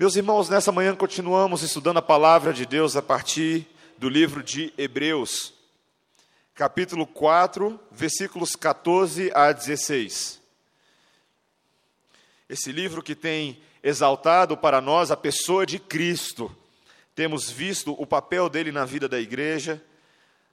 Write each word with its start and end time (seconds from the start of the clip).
Meus 0.00 0.14
irmãos, 0.14 0.48
nessa 0.48 0.70
manhã 0.70 0.94
continuamos 0.94 1.64
estudando 1.64 1.96
a 1.96 2.02
palavra 2.02 2.52
de 2.52 2.64
Deus 2.64 2.94
a 2.94 3.02
partir 3.02 3.66
do 3.96 4.08
livro 4.08 4.44
de 4.44 4.72
Hebreus, 4.78 5.52
capítulo 6.54 7.04
4, 7.04 7.80
versículos 7.90 8.54
14 8.54 9.32
a 9.34 9.50
16. 9.50 10.40
Esse 12.48 12.70
livro 12.70 13.02
que 13.02 13.16
tem 13.16 13.60
exaltado 13.82 14.56
para 14.56 14.80
nós 14.80 15.10
a 15.10 15.16
pessoa 15.16 15.66
de 15.66 15.80
Cristo. 15.80 16.56
Temos 17.12 17.50
visto 17.50 18.00
o 18.00 18.06
papel 18.06 18.48
dele 18.48 18.70
na 18.70 18.84
vida 18.84 19.08
da 19.08 19.18
igreja, 19.18 19.82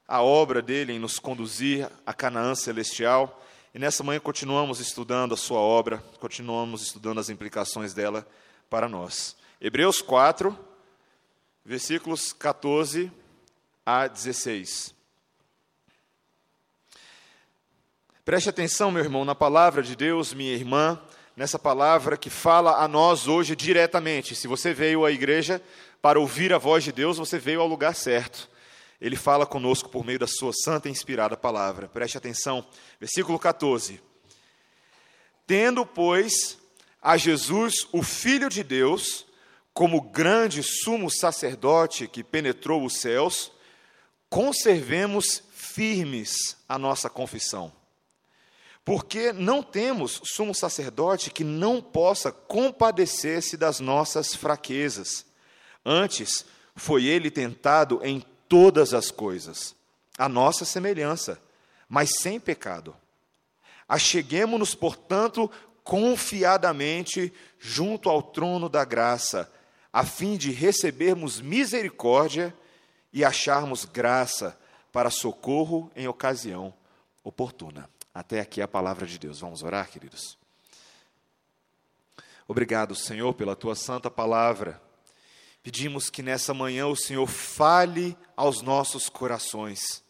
a 0.07 0.23
obra 0.23 0.59
dele 0.59 0.93
em 0.93 0.97
nos 0.97 1.19
conduzir 1.19 1.87
a 2.03 2.15
Canaã 2.15 2.55
celestial. 2.55 3.45
E 3.75 3.77
nessa 3.77 4.03
manhã 4.03 4.19
continuamos 4.19 4.79
estudando 4.79 5.35
a 5.35 5.37
sua 5.37 5.59
obra, 5.59 6.03
continuamos 6.19 6.81
estudando 6.81 7.19
as 7.19 7.29
implicações 7.29 7.93
dela 7.93 8.27
para 8.69 8.89
nós. 8.89 9.35
Hebreus 9.59 10.01
4, 10.01 10.57
versículos 11.63 12.33
14 12.33 13.11
a 13.85 14.07
16. 14.07 14.93
Preste 18.23 18.49
atenção, 18.49 18.89
meu 18.89 19.03
irmão, 19.03 19.23
na 19.23 19.35
palavra 19.35 19.83
de 19.83 19.95
Deus, 19.95 20.33
minha 20.33 20.53
irmã, 20.53 20.99
nessa 21.35 21.59
palavra 21.59 22.17
que 22.17 22.29
fala 22.29 22.83
a 22.83 22.87
nós 22.87 23.27
hoje 23.27 23.55
diretamente. 23.55 24.35
Se 24.35 24.47
você 24.47 24.73
veio 24.73 25.05
à 25.05 25.11
igreja 25.11 25.61
para 26.01 26.19
ouvir 26.19 26.51
a 26.51 26.57
voz 26.57 26.83
de 26.83 26.91
Deus, 26.91 27.17
você 27.17 27.37
veio 27.37 27.61
ao 27.61 27.67
lugar 27.67 27.93
certo. 27.93 28.49
Ele 28.99 29.15
fala 29.15 29.45
conosco 29.45 29.89
por 29.89 30.03
meio 30.03 30.17
da 30.17 30.25
sua 30.25 30.51
santa 30.53 30.87
e 30.87 30.91
inspirada 30.91 31.37
palavra. 31.37 31.87
Preste 31.87 32.17
atenção, 32.17 32.65
versículo 32.99 33.37
14. 33.37 34.01
Tendo, 35.45 35.85
pois, 35.85 36.57
a 37.05 37.17
Jesus, 37.17 37.87
o 37.91 38.01
Filho 38.01 38.49
de 38.49 38.63
Deus, 38.63 39.27
como 39.75 40.01
grande 40.01 40.63
sumo 40.63 41.07
sacerdote 41.11 42.07
que 42.07 42.23
penetrou 42.23 42.83
os 42.83 42.97
céus, 42.97 43.51
conservemos 44.27 45.43
firmes 45.53 46.57
a 46.67 46.79
nossa 46.79 47.07
confissão. 47.07 47.71
Porque 48.83 49.31
não 49.31 49.61
temos 49.61 50.19
sumo 50.23 50.55
sacerdote 50.55 51.29
que 51.29 51.43
não 51.43 51.79
possa 51.79 52.31
compadecer-se 52.31 53.55
das 53.55 53.79
nossas 53.79 54.33
fraquezas. 54.33 55.27
Antes, 55.85 56.43
foi 56.75 57.05
ele 57.05 57.29
tentado 57.29 57.99
em 58.03 58.25
todas 58.49 58.95
as 58.95 59.11
coisas, 59.11 59.75
a 60.17 60.27
nossa 60.27 60.65
semelhança, 60.65 61.39
mas 61.87 62.09
sem 62.19 62.39
pecado. 62.39 62.95
Acheguemo-nos, 63.87 64.73
portanto, 64.73 65.51
confiadamente 65.85 67.31
junto 67.59 68.09
ao 68.09 68.21
trono 68.21 68.67
da 68.67 68.83
graça, 68.83 69.49
a 69.93 70.03
fim 70.03 70.35
de 70.35 70.51
recebermos 70.51 71.39
misericórdia 71.39 72.53
e 73.13 73.23
acharmos 73.23 73.85
graça 73.85 74.59
para 74.91 75.11
socorro 75.11 75.91
em 75.95 76.07
ocasião 76.07 76.73
oportuna. 77.23 77.87
Até 78.13 78.39
aqui 78.39 78.61
a 78.61 78.67
palavra 78.67 79.05
de 79.05 79.19
Deus. 79.19 79.39
Vamos 79.39 79.61
orar, 79.61 79.89
queridos? 79.89 80.37
Obrigado, 82.47 82.95
Senhor, 82.95 83.33
pela 83.35 83.55
tua 83.55 83.75
santa 83.75 84.09
palavra. 84.09 84.81
Pedimos 85.61 86.09
que 86.09 86.23
nessa 86.23 86.53
manhã 86.53 86.87
o 86.87 86.95
Senhor 86.95 87.27
fale 87.27 88.17
aos 88.35 88.61
nossos 88.61 89.07
corações 89.07 90.04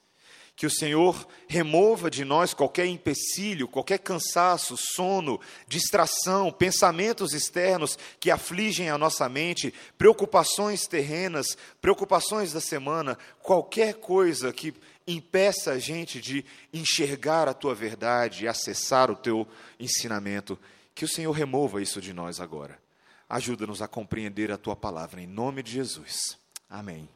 que 0.56 0.66
o 0.66 0.72
Senhor 0.72 1.28
remova 1.48 2.10
de 2.10 2.24
nós 2.24 2.54
qualquer 2.54 2.86
empecilho, 2.86 3.68
qualquer 3.68 4.00
cansaço, 4.00 4.78
sono, 4.78 5.40
distração, 5.68 6.52
pensamentos 6.52 7.34
externos 7.34 7.98
que 8.20 8.32
afligem 8.32 8.90
a 8.90 8.98
nossa 8.98 9.28
mente, 9.28 9.74
preocupações 9.98 10.88
terrenas, 10.88 11.58
preocupações 11.82 12.54
da 12.54 12.62
semana, 12.62 13.18
qualquer 13.42 13.96
coisa 13.96 14.54
que 14.54 14.74
impeça 15.06 15.74
a 15.74 15.80
gente 15.80 16.22
de 16.22 16.46
enxergar 16.74 17.50
a 17.50 17.54
tua 17.54 17.76
verdade 17.76 18.46
e 18.46 18.48
acessar 18.48 19.12
o 19.12 19.16
teu 19.16 19.46
ensinamento. 19.78 20.58
Que 20.96 21.04
o 21.04 21.10
Senhor 21.10 21.32
remova 21.34 21.82
isso 21.82 22.00
de 22.00 22.14
nós 22.14 22.40
agora. 22.40 22.80
Ajuda-nos 23.28 23.82
a 23.82 23.88
compreender 23.88 24.52
a 24.52 24.58
tua 24.58 24.76
palavra, 24.76 25.22
em 25.22 25.28
nome 25.28 25.62
de 25.62 25.74
Jesus. 25.74 26.38
Amém. 26.70 27.10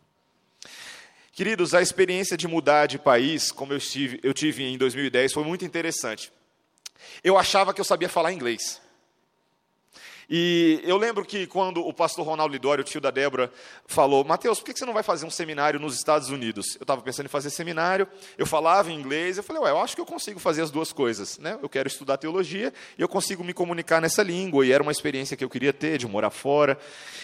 Queridos, 1.32 1.74
a 1.74 1.82
experiência 1.82 2.36
de 2.36 2.48
mudar 2.48 2.88
de 2.88 3.00
país, 3.00 3.52
como 3.52 3.74
eu 3.74 3.80
tive, 3.80 4.20
eu 4.24 4.34
tive 4.34 4.64
em 4.64 4.78
2010, 4.78 5.34
foi 5.34 5.44
muito 5.44 5.64
interessante. 5.64 6.32
Eu 7.24 7.38
achava 7.38 7.74
que 7.74 7.80
eu 7.80 7.86
sabia 7.86 8.10
falar 8.10 8.34
inglês. 8.34 8.82
E 10.30 10.80
eu 10.84 10.96
lembro 10.96 11.26
que 11.26 11.48
quando 11.48 11.82
o 11.82 11.92
pastor 11.92 12.24
Ronaldo 12.24 12.54
Lidório, 12.54 12.84
tio 12.84 13.02
da 13.02 13.10
Débora, 13.10 13.52
falou: 13.88 14.24
Mateus, 14.24 14.60
por 14.60 14.66
que 14.66 14.78
você 14.78 14.86
não 14.86 14.94
vai 14.94 15.02
fazer 15.02 15.26
um 15.26 15.30
seminário 15.32 15.80
nos 15.80 15.96
Estados 15.96 16.30
Unidos? 16.30 16.76
Eu 16.76 16.84
estava 16.84 17.02
pensando 17.02 17.26
em 17.26 17.30
fazer 17.30 17.50
seminário, 17.50 18.08
eu 18.38 18.46
falava 18.46 18.92
inglês, 18.92 19.38
eu 19.38 19.44
falei: 19.44 19.64
Ué, 19.64 19.72
eu 19.72 19.80
acho 19.80 19.96
que 19.96 20.02
eu 20.02 20.06
consigo 20.06 20.40
fazer 20.40 20.62
as 20.62 20.70
duas 20.70 20.94
coisas. 20.94 21.40
Né? 21.40 21.58
Eu 21.62 21.68
quero 21.68 21.88
estudar 21.88 22.18
teologia 22.18 22.72
e 22.98 23.02
eu 23.02 23.08
consigo 23.08 23.44
me 23.44 23.54
comunicar 23.54 24.00
nessa 24.00 24.22
língua. 24.22 24.66
E 24.66 24.72
era 24.72 24.84
uma 24.84 24.92
experiência 24.92 25.36
que 25.36 25.44
eu 25.44 25.50
queria 25.50 25.74
ter, 25.74 25.98
de 25.98 26.08
morar 26.08 26.30
fora. 26.30 26.78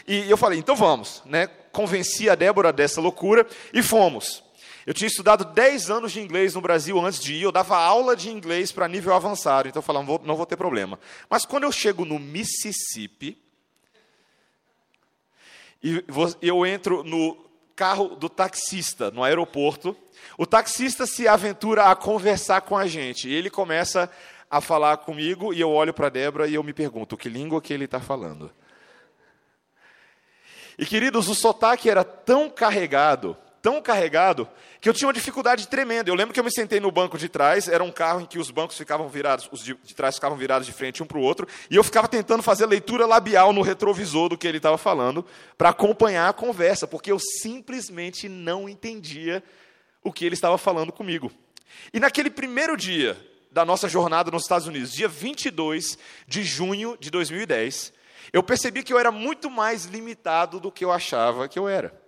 E 0.08 0.28
eu 0.30 0.38
falei: 0.38 0.58
então 0.58 0.76
vamos. 0.76 1.22
Né? 1.26 1.48
Convenci 1.72 2.30
a 2.30 2.36
Débora 2.36 2.74
dessa 2.74 3.00
loucura 3.00 3.46
e 3.72 3.84
fomos. 3.84 4.45
Eu 4.86 4.94
tinha 4.94 5.08
estudado 5.08 5.46
10 5.46 5.90
anos 5.90 6.12
de 6.12 6.22
inglês 6.22 6.54
no 6.54 6.62
Brasil 6.62 7.00
antes 7.04 7.20
de 7.20 7.34
ir, 7.34 7.42
eu 7.42 7.52
dava 7.52 7.76
aula 7.76 8.16
de 8.16 8.30
inglês 8.30 8.72
para 8.72 8.88
nível 8.88 9.14
avançado, 9.14 9.68
então 9.68 9.80
eu 9.80 9.84
falava, 9.84 10.06
não 10.06 10.18
vou, 10.18 10.28
não 10.28 10.36
vou 10.36 10.46
ter 10.46 10.56
problema. 10.56 11.00
Mas 11.28 11.44
quando 11.44 11.64
eu 11.64 11.72
chego 11.72 12.06
no 12.06 12.20
Mississippi, 12.20 13.38
e 15.82 16.04
eu 16.42 16.66
entro 16.66 17.04
no 17.04 17.36
carro 17.76 18.16
do 18.16 18.30
taxista 18.30 19.12
no 19.12 19.24
aeroporto, 19.24 19.98
o 20.38 20.46
taxista 20.46 21.06
se 21.06 21.28
aventura 21.28 21.86
a 21.86 21.96
conversar 21.96 22.62
com 22.62 22.78
a 22.78 22.86
gente, 22.86 23.28
e 23.28 23.34
ele 23.34 23.50
começa 23.50 24.10
a 24.50 24.62
falar 24.62 24.98
comigo, 24.98 25.54
e 25.54 25.60
eu 25.60 25.72
olho 25.72 25.94
para 25.94 26.08
a 26.08 26.12
Débora 26.12 26.48
e 26.48 26.54
eu 26.54 26.64
me 26.64 26.74
pergunto, 26.74 27.18
que 27.18 27.28
língua 27.28 27.62
que 27.62 27.74
ele 27.74 27.86
está 27.86 28.00
falando? 28.00 28.52
E 30.78 30.86
queridos, 30.86 31.28
o 31.28 31.36
sotaque 31.36 31.90
era 31.90 32.04
tão 32.04 32.50
carregado, 32.50 33.36
tão 33.66 33.82
carregado 33.82 34.48
que 34.80 34.88
eu 34.88 34.94
tinha 34.94 35.08
uma 35.08 35.14
dificuldade 35.14 35.68
tremenda. 35.68 36.08
Eu 36.08 36.14
lembro 36.14 36.32
que 36.32 36.40
eu 36.40 36.44
me 36.44 36.52
sentei 36.52 36.80
no 36.80 36.92
banco 36.92 37.18
de 37.18 37.28
trás, 37.28 37.68
era 37.68 37.84
um 37.84 37.92
carro 37.92 38.22
em 38.22 38.26
que 38.28 38.38
os 38.38 38.52
bancos 38.52 38.78
ficavam 38.78 39.10
virados, 39.10 39.50
os 39.52 39.64
de, 39.64 39.74
trás 39.96 40.14
ficavam 40.14 40.38
virados 40.38 40.68
de 40.68 40.72
frente 40.72 41.02
um 41.02 41.06
para 41.08 41.18
o 41.18 41.22
outro, 41.22 41.48
e 41.68 41.76
eu 41.76 41.84
ficava 41.84 42.08
tentando 42.08 42.44
fazer 42.44 42.68
leitura 42.68 43.08
labial 43.08 43.52
no 43.52 43.64
retrovisor 43.64 44.30
do 44.30 44.38
que 44.38 44.48
ele 44.48 44.58
estava 44.58 44.78
falando, 44.78 45.26
para 45.58 45.70
acompanhar 45.70 46.30
a 46.30 46.34
conversa, 46.34 46.86
porque 46.86 47.12
eu 47.12 47.18
simplesmente 47.18 48.30
não 48.30 48.70
entendia 48.70 49.44
o 50.04 50.14
que 50.14 50.24
ele 50.24 50.36
estava 50.36 50.60
falando 50.60 50.92
comigo. 50.92 51.32
E 51.92 52.00
naquele 52.00 52.30
primeiro 52.30 52.78
dia 52.78 53.18
da 53.52 53.66
nossa 53.66 53.90
jornada 53.90 54.30
nos 54.30 54.44
Estados 54.44 54.68
Unidos, 54.68 54.92
dia 54.92 55.08
22 55.08 55.98
de 56.28 56.44
junho 56.44 56.96
de 57.00 57.10
2010, 57.10 57.92
eu 58.32 58.44
percebi 58.44 58.84
que 58.84 58.94
eu 58.94 59.00
era 59.00 59.10
muito 59.10 59.50
mais 59.50 59.86
limitado 59.86 60.60
do 60.60 60.72
que 60.72 60.86
eu 60.86 60.92
achava 60.92 61.48
que 61.48 61.58
eu 61.58 61.68
era. 61.68 62.05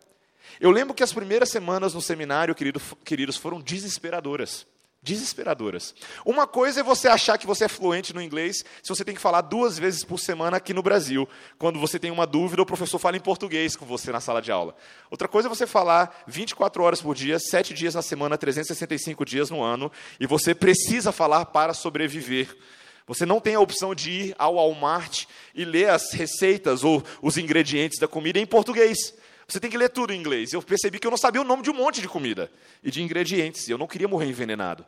Eu 0.60 0.72
lembro 0.72 0.94
que 0.94 1.04
as 1.04 1.14
primeiras 1.14 1.50
semanas 1.50 1.94
no 1.94 2.02
seminário, 2.02 2.56
querido, 2.56 2.82
queridos, 3.04 3.38
foram 3.38 3.62
desesperadoras. 3.62 4.66
Desesperadoras. 5.02 5.94
Uma 6.26 6.48
coisa 6.48 6.80
é 6.82 6.84
você 6.84 7.08
achar 7.08 7.38
que 7.38 7.48
você 7.48 7.66
é 7.66 7.68
fluente 7.68 8.14
no 8.14 8.22
inglês 8.22 8.66
se 8.82 8.90
você 8.90 9.06
tem 9.06 9.16
que 9.16 9.22
falar 9.22 9.42
duas 9.42 9.78
vezes 9.78 10.04
por 10.04 10.20
semana 10.20 10.58
aqui 10.58 10.74
no 10.74 10.82
Brasil. 10.82 11.30
Quando 11.58 11.80
você 11.80 12.00
tem 12.00 12.12
uma 12.12 12.26
dúvida, 12.26 12.62
o 12.62 12.66
professor 12.66 12.98
fala 13.00 13.16
em 13.16 13.22
português 13.22 13.76
com 13.76 13.86
você 13.86 14.12
na 14.12 14.20
sala 14.20 14.42
de 14.42 14.52
aula. 14.52 14.76
Outra 15.10 15.28
coisa 15.28 15.48
é 15.48 15.50
você 15.50 15.68
falar 15.68 16.24
24 16.28 16.84
horas 16.84 17.02
por 17.02 17.16
dia, 17.16 17.40
7 17.40 17.74
dias 17.74 17.96
na 17.96 18.02
semana, 18.02 18.38
365 18.38 19.24
dias 19.24 19.50
no 19.50 19.62
ano, 19.62 19.92
e 20.20 20.26
você 20.26 20.54
precisa 20.54 21.12
falar 21.12 21.46
para 21.46 21.74
sobreviver. 21.74 22.58
Você 23.06 23.26
não 23.26 23.40
tem 23.40 23.56
a 23.56 23.62
opção 23.62 23.96
de 23.96 24.12
ir 24.12 24.36
ao 24.38 24.56
Walmart 24.56 25.26
e 25.56 25.64
ler 25.64 25.90
as 25.90 26.12
receitas 26.12 26.84
ou 26.84 27.02
os 27.22 27.38
ingredientes 27.38 28.00
da 28.00 28.08
comida 28.08 28.40
em 28.40 28.46
português. 28.46 29.14
Você 29.48 29.62
tem 29.62 29.72
que 29.72 29.78
ler 29.78 29.90
tudo 29.90 30.12
em 30.12 30.20
inglês. 30.20 30.52
Eu 30.52 30.62
percebi 30.62 31.00
que 31.00 31.08
eu 31.08 31.12
não 31.12 31.18
sabia 31.18 31.42
o 31.42 31.46
nome 31.46 31.64
de 31.64 31.70
um 31.70 31.74
monte 31.74 32.02
de 32.02 32.08
comida 32.10 32.52
e 32.84 32.92
de 32.92 33.02
ingredientes. 33.02 33.70
Eu 33.70 33.78
não 33.78 33.88
queria 33.88 34.08
morrer 34.08 34.28
envenenado. 34.28 34.86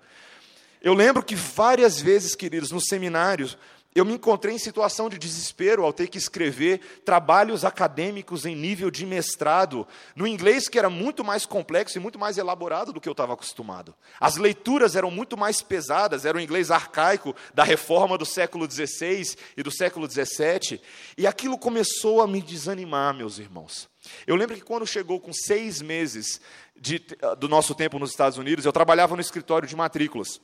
Eu 0.81 0.94
lembro 0.94 1.23
que 1.23 1.35
várias 1.35 2.01
vezes, 2.01 2.35
queridos, 2.35 2.71
nos 2.71 2.85
seminários, 2.85 3.57
eu 3.95 4.06
me 4.06 4.13
encontrei 4.13 4.53
em 4.53 4.59
situação 4.59 5.09
de 5.09 5.17
desespero 5.17 5.83
ao 5.83 5.91
ter 5.91 6.07
que 6.07 6.17
escrever 6.17 7.01
trabalhos 7.03 7.65
acadêmicos 7.65 8.45
em 8.45 8.56
nível 8.56 8.91
de 8.91 9.06
mestrado, 9.06 9.88
no 10.15 10.27
inglês 10.27 10.69
que 10.69 10.77
era 10.77 10.89
muito 10.89 11.23
mais 11.23 11.45
complexo 11.45 11.97
e 11.97 12.01
muito 12.01 12.19
mais 12.19 12.38
elaborado 12.38 12.94
do 12.94 13.01
que 13.01 13.09
eu 13.09 13.13
estava 13.13 13.33
acostumado. 13.33 13.95
As 14.19 14.38
leituras 14.38 14.95
eram 14.95 15.09
muito 15.09 15.35
mais 15.35 15.61
pesadas, 15.61 16.23
era 16.23 16.38
o 16.38 16.41
inglês 16.41 16.69
arcaico 16.69 17.35
da 17.53 17.63
reforma 17.63 18.17
do 18.17 18.25
século 18.25 18.69
XVI 18.69 19.35
e 19.57 19.63
do 19.63 19.71
século 19.71 20.09
XVII, 20.09 20.79
e 21.17 21.25
aquilo 21.25 21.57
começou 21.57 22.21
a 22.21 22.27
me 22.27 22.41
desanimar, 22.41 23.13
meus 23.15 23.39
irmãos. 23.39 23.89
Eu 24.25 24.35
lembro 24.35 24.56
que 24.56 24.61
quando 24.61 24.85
chegou 24.85 25.19
com 25.19 25.33
seis 25.33 25.81
meses 25.81 26.39
de, 26.75 27.01
do 27.38 27.47
nosso 27.47 27.75
tempo 27.75 28.00
nos 28.00 28.11
Estados 28.11 28.38
Unidos, 28.38 28.65
eu 28.65 28.71
trabalhava 28.71 29.15
no 29.15 29.21
escritório 29.21 29.67
de 29.67 29.75
matrículas. 29.75 30.39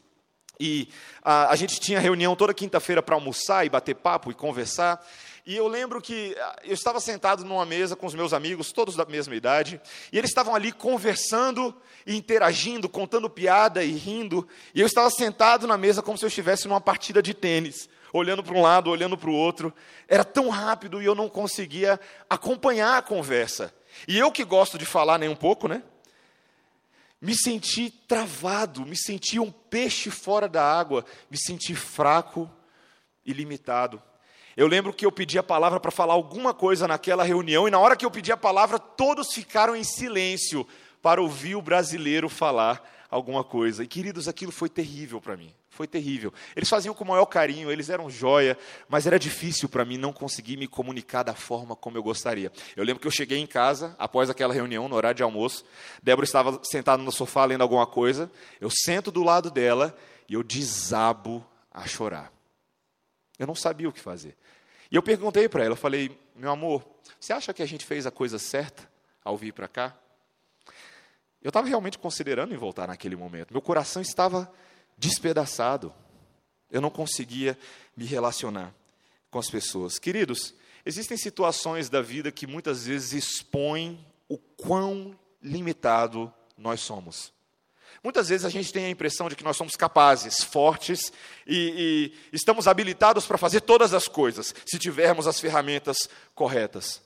E 0.59 0.89
a, 1.21 1.51
a 1.51 1.55
gente 1.55 1.79
tinha 1.79 1.99
reunião 1.99 2.35
toda 2.35 2.53
quinta-feira 2.53 3.01
para 3.01 3.15
almoçar 3.15 3.65
e 3.65 3.69
bater 3.69 3.95
papo 3.95 4.31
e 4.31 4.33
conversar. 4.33 5.05
E 5.45 5.55
eu 5.55 5.67
lembro 5.67 6.01
que 6.01 6.35
eu 6.63 6.73
estava 6.73 6.99
sentado 6.99 7.45
numa 7.45 7.65
mesa 7.65 7.95
com 7.95 8.07
os 8.07 8.15
meus 8.15 8.33
amigos, 8.33 8.71
todos 8.71 8.95
da 8.95 9.05
mesma 9.05 9.35
idade, 9.35 9.79
e 10.11 10.17
eles 10.17 10.31
estavam 10.31 10.55
ali 10.55 10.71
conversando 10.71 11.75
interagindo, 12.07 12.87
contando 12.87 13.29
piada 13.29 13.83
e 13.83 13.91
rindo, 13.91 14.47
e 14.73 14.81
eu 14.81 14.85
estava 14.85 15.09
sentado 15.09 15.65
na 15.67 15.77
mesa 15.77 16.01
como 16.01 16.17
se 16.17 16.25
eu 16.25 16.27
estivesse 16.27 16.67
numa 16.67 16.81
partida 16.81 17.21
de 17.21 17.33
tênis, 17.33 17.89
olhando 18.15 18.43
para 18.43 18.55
um 18.55 18.61
lado, 18.61 18.89
olhando 18.89 19.17
para 19.17 19.29
o 19.29 19.33
outro. 19.33 19.73
Era 20.07 20.23
tão 20.23 20.49
rápido 20.49 21.01
e 21.01 21.05
eu 21.05 21.13
não 21.13 21.27
conseguia 21.27 21.99
acompanhar 22.29 22.97
a 22.97 23.01
conversa. 23.01 23.73
E 24.07 24.17
eu 24.17 24.31
que 24.31 24.43
gosto 24.43 24.77
de 24.77 24.85
falar 24.85 25.17
nem 25.17 25.29
um 25.29 25.35
pouco, 25.35 25.67
né? 25.67 25.83
Me 27.21 27.35
senti 27.35 27.89
travado, 27.89 28.85
me 28.85 28.95
senti 28.95 29.39
um 29.39 29.51
peixe 29.51 30.09
fora 30.09 30.47
da 30.47 30.63
água, 30.63 31.05
me 31.29 31.37
senti 31.37 31.75
fraco 31.75 32.49
e 33.25 33.33
limitado. 33.33 34.01
Eu 34.55 34.67
lembro 34.67 34.93
que 34.93 35.05
eu 35.05 35.11
pedi 35.11 35.37
a 35.37 35.43
palavra 35.43 35.79
para 35.79 35.91
falar 35.91 36.13
alguma 36.13 36.53
coisa 36.53 36.87
naquela 36.87 37.23
reunião, 37.23 37.67
e 37.67 37.71
na 37.71 37.79
hora 37.79 37.95
que 37.95 38.05
eu 38.05 38.11
pedi 38.11 38.31
a 38.31 38.37
palavra, 38.37 38.79
todos 38.79 39.33
ficaram 39.33 39.75
em 39.75 39.83
silêncio 39.83 40.65
para 41.01 41.21
ouvir 41.21 41.55
o 41.55 41.61
brasileiro 41.61 42.29
falar 42.29 43.07
alguma 43.09 43.43
coisa. 43.43 43.83
E 43.83 43.87
queridos, 43.87 44.27
aquilo 44.27 44.51
foi 44.51 44.69
terrível 44.69 45.19
para 45.19 45.35
mim. 45.35 45.53
Foi 45.75 45.85
terrível. 45.85 46.33
Eles 46.55 46.69
faziam 46.69 46.95
com 46.95 47.03
o 47.03 47.07
maior 47.07 47.25
carinho, 47.25 47.69
eles 47.69 47.89
eram 47.89 48.09
joia, 48.09 48.57
mas 48.87 49.05
era 49.05 49.19
difícil 49.19 49.67
para 49.67 49.83
mim 49.83 49.97
não 49.97 50.13
conseguir 50.13 50.55
me 50.55 50.69
comunicar 50.69 51.21
da 51.21 51.33
forma 51.33 51.75
como 51.75 51.97
eu 51.97 52.01
gostaria. 52.01 52.49
Eu 52.77 52.83
lembro 52.85 53.01
que 53.01 53.07
eu 53.07 53.11
cheguei 53.11 53.39
em 53.39 53.45
casa, 53.45 53.93
após 53.99 54.29
aquela 54.29 54.53
reunião, 54.53 54.87
no 54.87 54.95
horário 54.95 55.17
de 55.17 55.21
almoço. 55.23 55.65
Débora 56.01 56.23
estava 56.23 56.61
sentada 56.63 57.03
no 57.03 57.11
sofá 57.11 57.43
lendo 57.43 57.61
alguma 57.61 57.85
coisa. 57.85 58.31
Eu 58.61 58.69
sento 58.69 59.11
do 59.11 59.21
lado 59.21 59.51
dela 59.51 59.93
e 60.29 60.33
eu 60.35 60.43
desabo 60.43 61.45
a 61.69 61.85
chorar. 61.85 62.31
Eu 63.37 63.45
não 63.45 63.53
sabia 63.53 63.89
o 63.89 63.91
que 63.91 63.99
fazer. 63.99 64.37
E 64.89 64.95
eu 64.95 65.03
perguntei 65.03 65.49
para 65.49 65.65
ela, 65.65 65.73
eu 65.73 65.77
falei, 65.77 66.17
meu 66.33 66.51
amor, 66.51 66.85
você 67.19 67.33
acha 67.33 67.53
que 67.53 67.61
a 67.61 67.65
gente 67.65 67.85
fez 67.85 68.05
a 68.05 68.11
coisa 68.11 68.39
certa 68.39 68.89
ao 69.25 69.35
vir 69.35 69.51
para 69.51 69.67
cá? 69.67 69.93
Eu 71.41 71.49
estava 71.49 71.67
realmente 71.67 71.99
considerando 71.99 72.53
em 72.53 72.57
voltar 72.57 72.87
naquele 72.87 73.17
momento. 73.17 73.51
Meu 73.51 73.61
coração 73.61 74.01
estava 74.01 74.49
despedaçado. 74.97 75.93
Eu 76.69 76.81
não 76.81 76.89
conseguia 76.89 77.57
me 77.95 78.05
relacionar 78.05 78.73
com 79.29 79.39
as 79.39 79.49
pessoas. 79.49 79.99
Queridos, 79.99 80.53
existem 80.85 81.17
situações 81.17 81.89
da 81.89 82.01
vida 82.01 82.31
que 82.31 82.47
muitas 82.47 82.85
vezes 82.85 83.13
expõem 83.13 84.05
o 84.27 84.37
quão 84.37 85.17
limitado 85.41 86.33
nós 86.57 86.81
somos. 86.81 87.33
Muitas 88.03 88.29
vezes 88.29 88.45
a 88.45 88.49
gente 88.49 88.71
tem 88.71 88.85
a 88.85 88.89
impressão 88.89 89.29
de 89.29 89.35
que 89.35 89.43
nós 89.43 89.57
somos 89.57 89.75
capazes, 89.75 90.43
fortes 90.43 91.11
e, 91.47 92.11
e 92.31 92.35
estamos 92.35 92.67
habilitados 92.67 93.25
para 93.25 93.37
fazer 93.37 93.61
todas 93.61 93.93
as 93.93 94.07
coisas, 94.07 94.53
se 94.65 94.77
tivermos 94.77 95.27
as 95.27 95.39
ferramentas 95.39 96.09
corretas. 96.33 97.01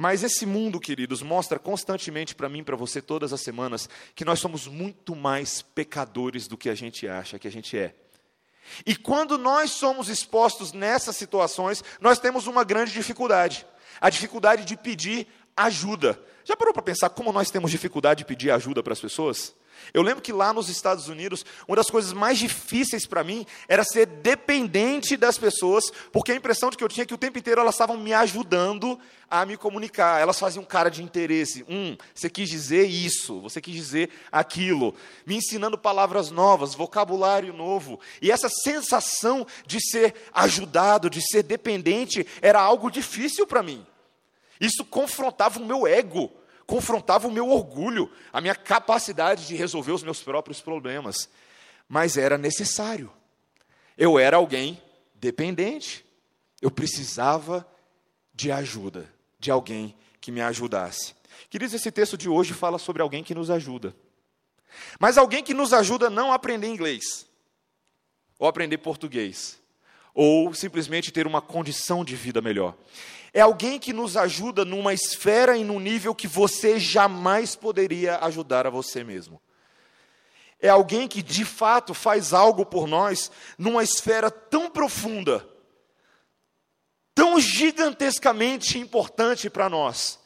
Mas 0.00 0.22
esse 0.22 0.46
mundo, 0.46 0.80
queridos, 0.80 1.20
mostra 1.20 1.58
constantemente 1.58 2.34
para 2.34 2.48
mim, 2.48 2.64
para 2.64 2.74
você, 2.74 3.02
todas 3.02 3.34
as 3.34 3.42
semanas, 3.42 3.86
que 4.14 4.24
nós 4.24 4.40
somos 4.40 4.66
muito 4.66 5.14
mais 5.14 5.60
pecadores 5.60 6.48
do 6.48 6.56
que 6.56 6.70
a 6.70 6.74
gente 6.74 7.06
acha 7.06 7.38
que 7.38 7.46
a 7.46 7.52
gente 7.52 7.76
é. 7.76 7.94
E 8.86 8.96
quando 8.96 9.36
nós 9.36 9.72
somos 9.72 10.08
expostos 10.08 10.72
nessas 10.72 11.16
situações, 11.16 11.84
nós 12.00 12.18
temos 12.18 12.46
uma 12.46 12.64
grande 12.64 12.92
dificuldade: 12.92 13.66
a 14.00 14.08
dificuldade 14.08 14.64
de 14.64 14.74
pedir 14.74 15.26
ajuda. 15.54 16.18
Já 16.46 16.56
parou 16.56 16.72
para 16.72 16.82
pensar 16.82 17.10
como 17.10 17.30
nós 17.30 17.50
temos 17.50 17.70
dificuldade 17.70 18.20
de 18.20 18.24
pedir 18.24 18.50
ajuda 18.52 18.82
para 18.82 18.94
as 18.94 19.00
pessoas? 19.00 19.54
Eu 19.92 20.02
lembro 20.02 20.22
que 20.22 20.32
lá 20.32 20.52
nos 20.52 20.68
Estados 20.68 21.08
Unidos, 21.08 21.44
uma 21.66 21.76
das 21.76 21.90
coisas 21.90 22.12
mais 22.12 22.38
difíceis 22.38 23.06
para 23.06 23.24
mim 23.24 23.46
era 23.68 23.84
ser 23.84 24.06
dependente 24.06 25.16
das 25.16 25.38
pessoas, 25.38 25.84
porque 26.12 26.32
a 26.32 26.36
impressão 26.36 26.70
de 26.70 26.76
que 26.76 26.84
eu 26.84 26.88
tinha 26.88 27.02
é 27.02 27.06
que 27.06 27.14
o 27.14 27.18
tempo 27.18 27.38
inteiro 27.38 27.60
elas 27.60 27.74
estavam 27.74 27.96
me 27.96 28.12
ajudando 28.12 28.98
a 29.30 29.46
me 29.46 29.56
comunicar. 29.56 30.20
Elas 30.20 30.38
faziam 30.38 30.64
cara 30.64 30.90
de 30.90 31.02
interesse. 31.02 31.64
Hum, 31.68 31.96
você 32.14 32.28
quis 32.28 32.48
dizer 32.48 32.86
isso, 32.86 33.40
você 33.40 33.60
quis 33.60 33.74
dizer 33.74 34.10
aquilo, 34.30 34.94
me 35.24 35.36
ensinando 35.36 35.78
palavras 35.78 36.30
novas, 36.30 36.74
vocabulário 36.74 37.52
novo. 37.52 38.00
E 38.20 38.30
essa 38.30 38.48
sensação 38.48 39.46
de 39.66 39.80
ser 39.80 40.14
ajudado, 40.34 41.08
de 41.08 41.22
ser 41.22 41.42
dependente, 41.42 42.26
era 42.42 42.60
algo 42.60 42.90
difícil 42.90 43.46
para 43.46 43.62
mim. 43.62 43.86
Isso 44.60 44.84
confrontava 44.84 45.58
o 45.58 45.64
meu 45.64 45.86
ego 45.86 46.39
confrontava 46.70 47.26
o 47.26 47.32
meu 47.32 47.48
orgulho, 47.48 48.08
a 48.32 48.40
minha 48.40 48.54
capacidade 48.54 49.44
de 49.44 49.56
resolver 49.56 49.90
os 49.90 50.04
meus 50.04 50.22
próprios 50.22 50.60
problemas. 50.60 51.28
Mas 51.88 52.16
era 52.16 52.38
necessário. 52.38 53.12
Eu 53.98 54.20
era 54.20 54.36
alguém 54.36 54.80
dependente. 55.16 56.06
Eu 56.62 56.70
precisava 56.70 57.66
de 58.32 58.52
ajuda, 58.52 59.12
de 59.36 59.50
alguém 59.50 59.96
que 60.20 60.30
me 60.30 60.40
ajudasse. 60.40 61.12
Queridos, 61.48 61.74
esse 61.74 61.90
texto 61.90 62.16
de 62.16 62.28
hoje 62.28 62.54
fala 62.54 62.78
sobre 62.78 63.02
alguém 63.02 63.24
que 63.24 63.34
nos 63.34 63.50
ajuda. 63.50 63.92
Mas 65.00 65.18
alguém 65.18 65.42
que 65.42 65.52
nos 65.52 65.72
ajuda 65.72 66.08
não 66.08 66.30
a 66.30 66.36
aprender 66.36 66.68
inglês, 66.68 67.26
ou 68.38 68.46
aprender 68.46 68.78
português, 68.78 69.58
ou 70.14 70.54
simplesmente 70.54 71.10
ter 71.10 71.26
uma 71.26 71.42
condição 71.42 72.04
de 72.04 72.14
vida 72.14 72.40
melhor. 72.40 72.76
É 73.32 73.40
alguém 73.40 73.78
que 73.78 73.92
nos 73.92 74.16
ajuda 74.16 74.64
numa 74.64 74.92
esfera 74.92 75.56
e 75.56 75.62
num 75.62 75.78
nível 75.78 76.14
que 76.14 76.26
você 76.26 76.80
jamais 76.80 77.54
poderia 77.54 78.18
ajudar 78.18 78.66
a 78.66 78.70
você 78.70 79.04
mesmo. 79.04 79.40
É 80.60 80.68
alguém 80.68 81.08
que 81.08 81.22
de 81.22 81.44
fato 81.44 81.94
faz 81.94 82.34
algo 82.34 82.66
por 82.66 82.86
nós 82.86 83.30
numa 83.56 83.82
esfera 83.82 84.30
tão 84.30 84.68
profunda, 84.68 85.48
tão 87.14 87.40
gigantescamente 87.40 88.78
importante 88.78 89.48
para 89.48 89.68
nós, 89.68 90.18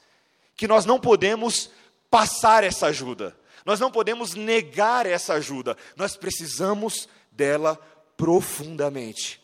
que 0.57 0.67
nós 0.67 0.85
não 0.85 0.99
podemos 0.99 1.71
passar 2.11 2.65
essa 2.65 2.87
ajuda, 2.87 3.37
nós 3.65 3.79
não 3.79 3.91
podemos 3.91 4.35
negar 4.35 5.07
essa 5.07 5.35
ajuda, 5.35 5.77
nós 5.95 6.17
precisamos 6.17 7.09
dela 7.31 7.77
profundamente. 8.17 9.44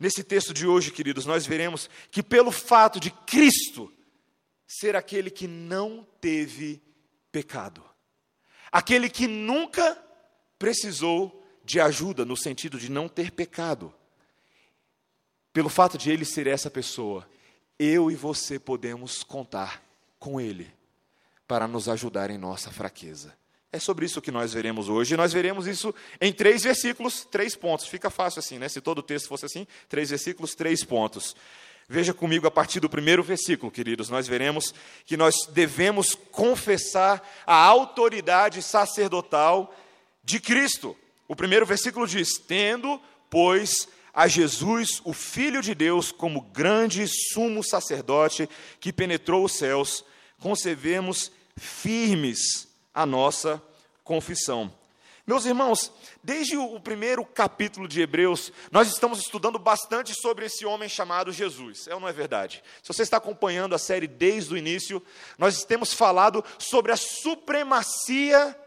Nesse 0.00 0.24
texto 0.24 0.54
de 0.54 0.66
hoje, 0.66 0.90
queridos, 0.90 1.26
nós 1.26 1.46
veremos 1.46 1.90
que 2.10 2.22
pelo 2.22 2.50
fato 2.50 2.98
de 2.98 3.10
Cristo 3.10 3.92
ser 4.66 4.96
aquele 4.96 5.30
que 5.30 5.46
não 5.46 6.06
teve 6.22 6.82
pecado, 7.30 7.84
aquele 8.72 9.10
que 9.10 9.26
nunca 9.26 10.02
precisou 10.58 11.46
de 11.62 11.78
ajuda 11.78 12.24
no 12.24 12.34
sentido 12.34 12.78
de 12.78 12.90
não 12.90 13.10
ter 13.10 13.30
pecado, 13.30 13.94
pelo 15.52 15.68
fato 15.68 15.98
de 15.98 16.10
ele 16.10 16.24
ser 16.24 16.46
essa 16.46 16.70
pessoa, 16.70 17.28
eu 17.78 18.10
e 18.10 18.14
você 18.14 18.58
podemos 18.58 19.22
contar 19.22 19.82
com 20.18 20.40
ele 20.40 20.72
para 21.46 21.68
nos 21.68 21.88
ajudar 21.90 22.30
em 22.30 22.38
nossa 22.38 22.70
fraqueza. 22.70 23.36
É 23.72 23.78
sobre 23.78 24.04
isso 24.04 24.20
que 24.20 24.32
nós 24.32 24.52
veremos 24.52 24.88
hoje. 24.88 25.14
E 25.14 25.16
nós 25.16 25.32
veremos 25.32 25.66
isso 25.66 25.94
em 26.20 26.32
três 26.32 26.64
versículos, 26.64 27.24
três 27.30 27.54
pontos. 27.54 27.86
Fica 27.86 28.10
fácil 28.10 28.40
assim, 28.40 28.58
né? 28.58 28.68
Se 28.68 28.80
todo 28.80 28.98
o 28.98 29.02
texto 29.02 29.28
fosse 29.28 29.46
assim, 29.46 29.66
três 29.88 30.10
versículos, 30.10 30.54
três 30.56 30.82
pontos. 30.82 31.36
Veja 31.88 32.12
comigo 32.12 32.46
a 32.46 32.50
partir 32.50 32.80
do 32.80 32.88
primeiro 32.88 33.22
versículo, 33.22 33.70
queridos. 33.70 34.08
Nós 34.08 34.26
veremos 34.26 34.74
que 35.04 35.16
nós 35.16 35.34
devemos 35.52 36.14
confessar 36.14 37.22
a 37.46 37.54
autoridade 37.54 38.60
sacerdotal 38.62 39.74
de 40.24 40.40
Cristo. 40.40 40.96
O 41.28 41.36
primeiro 41.36 41.64
versículo 41.64 42.08
diz: 42.08 42.38
Tendo, 42.38 43.00
pois, 43.28 43.88
a 44.12 44.26
Jesus, 44.26 45.00
o 45.04 45.12
Filho 45.12 45.62
de 45.62 45.74
Deus, 45.74 46.10
como 46.10 46.40
grande 46.40 47.06
sumo 47.06 47.62
sacerdote 47.62 48.48
que 48.80 48.92
penetrou 48.92 49.44
os 49.44 49.52
céus, 49.52 50.04
concebemos 50.40 51.30
firmes 51.56 52.69
a 52.94 53.06
nossa 53.06 53.62
confissão. 54.04 54.72
Meus 55.26 55.44
irmãos, 55.44 55.92
desde 56.24 56.56
o 56.56 56.80
primeiro 56.80 57.24
capítulo 57.24 57.86
de 57.86 58.00
Hebreus, 58.00 58.52
nós 58.72 58.88
estamos 58.88 59.20
estudando 59.20 59.58
bastante 59.58 60.12
sobre 60.20 60.46
esse 60.46 60.66
homem 60.66 60.88
chamado 60.88 61.30
Jesus. 61.30 61.86
É 61.86 61.94
ou 61.94 62.00
não 62.00 62.08
é 62.08 62.12
verdade? 62.12 62.64
Se 62.82 62.88
você 62.88 63.02
está 63.02 63.18
acompanhando 63.18 63.74
a 63.74 63.78
série 63.78 64.08
desde 64.08 64.54
o 64.54 64.56
início, 64.56 65.00
nós 65.38 65.62
temos 65.62 65.92
falado 65.92 66.44
sobre 66.58 66.90
a 66.90 66.96
supremacia 66.96 68.58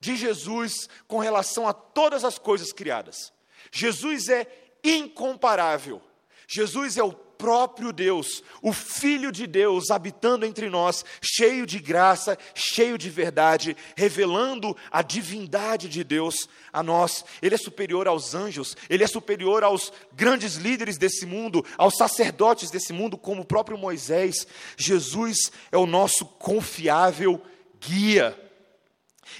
de 0.00 0.16
Jesus 0.16 0.88
com 1.06 1.18
relação 1.18 1.68
a 1.68 1.72
todas 1.72 2.24
as 2.24 2.38
coisas 2.38 2.72
criadas. 2.72 3.32
Jesus 3.70 4.28
é 4.28 4.46
incomparável. 4.82 6.02
Jesus 6.48 6.96
é 6.96 7.02
o 7.02 7.12
próprio 7.38 7.92
Deus, 7.92 8.42
o 8.60 8.72
Filho 8.72 9.30
de 9.30 9.46
Deus 9.46 9.90
habitando 9.90 10.44
entre 10.44 10.68
nós, 10.68 11.04
cheio 11.22 11.64
de 11.64 11.78
graça, 11.78 12.36
cheio 12.52 12.98
de 12.98 13.08
verdade, 13.08 13.76
revelando 13.96 14.76
a 14.90 15.00
divindade 15.00 15.88
de 15.88 16.02
Deus 16.02 16.48
a 16.72 16.82
nós. 16.82 17.24
Ele 17.40 17.54
é 17.54 17.58
superior 17.58 18.08
aos 18.08 18.34
anjos, 18.34 18.76
ele 18.90 19.04
é 19.04 19.06
superior 19.06 19.62
aos 19.62 19.92
grandes 20.12 20.56
líderes 20.56 20.98
desse 20.98 21.24
mundo, 21.24 21.64
aos 21.78 21.96
sacerdotes 21.96 22.70
desse 22.70 22.92
mundo, 22.92 23.16
como 23.16 23.42
o 23.42 23.46
próprio 23.46 23.78
Moisés. 23.78 24.46
Jesus 24.76 25.52
é 25.70 25.78
o 25.78 25.86
nosso 25.86 26.26
confiável 26.26 27.40
guia. 27.80 28.47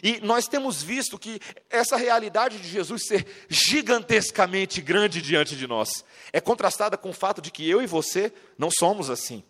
E 0.02 0.20
nós 0.20 0.46
temos 0.46 0.82
visto 0.82 1.18
que 1.18 1.40
essa 1.70 1.96
realidade 1.96 2.58
de 2.58 2.68
Jesus 2.68 3.06
ser 3.06 3.26
gigantescamente 3.48 4.80
grande 4.80 5.20
diante 5.20 5.56
de 5.56 5.66
nós 5.66 6.04
é 6.32 6.40
contrastada 6.40 6.96
com 6.96 7.10
o 7.10 7.14
fato 7.14 7.40
de 7.40 7.50
que 7.50 7.68
eu 7.68 7.82
e 7.82 7.86
você 7.86 8.32
não 8.56 8.70
somos 8.70 9.10
assim. 9.10 9.42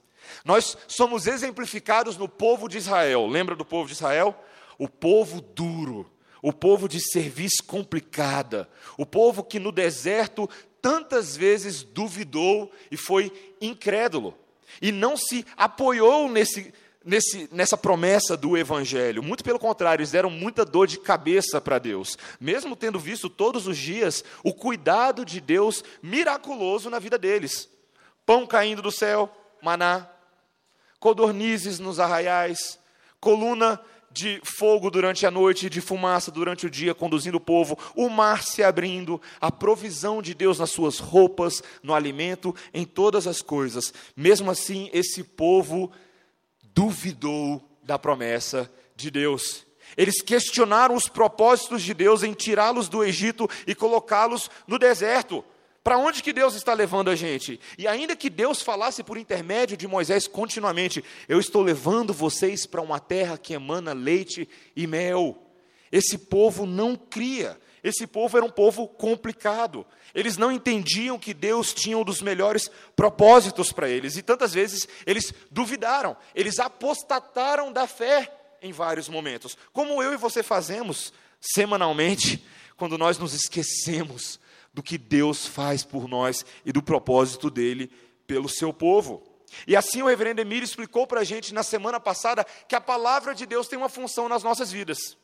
Nós 0.44 0.76
somos 0.86 1.26
exemplificados 1.26 2.16
no 2.16 2.28
povo 2.28 2.68
de 2.68 2.78
Israel. 2.78 3.26
Lembra 3.26 3.56
do 3.56 3.64
povo 3.64 3.86
de 3.86 3.94
Israel? 3.94 4.38
O 4.78 4.88
povo 4.88 5.40
duro, 5.40 6.10
o 6.42 6.52
povo 6.52 6.88
de 6.88 7.00
serviço 7.00 7.64
complicada, 7.66 8.68
o 8.96 9.04
povo 9.04 9.42
que 9.42 9.58
no 9.58 9.72
deserto 9.72 10.48
tantas 10.80 11.36
vezes 11.36 11.82
duvidou 11.82 12.70
e 12.90 12.96
foi 12.96 13.32
incrédulo 13.60 14.38
e 14.80 14.92
não 14.92 15.16
se 15.16 15.44
apoiou 15.56 16.28
nesse 16.28 16.72
nesse, 17.08 17.48
nessa 17.50 17.76
promessa 17.76 18.36
do 18.36 18.56
Evangelho. 18.56 19.22
Muito 19.22 19.42
pelo 19.42 19.58
contrário, 19.58 20.02
eles 20.02 20.10
deram 20.10 20.28
muita 20.28 20.62
dor 20.62 20.86
de 20.86 20.98
cabeça 20.98 21.58
para 21.58 21.78
Deus, 21.78 22.18
mesmo 22.38 22.76
tendo 22.76 22.98
visto 22.98 23.30
todos 23.30 23.66
os 23.66 23.78
dias 23.78 24.22
o 24.44 24.52
cuidado 24.52 25.24
de 25.24 25.40
Deus 25.40 25.82
miraculoso 26.02 26.90
na 26.90 26.98
vida 26.98 27.16
deles. 27.16 27.68
Pão 28.26 28.46
caindo 28.46 28.82
do 28.82 28.92
céu, 28.92 29.34
maná, 29.62 30.06
codornizes 31.00 31.78
nos 31.78 31.98
arraiais, 31.98 32.78
coluna 33.18 33.80
de 34.10 34.40
fogo 34.44 34.90
durante 34.90 35.24
a 35.24 35.30
noite, 35.30 35.70
de 35.70 35.80
fumaça 35.80 36.30
durante 36.30 36.66
o 36.66 36.70
dia, 36.70 36.94
conduzindo 36.94 37.36
o 37.36 37.40
povo, 37.40 37.78
o 37.94 38.10
mar 38.10 38.42
se 38.42 38.62
abrindo, 38.62 39.20
a 39.40 39.50
provisão 39.50 40.20
de 40.20 40.34
Deus 40.34 40.58
nas 40.58 40.70
suas 40.70 40.98
roupas, 40.98 41.62
no 41.82 41.94
alimento, 41.94 42.54
em 42.74 42.84
todas 42.84 43.26
as 43.26 43.40
coisas. 43.40 43.94
Mesmo 44.14 44.50
assim, 44.50 44.90
esse 44.92 45.22
povo 45.22 45.90
duvidou 46.78 47.60
da 47.82 47.98
promessa 47.98 48.72
de 48.94 49.10
Deus. 49.10 49.66
Eles 49.96 50.22
questionaram 50.22 50.94
os 50.94 51.08
propósitos 51.08 51.82
de 51.82 51.92
Deus 51.92 52.22
em 52.22 52.32
tirá-los 52.32 52.88
do 52.88 53.02
Egito 53.02 53.50
e 53.66 53.74
colocá-los 53.74 54.48
no 54.64 54.78
deserto. 54.78 55.44
Para 55.82 55.98
onde 55.98 56.22
que 56.22 56.32
Deus 56.32 56.54
está 56.54 56.74
levando 56.74 57.10
a 57.10 57.16
gente? 57.16 57.58
E 57.76 57.88
ainda 57.88 58.14
que 58.14 58.30
Deus 58.30 58.62
falasse 58.62 59.02
por 59.02 59.18
intermédio 59.18 59.76
de 59.76 59.88
Moisés 59.88 60.28
continuamente, 60.28 61.02
eu 61.28 61.40
estou 61.40 61.62
levando 61.62 62.14
vocês 62.14 62.64
para 62.64 62.80
uma 62.80 63.00
terra 63.00 63.36
que 63.36 63.54
emana 63.54 63.92
leite 63.92 64.48
e 64.76 64.86
mel. 64.86 65.36
Esse 65.90 66.16
povo 66.16 66.64
não 66.64 66.94
cria. 66.94 67.58
Esse 67.82 68.06
povo 68.06 68.36
era 68.36 68.44
um 68.44 68.50
povo 68.50 68.88
complicado. 68.88 69.86
Eles 70.14 70.36
não 70.36 70.50
entendiam 70.50 71.18
que 71.18 71.32
Deus 71.32 71.72
tinha 71.72 71.98
um 71.98 72.04
dos 72.04 72.20
melhores 72.20 72.70
propósitos 72.96 73.72
para 73.72 73.88
eles. 73.88 74.16
E 74.16 74.22
tantas 74.22 74.52
vezes 74.52 74.88
eles 75.06 75.32
duvidaram, 75.50 76.16
eles 76.34 76.58
apostataram 76.58 77.72
da 77.72 77.86
fé 77.86 78.32
em 78.60 78.72
vários 78.72 79.08
momentos. 79.08 79.56
Como 79.72 80.02
eu 80.02 80.12
e 80.12 80.16
você 80.16 80.42
fazemos 80.42 81.12
semanalmente, 81.40 82.44
quando 82.76 82.98
nós 82.98 83.18
nos 83.18 83.34
esquecemos 83.34 84.40
do 84.72 84.82
que 84.82 84.98
Deus 84.98 85.46
faz 85.46 85.84
por 85.84 86.08
nós 86.08 86.44
e 86.64 86.72
do 86.72 86.82
propósito 86.82 87.50
dele 87.50 87.90
pelo 88.26 88.48
seu 88.48 88.72
povo. 88.72 89.22
E 89.66 89.74
assim 89.74 90.02
o 90.02 90.06
reverendo 90.06 90.40
Emílio 90.40 90.64
explicou 90.64 91.06
para 91.06 91.20
a 91.20 91.24
gente 91.24 91.54
na 91.54 91.62
semana 91.62 91.98
passada 91.98 92.44
que 92.66 92.76
a 92.76 92.80
palavra 92.80 93.34
de 93.34 93.46
Deus 93.46 93.66
tem 93.66 93.78
uma 93.78 93.88
função 93.88 94.28
nas 94.28 94.42
nossas 94.42 94.70
vidas. 94.70 95.16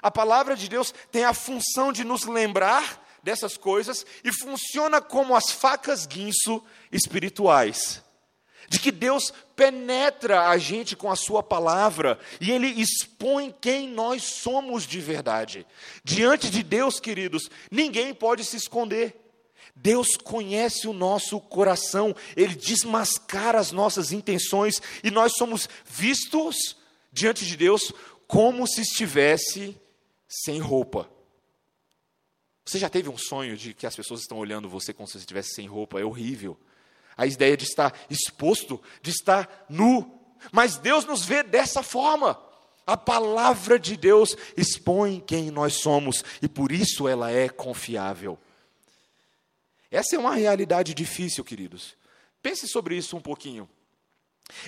A 0.00 0.10
palavra 0.10 0.56
de 0.56 0.68
Deus 0.68 0.92
tem 1.10 1.24
a 1.24 1.34
função 1.34 1.92
de 1.92 2.04
nos 2.04 2.24
lembrar 2.24 3.02
dessas 3.22 3.56
coisas 3.56 4.04
e 4.24 4.32
funciona 4.32 5.00
como 5.00 5.36
as 5.36 5.50
facas 5.50 6.06
guinso 6.06 6.62
espirituais. 6.90 8.02
De 8.68 8.78
que 8.78 8.90
Deus 8.90 9.32
penetra 9.54 10.48
a 10.48 10.56
gente 10.56 10.96
com 10.96 11.10
a 11.10 11.16
Sua 11.16 11.42
palavra 11.42 12.18
e 12.40 12.50
Ele 12.50 12.68
expõe 12.68 13.54
quem 13.60 13.88
nós 13.88 14.22
somos 14.22 14.86
de 14.86 15.00
verdade. 15.00 15.66
Diante 16.02 16.50
de 16.50 16.62
Deus, 16.62 16.98
queridos, 16.98 17.50
ninguém 17.70 18.14
pode 18.14 18.44
se 18.44 18.56
esconder. 18.56 19.18
Deus 19.74 20.16
conhece 20.16 20.86
o 20.86 20.92
nosso 20.92 21.40
coração, 21.40 22.14
Ele 22.36 22.54
desmascara 22.54 23.58
as 23.58 23.72
nossas 23.72 24.12
intenções 24.12 24.80
e 25.02 25.10
nós 25.10 25.32
somos 25.36 25.68
vistos 25.84 26.76
diante 27.12 27.44
de 27.44 27.56
Deus 27.56 27.92
como 28.32 28.66
se 28.66 28.80
estivesse 28.80 29.78
sem 30.26 30.58
roupa. 30.58 31.06
Você 32.64 32.78
já 32.78 32.88
teve 32.88 33.10
um 33.10 33.18
sonho 33.18 33.58
de 33.58 33.74
que 33.74 33.86
as 33.86 33.94
pessoas 33.94 34.22
estão 34.22 34.38
olhando 34.38 34.70
você 34.70 34.94
como 34.94 35.06
se 35.06 35.18
estivesse 35.18 35.50
sem 35.54 35.66
roupa? 35.66 36.00
É 36.00 36.04
horrível. 36.04 36.58
A 37.14 37.26
ideia 37.26 37.58
de 37.58 37.64
estar 37.64 37.92
exposto, 38.08 38.80
de 39.02 39.10
estar 39.10 39.66
nu. 39.68 40.18
Mas 40.50 40.78
Deus 40.78 41.04
nos 41.04 41.26
vê 41.26 41.42
dessa 41.42 41.82
forma. 41.82 42.42
A 42.86 42.96
palavra 42.96 43.78
de 43.78 43.98
Deus 43.98 44.34
expõe 44.56 45.20
quem 45.20 45.50
nós 45.50 45.82
somos 45.82 46.24
e 46.40 46.48
por 46.48 46.72
isso 46.72 47.06
ela 47.06 47.30
é 47.30 47.50
confiável. 47.50 48.38
Essa 49.90 50.16
é 50.16 50.18
uma 50.18 50.36
realidade 50.36 50.94
difícil, 50.94 51.44
queridos. 51.44 51.94
Pense 52.40 52.66
sobre 52.66 52.96
isso 52.96 53.14
um 53.14 53.20
pouquinho. 53.20 53.68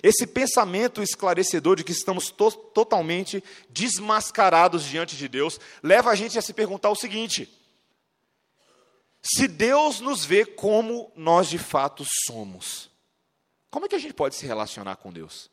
Esse 0.03 0.27
pensamento 0.27 1.03
esclarecedor 1.03 1.77
de 1.77 1.85
que 1.85 1.93
estamos 1.93 2.31
to 2.31 2.51
totalmente 2.51 3.43
desmascarados 3.69 4.85
diante 4.85 5.17
de 5.17 5.29
Deus 5.29 5.61
leva 5.83 6.11
a 6.11 6.15
gente 6.15 6.39
a 6.39 6.43
se 6.43 6.53
perguntar 6.53 6.91
o 6.91 6.97
seguinte: 6.97 7.49
se 9.23 9.49
Deus 9.49 10.01
nos 10.01 10.25
vê 10.25 10.45
como 10.45 11.13
nós 11.15 11.49
de 11.49 11.59
fato 11.59 12.05
somos, 12.27 12.91
como 13.71 13.87
é 13.87 13.89
que 13.89 13.97
a 13.97 13.99
gente 13.99 14.15
pode 14.15 14.35
se 14.35 14.47
relacionar 14.47 14.97
com 14.97 15.13
Deus? 15.13 15.51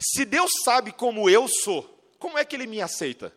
Se 0.00 0.24
Deus 0.24 0.50
sabe 0.64 0.92
como 0.92 1.30
eu 1.30 1.46
sou, 1.46 1.82
como 2.18 2.38
é 2.38 2.44
que 2.44 2.56
Ele 2.56 2.66
me 2.66 2.80
aceita? 2.80 3.32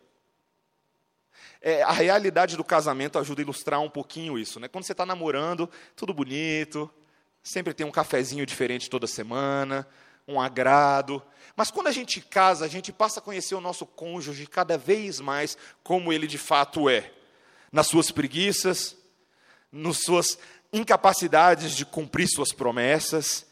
É, 1.62 1.84
a 1.84 1.92
realidade 1.92 2.58
do 2.58 2.64
casamento 2.64 3.20
ajuda 3.20 3.42
a 3.42 3.44
ilustrar 3.44 3.80
um 3.80 3.90
pouquinho 3.90 4.40
isso. 4.40 4.60
Né? 4.60 4.68
Quando 4.68 4.84
você 4.84 4.94
está 4.94 5.06
namorando, 5.06 5.70
tudo 5.96 6.12
bonito, 6.12 6.92
Sempre 7.44 7.74
tem 7.74 7.86
um 7.86 7.92
cafezinho 7.92 8.46
diferente 8.46 8.90
toda 8.90 9.08
semana, 9.08 9.88
um 10.28 10.40
agrado. 10.40 11.22
Mas 11.56 11.72
quando 11.72 11.88
a 11.88 11.92
gente 11.92 12.22
casa, 12.22 12.66
a 12.66 12.68
gente 12.68 12.92
passa 12.92 13.20
a 13.20 13.24
conhecer 13.24 13.56
o 13.56 13.62
nosso 13.62 13.86
cônjuge 13.86 14.46
cada 14.48 14.78
vez 14.78 15.20
mais 15.20 15.58
como 15.84 16.14
ele 16.14 16.28
de 16.28 16.38
fato 16.38 16.90
é. 16.90 17.12
Nas 17.72 17.88
suas 17.88 18.12
preguiças, 18.12 18.96
nas 19.72 19.98
suas 19.98 20.38
incapacidades 20.72 21.76
de 21.76 21.86
cumprir 21.86 22.28
suas 22.28 22.52
promessas. 22.52 23.46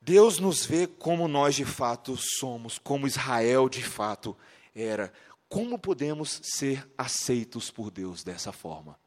Deus 0.00 0.38
nos 0.38 0.64
vê 0.64 0.86
como 0.86 1.28
nós 1.28 1.54
de 1.54 1.64
fato 1.64 2.16
somos, 2.16 2.78
como 2.78 3.06
Israel 3.06 3.68
de 3.68 3.82
fato 3.82 4.36
era. 4.74 5.12
Como 5.48 5.78
podemos 5.78 6.40
ser 6.42 6.88
aceitos 6.96 7.70
por 7.70 7.90
Deus 7.90 8.22
dessa 8.22 8.52
forma? 8.52 8.98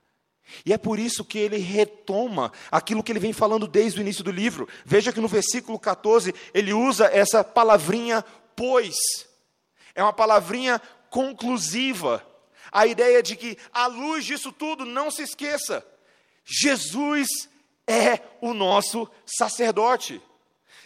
E 0.65 0.73
é 0.73 0.77
por 0.77 0.99
isso 0.99 1.25
que 1.25 1.37
ele 1.37 1.57
retoma 1.57 2.51
aquilo 2.71 3.03
que 3.03 3.11
ele 3.11 3.19
vem 3.19 3.33
falando 3.33 3.67
desde 3.67 3.99
o 3.99 4.01
início 4.01 4.23
do 4.23 4.31
livro. 4.31 4.67
Veja 4.85 5.11
que 5.11 5.21
no 5.21 5.27
versículo 5.27 5.79
14 5.79 6.33
ele 6.53 6.73
usa 6.73 7.05
essa 7.05 7.43
palavrinha 7.43 8.23
pois. 8.55 8.95
É 9.95 10.03
uma 10.03 10.13
palavrinha 10.13 10.81
conclusiva. 11.09 12.25
A 12.71 12.87
ideia 12.87 13.21
de 13.21 13.35
que, 13.35 13.57
à 13.71 13.85
luz 13.85 14.25
disso 14.25 14.51
tudo, 14.51 14.85
não 14.85 15.11
se 15.11 15.21
esqueça: 15.21 15.85
Jesus 16.43 17.27
é 17.87 18.19
o 18.41 18.53
nosso 18.53 19.07
sacerdote. 19.25 20.21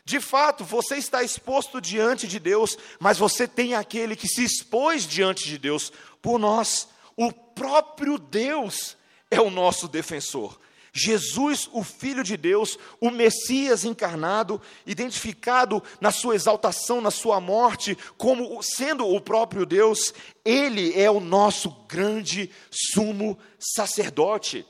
De 0.03 0.21
fato, 0.21 0.63
você 0.63 0.95
está 0.95 1.21
exposto 1.21 1.81
diante 1.81 2.27
de 2.27 2.39
Deus, 2.39 2.77
mas 2.99 3.17
você 3.17 3.47
tem 3.47 3.73
aquele 3.73 4.15
que 4.15 4.27
se 4.27 4.43
expôs 4.43 5.05
diante 5.05 5.45
de 5.45 5.57
Deus 5.57 5.91
por 6.21 6.39
nós, 6.39 6.87
o 7.15 7.31
próprio 7.31 8.17
Deus 8.17 8.95
é 9.29 9.41
o 9.41 9.49
nosso 9.49 9.87
defensor. 9.87 10.59
Jesus, 10.97 11.69
o 11.71 11.83
Filho 11.83 12.23
de 12.23 12.35
Deus, 12.35 12.77
o 12.99 13.11
Messias 13.11 13.85
encarnado, 13.85 14.59
identificado 14.85 15.81
na 16.01 16.11
sua 16.11 16.35
exaltação, 16.35 16.99
na 17.01 17.11
sua 17.11 17.39
morte, 17.39 17.95
como 18.17 18.61
sendo 18.63 19.07
o 19.07 19.21
próprio 19.21 19.65
Deus, 19.65 20.13
ele 20.43 20.99
é 20.99 21.09
o 21.09 21.19
nosso 21.19 21.69
grande 21.87 22.49
sumo 22.71 23.37
sacerdote. 23.59 24.65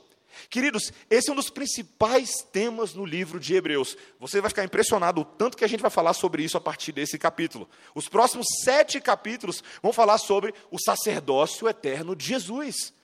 Queridos, 0.50 0.92
esse 1.10 1.28
é 1.28 1.32
um 1.32 1.36
dos 1.36 1.50
principais 1.50 2.42
temas 2.52 2.94
no 2.94 3.04
livro 3.04 3.40
de 3.40 3.54
Hebreus. 3.54 3.96
Você 4.20 4.40
vai 4.40 4.50
ficar 4.50 4.64
impressionado 4.64 5.22
o 5.22 5.24
tanto 5.24 5.56
que 5.56 5.64
a 5.64 5.68
gente 5.68 5.80
vai 5.80 5.90
falar 5.90 6.12
sobre 6.12 6.42
isso 6.42 6.56
a 6.56 6.60
partir 6.60 6.92
desse 6.92 7.18
capítulo. 7.18 7.68
Os 7.94 8.08
próximos 8.08 8.46
sete 8.64 9.00
capítulos 9.00 9.62
vão 9.82 9.92
falar 9.92 10.18
sobre 10.18 10.54
o 10.70 10.78
sacerdócio 10.78 11.68
eterno 11.68 12.14
de 12.14 12.26
Jesus. 12.26 12.97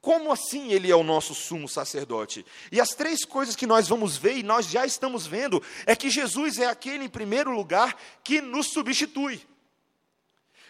Como 0.00 0.32
assim 0.32 0.72
ele 0.72 0.90
é 0.90 0.96
o 0.96 1.02
nosso 1.02 1.34
sumo 1.34 1.68
sacerdote? 1.68 2.44
E 2.72 2.80
as 2.80 2.90
três 2.90 3.24
coisas 3.24 3.54
que 3.54 3.66
nós 3.66 3.88
vamos 3.88 4.16
ver, 4.16 4.38
e 4.38 4.42
nós 4.42 4.66
já 4.66 4.86
estamos 4.86 5.26
vendo, 5.26 5.62
é 5.84 5.94
que 5.94 6.08
Jesus 6.08 6.58
é 6.58 6.66
aquele, 6.66 7.04
em 7.04 7.08
primeiro 7.08 7.50
lugar, 7.50 7.94
que 8.24 8.40
nos 8.40 8.68
substitui. 8.68 9.40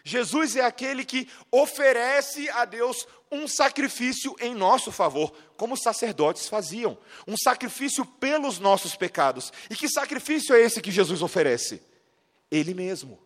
Jesus 0.03 0.57
é 0.57 0.63
aquele 0.63 1.05
que 1.05 1.29
oferece 1.51 2.49
a 2.51 2.65
Deus 2.65 3.07
um 3.31 3.47
sacrifício 3.47 4.35
em 4.41 4.55
nosso 4.55 4.91
favor, 4.91 5.33
como 5.57 5.75
os 5.75 5.83
sacerdotes 5.83 6.49
faziam, 6.49 6.99
um 7.29 7.37
sacrifício 7.37 8.05
pelos 8.05 8.59
nossos 8.59 8.97
pecados. 8.97 9.53
E 9.69 9.77
que 9.77 9.89
sacrifício 9.89 10.55
é 10.55 10.61
esse 10.61 10.81
que 10.81 10.91
Jesus 10.91 11.23
oferece? 11.23 11.81
Ele 12.51 12.75
mesmo. 12.75 13.19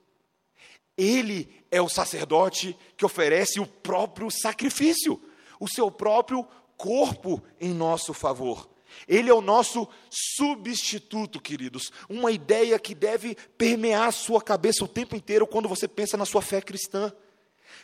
Ele 0.97 1.65
é 1.71 1.81
o 1.81 1.89
sacerdote 1.89 2.77
que 2.97 3.07
oferece 3.07 3.59
o 3.59 3.67
próprio 3.67 4.31
sacrifício, 4.31 5.21
o 5.59 5.69
seu 5.69 5.91
próprio 5.91 6.47
corpo 6.77 7.43
em 7.61 7.73
nosso 7.73 8.13
favor. 8.13 8.69
Ele 9.09 9.29
é 9.29 9.35
o 9.35 9.41
nosso 9.41 9.89
substituto, 10.11 11.41
queridos. 11.41 11.93
Uma 12.09 12.31
ideia 12.31 12.79
que 12.79 12.95
deve 12.95 13.35
permear 13.59 14.09
a 14.09 14.13
sua 14.13 14.41
cabeça 14.41 14.85
o 14.85 14.89
tempo 14.89 15.17
inteiro 15.17 15.47
quando 15.47 15.69
você 15.69 15.89
pensa 15.89 16.17
na 16.17 16.25
sua 16.25 16.43
fé 16.43 16.61
cristã. 16.61 17.13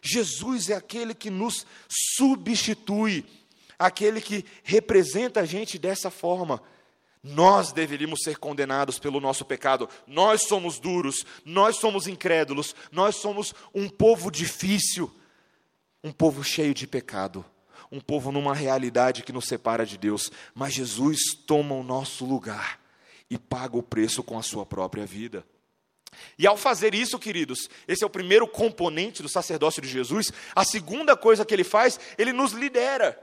Jesus 0.03 0.71
é 0.71 0.75
aquele 0.75 1.15
que 1.15 1.31
nos 1.31 1.67
substitui, 2.17 3.25
aquele 3.79 4.21
que 4.21 4.45
representa 4.63 5.41
a 5.41 5.45
gente 5.45 5.79
dessa 5.79 6.11
forma. 6.11 6.63
Nós 7.23 7.71
deveríamos 7.71 8.21
ser 8.23 8.39
condenados 8.39 8.99
pelo 8.99 9.21
nosso 9.21 9.45
pecado. 9.45 9.89
Nós 10.07 10.43
somos 10.47 10.79
duros, 10.79 11.27
nós 11.45 11.77
somos 11.77 12.07
incrédulos, 12.07 12.75
nós 12.91 13.17
somos 13.17 13.55
um 13.75 13.89
povo 13.89 14.31
difícil, 14.31 15.11
um 16.03 16.13
povo 16.13 16.43
cheio 16.43 16.73
de 16.73 16.87
pecado, 16.87 17.45
um 17.91 18.01
povo 18.01 18.31
numa 18.31 18.55
realidade 18.55 19.23
que 19.23 19.33
nos 19.33 19.47
separa 19.47 19.85
de 19.85 19.99
Deus. 19.99 20.31
Mas 20.55 20.75
Jesus 20.75 21.35
toma 21.47 21.75
o 21.75 21.83
nosso 21.83 22.25
lugar 22.25 22.81
e 23.29 23.39
paga 23.39 23.77
o 23.77 23.83
preço 23.83 24.23
com 24.23 24.39
a 24.39 24.43
sua 24.43 24.65
própria 24.65 25.07
vida. 25.07 25.45
E 26.39 26.47
ao 26.47 26.57
fazer 26.57 26.95
isso, 26.95 27.19
queridos, 27.19 27.69
esse 27.87 28.03
é 28.03 28.07
o 28.07 28.11
primeiro 28.11 28.47
componente 28.47 29.23
do 29.23 29.29
sacerdócio 29.29 29.81
de 29.81 29.89
Jesus. 29.89 30.33
A 30.55 30.65
segunda 30.65 31.17
coisa 31.17 31.45
que 31.45 31.55
ele 31.55 31.65
faz, 31.65 31.99
ele 32.19 32.33
nos 32.33 32.53
lidera. 32.53 33.19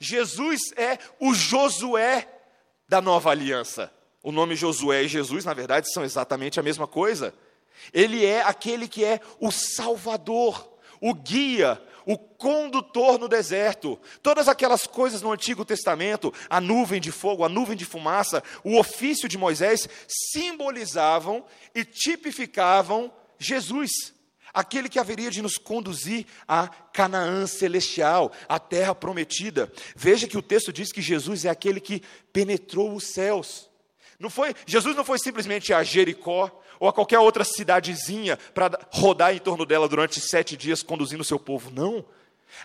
Jesus 0.00 0.60
é 0.76 0.98
o 1.20 1.34
Josué 1.34 2.28
da 2.88 3.00
nova 3.00 3.30
aliança. 3.30 3.92
O 4.22 4.32
nome 4.32 4.56
Josué 4.56 5.04
e 5.04 5.08
Jesus, 5.08 5.44
na 5.44 5.54
verdade, 5.54 5.92
são 5.92 6.04
exatamente 6.04 6.58
a 6.58 6.62
mesma 6.62 6.86
coisa. 6.86 7.34
Ele 7.92 8.24
é 8.24 8.42
aquele 8.42 8.88
que 8.88 9.04
é 9.04 9.20
o 9.38 9.50
Salvador, 9.50 10.77
o 11.00 11.14
guia, 11.14 11.80
o 12.04 12.16
condutor 12.16 13.18
no 13.18 13.28
deserto. 13.28 13.98
Todas 14.22 14.48
aquelas 14.48 14.86
coisas 14.86 15.20
no 15.20 15.30
Antigo 15.30 15.64
Testamento, 15.64 16.32
a 16.48 16.60
nuvem 16.60 17.00
de 17.00 17.12
fogo, 17.12 17.44
a 17.44 17.48
nuvem 17.48 17.76
de 17.76 17.84
fumaça, 17.84 18.42
o 18.64 18.78
ofício 18.78 19.28
de 19.28 19.36
Moisés, 19.36 19.88
simbolizavam 20.06 21.44
e 21.74 21.84
tipificavam 21.84 23.12
Jesus, 23.38 24.14
aquele 24.54 24.88
que 24.88 24.98
haveria 24.98 25.30
de 25.30 25.42
nos 25.42 25.58
conduzir 25.58 26.26
a 26.46 26.68
Canaã 26.68 27.46
celestial, 27.46 28.32
a 28.48 28.58
terra 28.58 28.94
prometida. 28.94 29.70
Veja 29.94 30.26
que 30.26 30.38
o 30.38 30.42
texto 30.42 30.72
diz 30.72 30.90
que 30.90 31.02
Jesus 31.02 31.44
é 31.44 31.50
aquele 31.50 31.78
que 31.78 32.02
penetrou 32.32 32.94
os 32.94 33.04
céus. 33.12 33.68
Não 34.18 34.30
foi, 34.30 34.54
Jesus 34.66 34.96
não 34.96 35.04
foi 35.04 35.18
simplesmente 35.18 35.72
a 35.72 35.82
Jericó, 35.84 36.50
ou 36.80 36.88
a 36.88 36.92
qualquer 36.92 37.18
outra 37.18 37.44
cidadezinha 37.44 38.36
para 38.54 38.78
rodar 38.90 39.34
em 39.34 39.38
torno 39.38 39.64
dela 39.64 39.88
durante 39.88 40.20
sete 40.20 40.56
dias 40.56 40.82
conduzindo 40.82 41.20
o 41.20 41.24
seu 41.24 41.38
povo. 41.38 41.70
Não. 41.70 42.04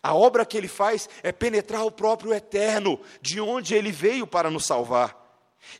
A 0.02 0.14
obra 0.14 0.46
que 0.46 0.58
ele 0.58 0.68
faz 0.68 1.10
é 1.22 1.32
penetrar 1.32 1.86
o 1.86 1.92
próprio 1.92 2.34
eterno, 2.34 3.00
de 3.22 3.40
onde 3.40 3.76
ele 3.76 3.92
veio 3.92 4.26
para 4.26 4.50
nos 4.50 4.66
salvar. 4.66 5.22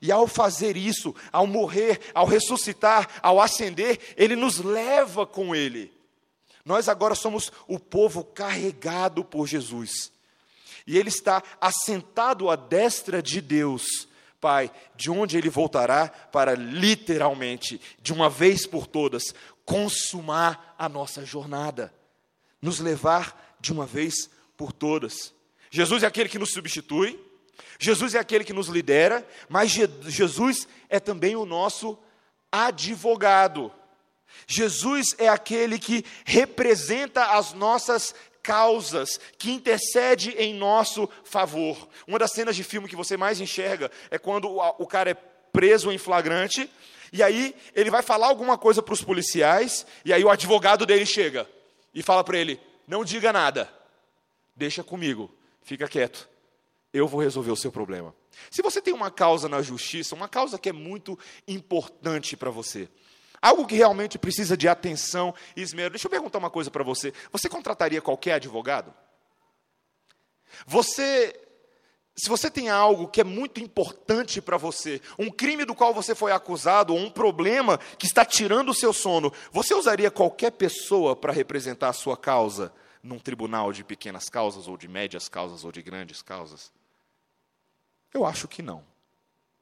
E 0.02 0.12
ao 0.12 0.28
fazer 0.28 0.78
isso, 0.78 1.16
ao 1.32 1.46
morrer, 1.46 2.00
ao 2.14 2.26
ressuscitar, 2.26 3.08
ao 3.22 3.40
ascender, 3.40 4.00
ele 4.16 4.36
nos 4.36 4.60
leva 4.60 5.26
com 5.26 5.56
ele. 5.56 5.92
Nós 6.66 6.88
agora 6.88 7.16
somos 7.16 7.52
o 7.68 7.78
povo 7.78 8.24
carregado 8.24 9.24
por 9.24 9.48
Jesus. 9.48 10.12
E 10.88 10.98
ele 10.98 11.10
está 11.10 11.44
assentado 11.60 12.50
à 12.50 12.56
destra 12.56 13.22
de 13.22 13.42
Deus 13.42 14.08
Pai, 14.44 14.70
de 14.94 15.10
onde 15.10 15.38
ele 15.38 15.50
voltará 15.50 16.10
para 16.10 16.54
literalmente, 16.54 17.80
de 18.02 18.12
uma 18.12 18.30
vez 18.30 18.68
por 18.68 18.86
todas, 18.86 19.34
consumar 19.64 20.76
a 20.78 20.90
nossa 20.90 21.26
jornada, 21.26 21.94
nos 22.62 22.82
levar 22.82 23.56
de 23.62 23.72
uma 23.72 23.86
vez 23.86 24.30
por 24.58 24.74
todas. 24.74 25.34
Jesus 25.72 26.04
é 26.04 26.08
aquele 26.08 26.28
que 26.28 26.38
nos 26.38 26.52
substitui, 26.52 27.18
Jesus 27.80 28.16
é 28.16 28.20
aquele 28.20 28.44
que 28.44 28.52
nos 28.52 28.68
lidera, 28.68 29.26
mas 29.48 29.72
Jesus 29.72 30.68
é 30.90 31.00
também 31.00 31.38
o 31.38 31.46
nosso 31.46 31.98
advogado. 32.52 33.72
Jesus 34.46 35.16
é 35.18 35.30
aquele 35.30 35.80
que 35.80 36.04
representa 36.26 37.38
as 37.38 37.54
nossas 37.54 38.14
causas, 38.44 39.20
que 39.38 39.50
intercede 39.50 40.32
em 40.32 40.54
nosso 40.54 41.10
favor. 41.24 41.88
Uma 42.06 42.20
das 42.20 42.34
cenas 42.34 42.56
de 42.56 42.64
filme 42.64 42.90
que 42.90 42.96
você 42.96 43.16
mais 43.16 43.40
enxerga 43.40 43.90
é 44.12 44.20
quando 44.20 44.50
o, 44.50 44.86
cara 44.86 45.12
é 45.12 45.14
preso 45.14 45.92
em 45.92 45.98
flagrante, 45.98 46.70
e 47.12 47.24
aí 47.24 47.56
ele 47.74 47.90
vai 47.90 48.02
falar 48.04 48.28
alguma 48.28 48.58
coisa 48.58 48.84
para 48.84 48.94
os 48.94 49.02
policiais, 49.02 49.86
e 50.04 50.12
aí 50.12 50.24
o 50.24 50.30
advogado 50.30 50.86
dele 50.86 51.06
chega 51.06 51.50
e 51.94 52.04
fala 52.04 52.24
para 52.24 52.38
ele: 52.38 52.60
Não 52.86 53.06
diga 53.06 53.32
nada, 53.32 53.74
deixa 54.56 54.84
comigo, 54.84 55.34
fica 55.64 55.88
quieto, 55.88 56.28
eu 56.94 57.08
vou 57.08 57.22
resolver 57.22 57.52
o 57.52 57.56
seu 57.56 57.72
problema. 57.72 58.14
Se 58.52 58.62
você 58.62 58.82
tem 58.82 58.94
uma 58.94 59.12
causa 59.12 59.48
na 59.48 59.62
justiça, 59.62 60.16
uma 60.16 60.28
causa 60.28 60.60
que 60.60 60.70
é 60.70 60.74
muito 60.74 61.18
importante 61.48 62.36
para 62.36 62.50
você, 62.50 62.90
Algo 63.44 63.68
que 63.68 63.76
realmente 63.76 64.18
precisa 64.18 64.56
de 64.56 64.70
atenção 64.70 65.36
e 65.54 65.62
esmero. 65.62 65.90
Deixa 65.90 66.08
eu 66.08 66.10
perguntar 66.10 66.38
uma 66.38 66.50
coisa 66.50 66.72
para 66.72 66.82
você. 66.82 67.14
Você 67.30 67.50
contrataria 67.50 68.02
qualquer 68.02 68.36
advogado? 68.36 68.94
Você 70.66 71.38
se 72.16 72.30
você 72.30 72.50
tem 72.50 72.70
algo 72.70 73.08
que 73.08 73.20
é 73.20 73.24
muito 73.24 73.60
importante 73.60 74.40
para 74.40 74.56
você, 74.56 75.02
um 75.18 75.30
crime 75.32 75.66
do 75.66 75.74
qual 75.74 75.94
você 75.94 76.14
foi 76.14 76.32
acusado, 76.32 76.94
ou 76.94 77.00
um 77.00 77.10
problema 77.10 77.80
que 77.98 78.06
está 78.06 78.24
tirando 78.24 78.70
o 78.70 78.74
seu 78.74 78.94
sono, 78.94 79.34
você 79.52 79.74
usaria 79.74 80.12
qualquer 80.12 80.52
pessoa 80.52 81.16
para 81.16 81.34
representar 81.34 81.90
a 81.90 81.94
sua 81.94 82.16
causa 82.16 82.72
num 83.02 83.18
tribunal 83.18 83.74
de 83.74 83.84
pequenas 83.84 84.30
causas, 84.30 84.68
ou 84.68 84.78
de 84.78 84.88
médias 84.88 85.28
causas, 85.28 85.66
ou 85.66 85.72
de 85.72 85.82
grandes 85.82 86.22
causas? 86.22 86.72
Eu 88.14 88.26
acho 88.26 88.48
que 88.48 88.62
não. 88.62 88.86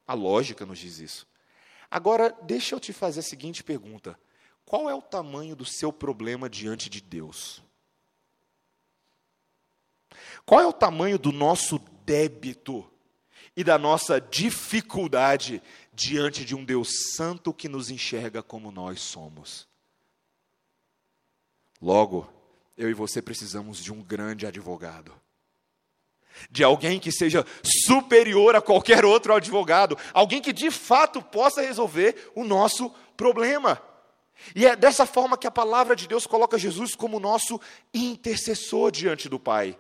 A 0.06 0.14
lógica 0.14 0.66
nos 0.66 0.78
diz 0.78 1.00
isso. 1.00 1.31
Agora, 1.92 2.34
deixa 2.44 2.74
eu 2.74 2.80
te 2.80 2.94
fazer 2.94 3.20
a 3.20 3.24
seguinte 3.24 3.62
pergunta: 3.62 4.18
qual 4.66 4.90
é 4.90 4.96
o 4.96 5.02
tamanho 5.02 5.58
do 5.58 5.66
seu 5.66 5.92
problema 5.92 6.50
diante 6.50 6.90
de 6.90 7.02
Deus? 7.02 7.62
Qual 10.46 10.62
é 10.62 10.66
o 10.66 10.72
tamanho 10.72 11.20
do 11.20 11.34
nosso 11.34 11.78
débito 12.06 12.90
e 13.56 13.64
da 13.64 13.78
nossa 13.78 14.22
dificuldade 14.22 15.62
diante 15.94 16.46
de 16.46 16.56
um 16.56 16.64
Deus 16.64 17.14
santo 17.16 17.54
que 17.54 17.68
nos 17.68 17.90
enxerga 17.90 18.42
como 18.42 18.72
nós 18.72 19.02
somos? 19.02 19.68
Logo, 21.82 22.32
eu 22.78 22.90
e 22.90 22.94
você 22.94 23.22
precisamos 23.22 23.84
de 23.84 23.92
um 23.92 24.02
grande 24.02 24.48
advogado 24.48 25.14
de 26.50 26.64
alguém 26.64 27.00
que 27.00 27.12
seja 27.12 27.46
superior 27.64 28.56
a 28.56 28.62
qualquer 28.62 29.06
outro 29.06 29.34
advogado, 29.34 29.98
alguém 30.14 30.42
que 30.42 30.54
de 30.54 30.72
fato 30.72 31.22
possa 31.22 31.62
resolver 31.62 32.32
o 32.36 32.44
nosso 32.44 32.90
problema. 33.16 33.82
E 34.56 34.66
é 34.66 34.76
dessa 34.76 35.06
forma 35.06 35.38
que 35.38 35.48
a 35.48 35.52
palavra 35.52 35.96
de 35.96 36.08
Deus 36.08 36.26
coloca 36.26 36.58
Jesus 36.58 36.96
como 36.96 37.20
nosso 37.20 37.60
intercessor 37.94 38.92
diante 38.92 39.30
do 39.30 39.40
Pai. 39.40 39.78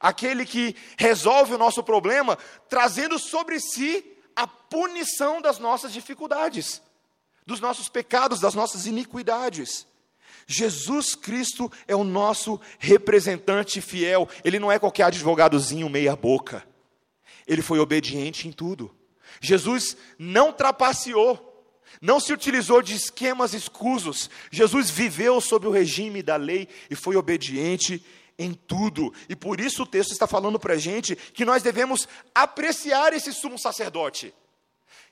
Aquele 0.00 0.44
que 0.44 0.74
resolve 0.96 1.54
o 1.54 1.58
nosso 1.58 1.82
problema, 1.82 2.36
trazendo 2.68 3.18
sobre 3.18 3.60
si 3.60 4.04
a 4.34 4.46
punição 4.46 5.40
das 5.40 5.58
nossas 5.58 5.92
dificuldades, 5.92 6.82
dos 7.46 7.60
nossos 7.60 7.88
pecados, 7.88 8.40
das 8.40 8.54
nossas 8.54 8.86
iniquidades. 8.86 9.86
Jesus 10.50 11.14
Cristo 11.14 11.70
é 11.86 11.94
o 11.94 12.02
nosso 12.02 12.58
representante 12.78 13.82
fiel. 13.82 14.26
Ele 14.42 14.58
não 14.58 14.72
é 14.72 14.78
qualquer 14.78 15.02
advogadozinho 15.04 15.90
meia-boca. 15.90 16.66
Ele 17.46 17.60
foi 17.60 17.78
obediente 17.78 18.48
em 18.48 18.52
tudo. 18.52 18.96
Jesus 19.42 19.94
não 20.18 20.50
trapaceou, 20.50 21.70
não 22.00 22.18
se 22.18 22.32
utilizou 22.32 22.80
de 22.80 22.94
esquemas 22.94 23.52
escusos. 23.52 24.30
Jesus 24.50 24.88
viveu 24.88 25.38
sob 25.38 25.66
o 25.66 25.70
regime 25.70 26.22
da 26.22 26.36
lei 26.36 26.66
e 26.88 26.94
foi 26.94 27.14
obediente 27.14 28.02
em 28.38 28.54
tudo. 28.54 29.12
E 29.28 29.36
por 29.36 29.60
isso 29.60 29.82
o 29.82 29.86
texto 29.86 30.12
está 30.12 30.26
falando 30.26 30.58
para 30.58 30.74
a 30.74 30.78
gente 30.78 31.14
que 31.14 31.44
nós 31.44 31.62
devemos 31.62 32.08
apreciar 32.34 33.12
esse 33.12 33.34
sumo 33.34 33.58
sacerdote. 33.58 34.32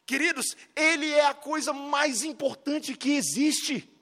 Queridos, 0.07 0.57
ele 0.75 1.11
é 1.11 1.27
a 1.27 1.35
coisa 1.35 1.75
mais 1.75 2.25
importante 2.25 2.97
que 2.97 3.17
existe. 3.17 3.96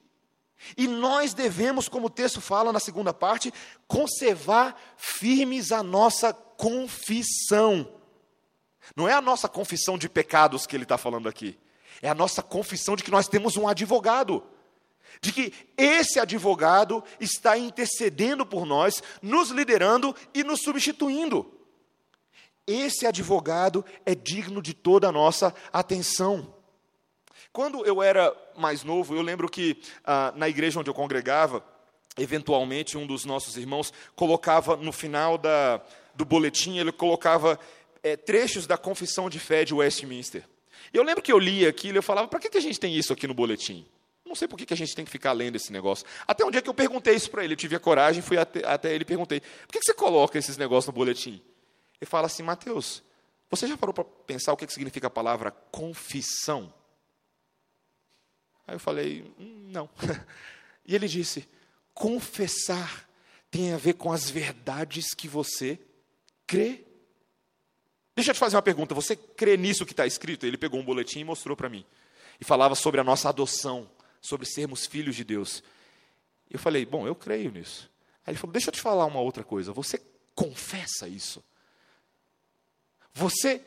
E 0.77 0.87
nós 0.87 1.33
devemos, 1.33 1.87
como 1.87 2.07
o 2.07 2.09
texto 2.09 2.41
fala 2.41 2.71
na 2.71 2.79
segunda 2.79 3.13
parte, 3.13 3.53
conservar 3.87 4.75
firmes 4.97 5.71
a 5.71 5.83
nossa 5.83 6.33
confissão. 6.33 7.91
Não 8.95 9.07
é 9.07 9.13
a 9.13 9.21
nossa 9.21 9.47
confissão 9.47 9.97
de 9.97 10.09
pecados 10.09 10.65
que 10.65 10.75
ele 10.75 10.83
está 10.83 10.97
falando 10.97 11.27
aqui, 11.27 11.57
é 12.01 12.09
a 12.09 12.15
nossa 12.15 12.43
confissão 12.43 12.95
de 12.95 13.03
que 13.03 13.11
nós 13.11 13.27
temos 13.27 13.57
um 13.57 13.67
advogado, 13.67 14.43
de 15.21 15.31
que 15.31 15.53
esse 15.77 16.19
advogado 16.19 17.03
está 17.19 17.57
intercedendo 17.57 18.45
por 18.45 18.65
nós, 18.65 19.01
nos 19.21 19.49
liderando 19.49 20.15
e 20.33 20.43
nos 20.43 20.61
substituindo. 20.61 21.51
Esse 22.67 23.05
advogado 23.05 23.85
é 24.05 24.15
digno 24.15 24.61
de 24.61 24.73
toda 24.73 25.07
a 25.07 25.11
nossa 25.11 25.53
atenção. 25.71 26.54
Quando 27.55 27.85
eu 27.85 28.03
era 28.03 28.35
mais 28.57 28.83
novo, 28.83 29.15
eu 29.15 29.21
lembro 29.21 29.47
que 29.47 29.77
ah, 30.03 30.33
na 30.35 30.49
igreja 30.49 30.77
onde 30.77 30.89
eu 30.89 30.93
congregava, 30.93 31.63
eventualmente 32.17 32.97
um 32.97 33.07
dos 33.07 33.23
nossos 33.23 33.55
irmãos 33.55 33.93
colocava 34.13 34.75
no 34.75 34.91
final 34.91 35.37
da, 35.37 35.81
do 36.13 36.25
boletim, 36.25 36.77
ele 36.77 36.91
colocava 36.91 37.57
é, 38.03 38.17
trechos 38.17 38.67
da 38.67 38.77
confissão 38.77 39.29
de 39.29 39.39
fé 39.39 39.63
de 39.63 39.73
Westminster. 39.73 40.43
Eu 40.93 41.01
lembro 41.01 41.23
que 41.23 41.31
eu 41.31 41.39
lia 41.39 41.69
aquilo 41.69 41.95
e 41.95 41.99
eu 41.99 42.03
falava, 42.03 42.27
para 42.27 42.41
que, 42.41 42.49
que 42.49 42.57
a 42.57 42.61
gente 42.61 42.77
tem 42.77 42.93
isso 42.93 43.13
aqui 43.13 43.25
no 43.25 43.33
boletim? 43.33 43.87
Não 44.25 44.35
sei 44.35 44.49
por 44.49 44.57
que, 44.57 44.65
que 44.65 44.73
a 44.73 44.77
gente 44.77 44.93
tem 44.93 45.05
que 45.05 45.11
ficar 45.11 45.31
lendo 45.31 45.55
esse 45.55 45.71
negócio. 45.71 46.05
Até 46.27 46.43
um 46.43 46.51
dia 46.51 46.61
que 46.61 46.69
eu 46.69 46.73
perguntei 46.73 47.15
isso 47.15 47.31
para 47.31 47.41
ele, 47.41 47.53
eu 47.53 47.57
tive 47.57 47.77
a 47.77 47.79
coragem, 47.79 48.21
fui 48.21 48.37
até, 48.37 48.67
até 48.67 48.93
ele 48.93 49.03
e 49.03 49.05
perguntei, 49.05 49.39
por 49.39 49.71
que, 49.71 49.79
que 49.79 49.85
você 49.85 49.93
coloca 49.93 50.37
esses 50.37 50.57
negócios 50.57 50.87
no 50.87 50.93
boletim? 50.93 51.41
Ele 52.01 52.09
fala 52.09 52.25
assim, 52.25 52.43
Mateus, 52.43 53.01
você 53.49 53.65
já 53.65 53.77
parou 53.77 53.93
para 53.93 54.03
pensar 54.03 54.51
o 54.51 54.57
que, 54.57 54.67
que 54.67 54.73
significa 54.73 55.07
a 55.07 55.09
palavra 55.09 55.51
confissão? 55.71 56.73
Aí 58.67 58.75
eu 58.75 58.79
falei, 58.79 59.23
hum, 59.39 59.69
não. 59.71 59.89
E 60.87 60.93
ele 60.93 61.07
disse: 61.07 61.47
confessar 61.93 63.09
tem 63.49 63.73
a 63.73 63.77
ver 63.77 63.93
com 63.93 64.11
as 64.11 64.29
verdades 64.29 65.13
que 65.13 65.27
você 65.27 65.79
crê. 66.45 66.85
Deixa 68.15 68.31
eu 68.31 68.35
te 68.35 68.39
fazer 68.39 68.55
uma 68.55 68.61
pergunta: 68.61 68.93
você 68.93 69.15
crê 69.15 69.57
nisso 69.57 69.85
que 69.85 69.93
está 69.93 70.05
escrito? 70.05 70.45
Ele 70.45 70.57
pegou 70.57 70.79
um 70.79 70.85
boletim 70.85 71.19
e 71.19 71.23
mostrou 71.23 71.55
para 71.57 71.69
mim. 71.69 71.85
E 72.39 72.43
falava 72.43 72.75
sobre 72.75 72.99
a 72.99 73.03
nossa 73.03 73.29
adoção, 73.29 73.89
sobre 74.21 74.45
sermos 74.45 74.85
filhos 74.85 75.15
de 75.15 75.23
Deus. 75.23 75.63
Eu 76.49 76.59
falei: 76.59 76.85
bom, 76.85 77.07
eu 77.07 77.15
creio 77.15 77.51
nisso. 77.51 77.89
Aí 78.25 78.31
ele 78.31 78.37
falou: 78.37 78.53
deixa 78.53 78.69
eu 78.69 78.73
te 78.73 78.81
falar 78.81 79.05
uma 79.05 79.19
outra 79.19 79.43
coisa. 79.43 79.73
Você 79.73 79.99
confessa 80.35 81.07
isso? 81.07 81.43
Você 83.13 83.63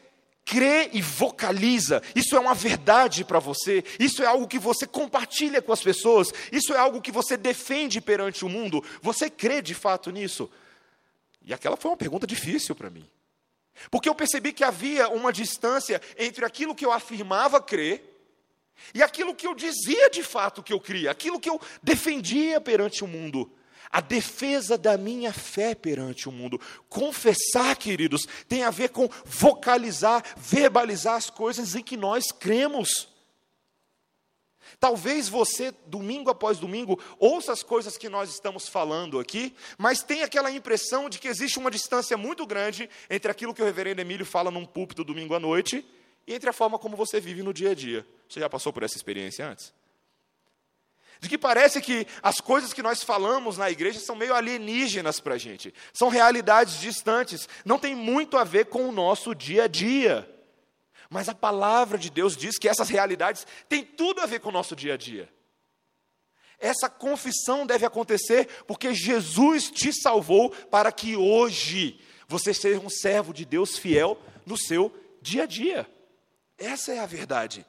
crê 0.48 0.88
e 0.94 1.02
vocaliza, 1.02 2.02
isso 2.16 2.34
é 2.34 2.40
uma 2.40 2.54
verdade 2.54 3.22
para 3.22 3.38
você, 3.38 3.84
isso 4.00 4.22
é 4.22 4.26
algo 4.26 4.48
que 4.48 4.58
você 4.58 4.86
compartilha 4.86 5.60
com 5.60 5.74
as 5.74 5.82
pessoas, 5.82 6.32
isso 6.50 6.72
é 6.72 6.78
algo 6.78 7.02
que 7.02 7.12
você 7.12 7.36
defende 7.36 8.00
perante 8.00 8.46
o 8.46 8.48
mundo, 8.48 8.82
você 9.02 9.28
crê 9.28 9.60
de 9.60 9.74
fato 9.74 10.10
nisso? 10.10 10.50
E 11.44 11.52
aquela 11.52 11.76
foi 11.76 11.90
uma 11.90 11.98
pergunta 11.98 12.26
difícil 12.26 12.74
para 12.74 12.88
mim, 12.88 13.06
porque 13.90 14.08
eu 14.08 14.14
percebi 14.14 14.54
que 14.54 14.64
havia 14.64 15.10
uma 15.10 15.30
distância 15.30 16.00
entre 16.16 16.46
aquilo 16.46 16.74
que 16.74 16.86
eu 16.86 16.92
afirmava 16.92 17.60
crer 17.60 18.02
e 18.94 19.02
aquilo 19.02 19.34
que 19.34 19.46
eu 19.46 19.54
dizia 19.54 20.08
de 20.08 20.22
fato 20.22 20.62
que 20.62 20.72
eu 20.72 20.80
cria, 20.80 21.10
aquilo 21.10 21.38
que 21.38 21.50
eu 21.50 21.60
defendia 21.82 22.58
perante 22.58 23.04
o 23.04 23.06
mundo 23.06 23.52
a 23.90 24.00
defesa 24.00 24.76
da 24.76 24.96
minha 24.96 25.32
fé 25.32 25.74
perante 25.74 26.28
o 26.28 26.32
mundo. 26.32 26.60
Confessar, 26.88 27.76
queridos, 27.76 28.26
tem 28.48 28.62
a 28.62 28.70
ver 28.70 28.90
com 28.90 29.08
vocalizar, 29.24 30.22
verbalizar 30.36 31.16
as 31.16 31.30
coisas 31.30 31.74
em 31.74 31.82
que 31.82 31.96
nós 31.96 32.30
cremos. 32.30 33.08
Talvez 34.78 35.28
você, 35.28 35.72
domingo 35.86 36.30
após 36.30 36.58
domingo, 36.58 37.00
ouça 37.18 37.52
as 37.52 37.62
coisas 37.62 37.96
que 37.96 38.08
nós 38.08 38.30
estamos 38.30 38.68
falando 38.68 39.18
aqui, 39.18 39.54
mas 39.76 40.02
tem 40.02 40.22
aquela 40.22 40.50
impressão 40.50 41.08
de 41.08 41.18
que 41.18 41.28
existe 41.28 41.58
uma 41.58 41.70
distância 41.70 42.16
muito 42.16 42.46
grande 42.46 42.88
entre 43.08 43.30
aquilo 43.30 43.54
que 43.54 43.62
o 43.62 43.64
reverendo 43.64 44.00
Emílio 44.00 44.26
fala 44.26 44.50
num 44.50 44.64
púlpito 44.64 45.02
domingo 45.02 45.34
à 45.34 45.40
noite 45.40 45.84
e 46.26 46.34
entre 46.34 46.50
a 46.50 46.52
forma 46.52 46.78
como 46.78 46.96
você 46.96 47.18
vive 47.20 47.42
no 47.42 47.54
dia 47.54 47.70
a 47.70 47.74
dia. 47.74 48.06
Você 48.28 48.40
já 48.40 48.48
passou 48.48 48.72
por 48.72 48.82
essa 48.82 48.96
experiência 48.96 49.48
antes? 49.48 49.72
De 51.20 51.28
que 51.28 51.36
parece 51.36 51.80
que 51.80 52.06
as 52.22 52.40
coisas 52.40 52.72
que 52.72 52.82
nós 52.82 53.02
falamos 53.02 53.58
na 53.58 53.70
igreja 53.70 53.98
são 53.98 54.14
meio 54.14 54.34
alienígenas 54.34 55.18
para 55.18 55.34
a 55.34 55.38
gente, 55.38 55.74
são 55.92 56.08
realidades 56.08 56.78
distantes, 56.80 57.48
não 57.64 57.78
tem 57.78 57.94
muito 57.94 58.36
a 58.36 58.44
ver 58.44 58.66
com 58.66 58.88
o 58.88 58.92
nosso 58.92 59.34
dia 59.34 59.64
a 59.64 59.68
dia. 59.68 60.28
Mas 61.10 61.28
a 61.28 61.34
palavra 61.34 61.98
de 61.98 62.10
Deus 62.10 62.36
diz 62.36 62.58
que 62.58 62.68
essas 62.68 62.88
realidades 62.88 63.46
têm 63.68 63.84
tudo 63.84 64.20
a 64.20 64.26
ver 64.26 64.40
com 64.40 64.50
o 64.50 64.52
nosso 64.52 64.76
dia 64.76 64.94
a 64.94 64.96
dia. 64.96 65.28
Essa 66.58 66.88
confissão 66.88 67.66
deve 67.66 67.86
acontecer 67.86 68.48
porque 68.66 68.92
Jesus 68.92 69.70
te 69.70 69.92
salvou 69.92 70.50
para 70.50 70.90
que 70.90 71.16
hoje 71.16 72.00
você 72.26 72.52
seja 72.52 72.80
um 72.80 72.90
servo 72.90 73.32
de 73.32 73.44
Deus 73.44 73.78
fiel 73.78 74.20
no 74.44 74.58
seu 74.58 74.92
dia 75.22 75.44
a 75.44 75.46
dia. 75.46 75.88
Essa 76.58 76.92
é 76.92 76.98
a 76.98 77.06
verdade. 77.06 77.64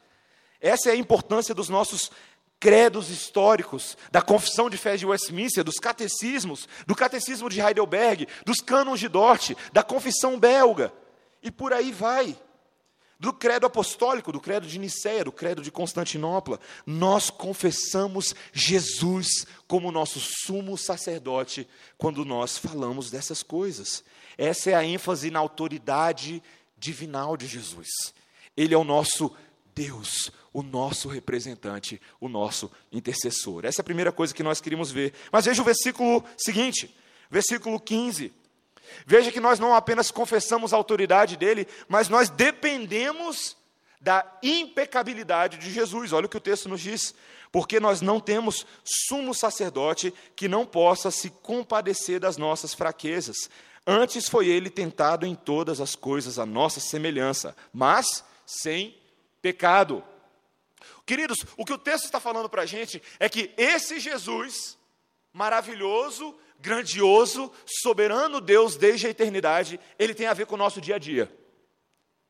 Essa 0.60 0.90
é 0.90 0.94
a 0.94 0.98
importância 0.98 1.56
dos 1.56 1.70
nossos 1.70 2.12
credos 2.60 3.10
históricos, 3.10 3.98
da 4.12 4.22
confissão 4.22 4.70
de 4.70 4.78
fé 4.78 4.98
de 4.98 5.06
Westminster, 5.06 5.64
dos 5.64 5.80
catecismos, 5.80 6.68
do 6.86 6.96
catecismo 6.96 7.50
de 7.50 7.62
Heidelberg, 7.62 8.28
dos 8.46 8.58
cânones 8.58 9.00
de 9.00 9.08
Dort, 9.08 9.52
da 9.72 9.82
confissão 9.82 10.38
belga, 10.38 10.92
e 11.42 11.50
por 11.50 11.72
aí 11.72 11.92
vai. 11.92 12.38
Do 13.18 13.34
credo 13.34 13.66
apostólico, 13.66 14.32
do 14.32 14.40
credo 14.40 14.66
de 14.66 14.80
Nicéia, 14.80 15.26
do 15.26 15.32
credo 15.32 15.62
de 15.62 15.70
Constantinopla, 15.70 16.58
nós 16.86 17.30
confessamos 17.30 18.34
Jesus 18.54 19.46
como 19.68 19.92
nosso 19.92 20.22
sumo 20.22 20.78
sacerdote 20.78 21.68
quando 21.98 22.24
nós 22.24 22.58
falamos 22.58 23.12
dessas 23.12 23.44
coisas. 23.44 24.06
Essa 24.38 24.72
é 24.72 24.74
a 24.74 24.86
ênfase 24.86 25.30
na 25.30 25.40
autoridade 25.40 26.42
divinal 26.78 27.36
de 27.36 27.46
Jesus. 27.46 27.90
Ele 28.56 28.74
é 28.74 28.78
o 28.78 28.86
nosso 28.86 29.36
Deus, 29.80 30.30
o 30.52 30.62
nosso 30.62 31.08
representante, 31.08 32.02
o 32.20 32.28
nosso 32.28 32.70
intercessor. 32.92 33.64
Essa 33.64 33.80
é 33.80 33.82
a 33.82 33.86
primeira 33.86 34.12
coisa 34.12 34.34
que 34.34 34.44
nós 34.44 34.60
queríamos 34.60 34.92
ver. 34.92 35.14
Mas 35.32 35.46
veja 35.46 35.62
o 35.62 35.66
versículo 35.66 36.22
seguinte, 36.38 36.94
versículo 37.32 37.80
15. 37.80 38.34
Veja 39.06 39.32
que 39.32 39.40
nós 39.40 39.58
não 39.58 39.74
apenas 39.74 40.12
confessamos 40.12 40.74
a 40.74 40.76
autoridade 40.76 41.38
dele, 41.38 41.66
mas 41.88 42.10
nós 42.10 42.30
dependemos 42.30 43.56
da 44.02 44.26
impecabilidade 44.44 45.58
de 45.58 45.72
Jesus. 45.72 46.12
Olha 46.12 46.26
o 46.26 46.30
que 46.30 46.36
o 46.36 46.42
texto 46.42 46.68
nos 46.68 46.82
diz. 46.82 47.16
Porque 47.50 47.80
nós 47.80 48.02
não 48.02 48.20
temos 48.20 48.68
sumo 48.84 49.34
sacerdote 49.34 50.14
que 50.36 50.50
não 50.50 50.66
possa 50.66 51.10
se 51.10 51.30
compadecer 51.30 52.20
das 52.20 52.36
nossas 52.36 52.74
fraquezas. 52.74 53.50
Antes 53.88 54.28
foi 54.28 54.50
ele 54.50 54.70
tentado 54.70 55.26
em 55.26 55.36
todas 55.36 55.80
as 55.80 55.96
coisas 55.96 56.38
a 56.38 56.46
nossa 56.46 56.82
semelhança, 56.82 57.56
mas 57.72 58.26
sem 58.46 58.99
pecado. 59.42 60.04
Queridos, 61.06 61.40
o 61.58 61.66
que 61.66 61.74
o 61.74 61.78
texto 61.78 62.06
está 62.06 62.20
falando 62.20 62.50
para 62.50 62.62
a 62.62 62.66
gente 62.66 63.02
é 63.20 63.28
que 63.28 63.52
esse 63.58 64.00
Jesus, 64.00 64.78
maravilhoso, 65.34 66.38
grandioso, 66.60 67.52
soberano 67.66 68.40
Deus 68.42 68.76
desde 68.76 69.08
a 69.08 69.10
eternidade, 69.10 69.80
ele 69.98 70.14
tem 70.14 70.28
a 70.28 70.34
ver 70.34 70.46
com 70.46 70.56
o 70.56 70.58
nosso 70.58 70.80
dia 70.80 70.96
a 70.96 71.00
dia, 71.00 71.32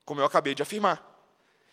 como 0.06 0.22
eu 0.22 0.26
acabei 0.26 0.56
de 0.56 0.62
afirmar. 0.62 1.06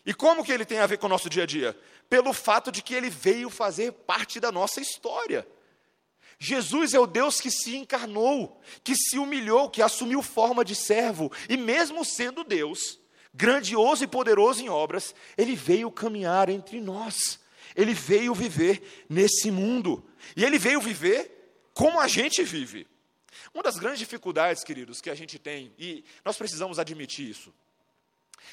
E 0.05 0.15
como 0.15 0.45
que 0.45 0.53
ele 0.53 0.65
tem 0.65 0.79
a 0.79 0.87
ver 0.87 0.99
com 0.99 1.07
o 1.07 1.11
nosso 1.11 1.29
dia 1.29 1.43
a 1.43 1.47
dia? 1.47 1.79
Pelo 2.09 2.33
fato 2.33 2.71
de 2.71 2.81
que 2.81 2.95
ele 2.95 3.11
veio 3.11 3.51
fazer 3.51 3.93
parte 3.93 4.39
da 4.39 4.53
nossa 4.53 4.81
história. 4.81 5.47
Jesus 6.39 6.95
é 6.95 7.01
o 7.01 7.07
Deus 7.07 7.41
que 7.41 7.51
se 7.51 7.77
encarnou, 7.77 8.61
que 8.85 8.95
se 8.95 9.19
humilhou, 9.19 9.71
que 9.71 9.83
assumiu 9.83 10.23
forma 10.23 10.65
de 10.65 10.75
servo, 10.75 11.33
e 11.49 11.57
mesmo 11.57 12.05
sendo 12.05 12.45
Deus, 12.45 13.01
grandioso 13.37 14.03
e 14.03 14.07
poderoso 14.07 14.63
em 14.63 14.69
obras, 14.69 15.15
ele 15.37 15.55
veio 15.55 15.91
caminhar 15.91 16.49
entre 16.49 16.81
nós. 16.81 17.39
Ele 17.75 17.93
veio 17.93 18.35
viver 18.35 19.07
nesse 19.09 19.51
mundo. 19.51 20.03
E 20.35 20.45
ele 20.45 20.59
veio 20.59 20.81
viver 20.81 21.69
como 21.75 22.01
a 22.01 22.09
gente 22.09 22.43
vive. 22.43 22.87
Uma 23.53 23.63
das 23.63 23.77
grandes 23.77 23.99
dificuldades, 23.99 24.65
queridos, 24.65 25.01
que 25.01 25.11
a 25.11 25.15
gente 25.15 25.39
tem, 25.39 25.73
e 25.79 26.05
nós 26.25 26.37
precisamos 26.37 26.79
admitir 26.79 27.29
isso, 27.29 27.53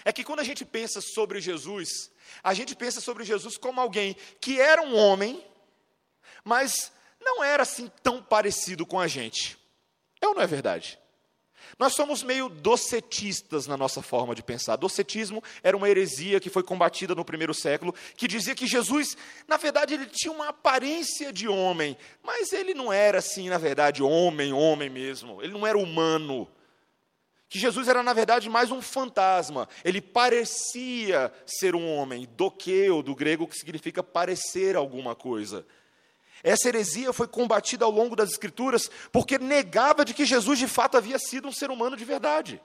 é 0.04 0.12
que 0.12 0.24
quando 0.24 0.42
a 0.42 0.44
gente 0.44 0.66
pensa 0.66 1.00
sobre 1.00 1.40
Jesus, 1.40 2.12
a 2.44 2.54
gente 2.54 2.76
pensa 2.76 3.00
sobre 3.00 3.24
Jesus 3.24 3.58
como 3.58 3.80
alguém 3.80 4.16
que 4.42 4.60
era 4.60 4.82
um 4.82 4.96
homem, 4.96 5.44
mas 6.44 6.92
não 7.22 7.44
era 7.44 7.64
assim 7.64 7.90
tão 8.02 8.22
parecido 8.22 8.86
com 8.86 9.00
a 9.00 9.08
gente. 9.08 9.58
É 10.20 10.28
ou 10.28 10.36
não 10.36 10.42
é 10.42 10.48
verdade? 10.48 11.00
Nós 11.80 11.94
somos 11.94 12.24
meio 12.24 12.50
docetistas 12.50 13.68
na 13.68 13.76
nossa 13.76 14.02
forma 14.02 14.36
de 14.36 14.44
pensar. 14.44 14.76
Docetismo 14.76 15.44
era 15.62 15.76
uma 15.76 15.90
heresia 15.90 16.40
que 16.40 16.50
foi 16.50 16.64
combatida 16.64 17.16
no 17.16 17.26
primeiro 17.26 17.54
século, 17.54 17.94
que 18.16 18.28
dizia 18.28 18.56
que 18.56 18.68
Jesus, 18.68 19.18
na 19.48 19.58
verdade, 19.58 19.94
ele 19.94 20.06
tinha 20.06 20.32
uma 20.32 20.50
aparência 20.50 21.34
de 21.34 21.48
homem, 21.48 21.98
mas 22.22 22.54
ele 22.54 22.74
não 22.74 22.92
era 22.92 23.20
assim, 23.20 23.50
na 23.50 23.58
verdade, 23.58 24.04
homem, 24.04 24.54
homem 24.54 24.90
mesmo. 24.90 25.42
Ele 25.42 25.54
não 25.54 25.66
era 25.66 25.78
humano. 25.78 26.48
Que 27.50 27.60
Jesus 27.60 27.88
era, 27.88 28.02
na 28.02 28.14
verdade, 28.14 28.50
mais 28.50 28.72
um 28.72 28.82
fantasma. 28.82 29.70
Ele 29.86 30.02
parecia 30.02 31.32
ser 31.46 31.76
um 31.76 31.88
homem, 31.88 32.28
doqueu, 32.36 33.04
do 33.04 33.14
grego, 33.14 33.48
que 33.48 33.56
significa 33.56 34.02
parecer 34.02 34.76
alguma 34.76 35.16
coisa. 35.16 35.66
Essa 36.44 36.68
heresia 36.68 37.14
foi 37.14 37.28
combatida 37.28 37.86
ao 37.86 37.92
longo 37.92 38.16
das 38.16 38.32
Escrituras 38.32 38.92
porque 39.12 39.40
negava 39.40 40.04
de 40.04 40.14
que 40.14 40.26
Jesus 40.26 40.60
de 40.60 40.68
fato 40.68 40.98
havia 40.98 41.18
sido 41.18 41.48
um 41.48 41.54
ser 41.54 41.72
humano 41.72 41.96
de 41.96 42.04
verdade. 42.04 42.62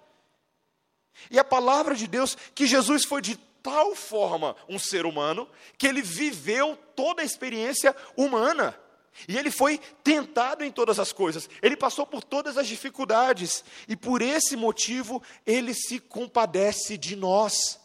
E 1.30 1.38
a 1.38 1.44
palavra 1.44 1.94
de 1.94 2.06
Deus 2.08 2.36
que 2.54 2.66
Jesus 2.66 3.04
foi 3.04 3.22
de 3.22 3.36
tal 3.62 3.94
forma 3.94 4.56
um 4.68 4.78
ser 4.78 5.06
humano 5.06 5.48
que 5.76 5.86
ele 5.86 6.02
viveu 6.02 6.76
toda 6.96 7.22
a 7.22 7.24
experiência 7.24 7.94
humana. 8.16 8.78
E 9.26 9.36
ele 9.36 9.50
foi 9.50 9.78
tentado 10.04 10.64
em 10.64 10.70
todas 10.70 10.98
as 11.00 11.12
coisas, 11.12 11.50
ele 11.60 11.76
passou 11.76 12.06
por 12.06 12.22
todas 12.22 12.56
as 12.56 12.68
dificuldades, 12.68 13.64
e 13.88 13.96
por 13.96 14.22
esse 14.22 14.54
motivo 14.54 15.20
ele 15.44 15.74
se 15.74 15.98
compadece 15.98 16.96
de 16.96 17.16
nós. 17.16 17.80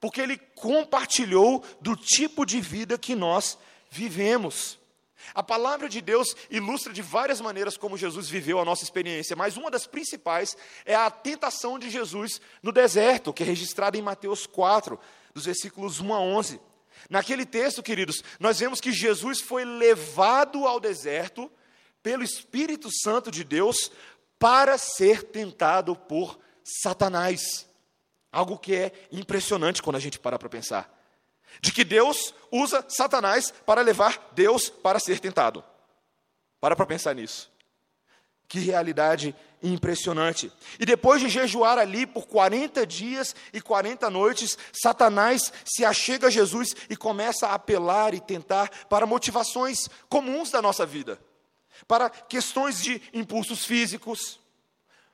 porque 0.00 0.20
ele 0.20 0.36
compartilhou 0.36 1.64
do 1.80 1.96
tipo 1.96 2.44
de 2.44 2.60
vida 2.60 2.98
que 2.98 3.14
nós 3.14 3.56
vivemos. 3.94 4.78
A 5.32 5.42
palavra 5.42 5.88
de 5.88 6.00
Deus 6.00 6.34
ilustra 6.50 6.92
de 6.92 7.00
várias 7.00 7.40
maneiras 7.40 7.76
como 7.76 7.96
Jesus 7.96 8.28
viveu 8.28 8.58
a 8.58 8.64
nossa 8.64 8.82
experiência, 8.82 9.36
mas 9.36 9.56
uma 9.56 9.70
das 9.70 9.86
principais 9.86 10.56
é 10.84 10.94
a 10.94 11.10
tentação 11.10 11.78
de 11.78 11.88
Jesus 11.88 12.40
no 12.62 12.72
deserto, 12.72 13.32
que 13.32 13.42
é 13.42 13.46
registrada 13.46 13.96
em 13.96 14.02
Mateus 14.02 14.46
4, 14.46 14.98
dos 15.32 15.46
versículos 15.46 16.00
1 16.00 16.12
a 16.12 16.20
11. 16.20 16.60
Naquele 17.08 17.46
texto, 17.46 17.82
queridos, 17.82 18.22
nós 18.38 18.58
vemos 18.58 18.80
que 18.80 18.92
Jesus 18.92 19.40
foi 19.40 19.64
levado 19.64 20.66
ao 20.66 20.80
deserto 20.80 21.50
pelo 22.02 22.22
Espírito 22.22 22.90
Santo 22.92 23.30
de 23.30 23.44
Deus 23.44 23.90
para 24.38 24.76
ser 24.76 25.22
tentado 25.22 25.96
por 25.96 26.38
Satanás. 26.62 27.66
Algo 28.30 28.58
que 28.58 28.74
é 28.74 28.92
impressionante 29.10 29.82
quando 29.82 29.96
a 29.96 30.00
gente 30.00 30.18
para 30.18 30.38
para 30.38 30.48
pensar. 30.48 31.03
De 31.60 31.72
que 31.72 31.84
Deus 31.84 32.34
usa 32.50 32.84
Satanás 32.88 33.52
para 33.64 33.82
levar 33.82 34.30
Deus 34.32 34.68
para 34.68 34.98
ser 34.98 35.20
tentado. 35.20 35.64
Para 36.60 36.76
para 36.76 36.86
pensar 36.86 37.14
nisso. 37.14 37.50
Que 38.48 38.58
realidade 38.58 39.34
impressionante. 39.62 40.52
E 40.78 40.84
depois 40.84 41.20
de 41.20 41.28
jejuar 41.28 41.78
ali 41.78 42.06
por 42.06 42.26
40 42.26 42.86
dias 42.86 43.34
e 43.52 43.60
40 43.60 44.10
noites, 44.10 44.58
Satanás 44.72 45.52
se 45.64 45.84
achega 45.84 46.26
a 46.26 46.30
Jesus 46.30 46.74
e 46.88 46.96
começa 46.96 47.46
a 47.48 47.54
apelar 47.54 48.14
e 48.14 48.20
tentar 48.20 48.68
para 48.88 49.06
motivações 49.06 49.88
comuns 50.08 50.50
da 50.50 50.60
nossa 50.60 50.84
vida, 50.84 51.18
para 51.88 52.10
questões 52.10 52.82
de 52.82 53.00
impulsos 53.12 53.64
físicos, 53.64 54.38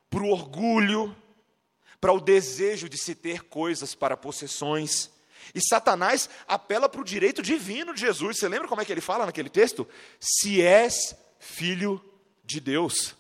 para 0.08 0.22
o 0.22 0.30
orgulho, 0.30 1.16
para 2.00 2.12
o 2.12 2.20
desejo 2.20 2.88
de 2.88 2.98
se 2.98 3.14
ter 3.14 3.44
coisas 3.44 3.94
para 3.94 4.16
possessões. 4.16 5.10
E 5.54 5.60
Satanás 5.60 6.28
apela 6.46 6.88
para 6.88 7.00
o 7.00 7.04
direito 7.04 7.42
divino 7.42 7.94
de 7.94 8.00
Jesus. 8.00 8.38
Você 8.38 8.48
lembra 8.48 8.68
como 8.68 8.80
é 8.80 8.84
que 8.84 8.92
ele 8.92 9.00
fala 9.00 9.26
naquele 9.26 9.48
texto? 9.48 9.88
Se 10.20 10.62
és 10.62 11.14
filho 11.38 12.02
de 12.44 12.60
Deus. 12.60 13.14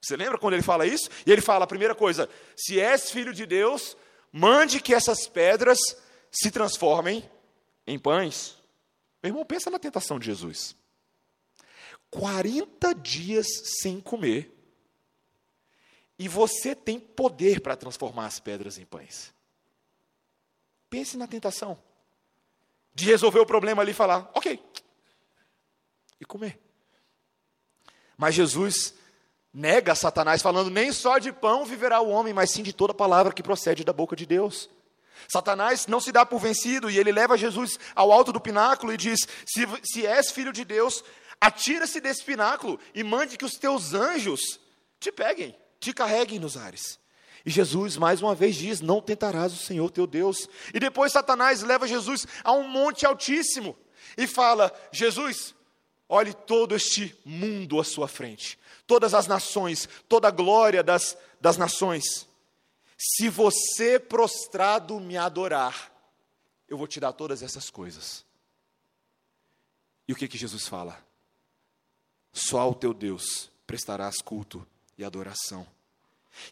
Você 0.00 0.16
lembra 0.16 0.38
quando 0.38 0.54
ele 0.54 0.62
fala 0.62 0.86
isso? 0.86 1.08
E 1.26 1.32
ele 1.32 1.40
fala 1.40 1.64
a 1.64 1.68
primeira 1.68 1.94
coisa: 1.94 2.28
se 2.56 2.78
és 2.78 3.10
filho 3.10 3.32
de 3.32 3.46
Deus, 3.46 3.96
mande 4.30 4.80
que 4.80 4.94
essas 4.94 5.26
pedras 5.26 5.78
se 6.30 6.50
transformem 6.50 7.28
em 7.86 7.98
pães. 7.98 8.56
Meu 9.22 9.30
irmão, 9.30 9.46
pensa 9.46 9.70
na 9.70 9.78
tentação 9.78 10.18
de 10.18 10.26
Jesus. 10.26 10.76
40 12.10 12.94
dias 12.94 13.46
sem 13.80 14.00
comer. 14.00 14.52
E 16.16 16.28
você 16.28 16.76
tem 16.76 17.00
poder 17.00 17.60
para 17.60 17.76
transformar 17.76 18.26
as 18.26 18.38
pedras 18.38 18.78
em 18.78 18.84
pães. 18.84 19.33
Pense 20.94 21.16
na 21.16 21.26
tentação 21.26 21.76
de 22.94 23.04
resolver 23.06 23.40
o 23.40 23.46
problema 23.46 23.82
ali 23.82 23.90
e 23.90 23.94
falar, 23.94 24.30
ok, 24.32 24.64
e 26.20 26.24
comer. 26.24 26.56
Mas 28.16 28.36
Jesus 28.36 28.94
nega 29.52 29.96
Satanás, 29.96 30.40
falando: 30.40 30.70
nem 30.70 30.92
só 30.92 31.18
de 31.18 31.32
pão 31.32 31.64
viverá 31.64 32.00
o 32.00 32.08
homem, 32.10 32.32
mas 32.32 32.52
sim 32.52 32.62
de 32.62 32.72
toda 32.72 32.94
palavra 32.94 33.32
que 33.32 33.42
procede 33.42 33.82
da 33.82 33.92
boca 33.92 34.14
de 34.14 34.24
Deus. 34.24 34.70
Satanás 35.26 35.88
não 35.88 35.98
se 35.98 36.12
dá 36.12 36.24
por 36.24 36.38
vencido 36.38 36.88
e 36.88 36.96
ele 36.96 37.10
leva 37.10 37.36
Jesus 37.36 37.76
ao 37.92 38.12
alto 38.12 38.32
do 38.32 38.40
pináculo 38.40 38.92
e 38.92 38.96
diz: 38.96 39.18
Se, 39.44 39.66
se 39.82 40.06
és 40.06 40.30
filho 40.30 40.52
de 40.52 40.64
Deus, 40.64 41.02
atira-se 41.40 42.00
desse 42.00 42.22
pináculo 42.22 42.78
e 42.94 43.02
mande 43.02 43.36
que 43.36 43.44
os 43.44 43.54
teus 43.54 43.94
anjos 43.94 44.60
te 45.00 45.10
peguem, 45.10 45.58
te 45.80 45.92
carreguem 45.92 46.38
nos 46.38 46.56
ares. 46.56 47.00
E 47.44 47.50
Jesus 47.50 47.96
mais 47.96 48.22
uma 48.22 48.34
vez 48.34 48.56
diz: 48.56 48.80
Não 48.80 49.00
tentarás 49.00 49.52
o 49.52 49.56
Senhor 49.56 49.90
teu 49.90 50.06
Deus. 50.06 50.48
E 50.72 50.80
depois 50.80 51.12
Satanás 51.12 51.62
leva 51.62 51.86
Jesus 51.86 52.26
a 52.42 52.52
um 52.52 52.66
monte 52.66 53.04
altíssimo 53.06 53.76
e 54.16 54.26
fala: 54.26 54.72
Jesus, 54.90 55.54
olhe 56.08 56.32
todo 56.32 56.74
este 56.74 57.14
mundo 57.24 57.78
à 57.80 57.84
sua 57.84 58.08
frente 58.08 58.58
todas 58.86 59.14
as 59.14 59.26
nações, 59.26 59.88
toda 60.08 60.28
a 60.28 60.30
glória 60.30 60.82
das, 60.82 61.16
das 61.40 61.56
nações. 61.56 62.28
Se 62.96 63.28
você 63.28 63.98
prostrado 63.98 65.00
me 65.00 65.16
adorar, 65.16 65.92
eu 66.68 66.78
vou 66.78 66.86
te 66.86 67.00
dar 67.00 67.12
todas 67.12 67.42
essas 67.42 67.70
coisas. 67.70 68.24
E 70.06 70.12
o 70.12 70.16
que 70.16 70.28
que 70.28 70.38
Jesus 70.38 70.66
fala? 70.66 71.02
Só 72.32 72.60
ao 72.60 72.74
teu 72.74 72.92
Deus 72.92 73.50
prestarás 73.66 74.20
culto 74.20 74.66
e 74.98 75.04
adoração. 75.04 75.66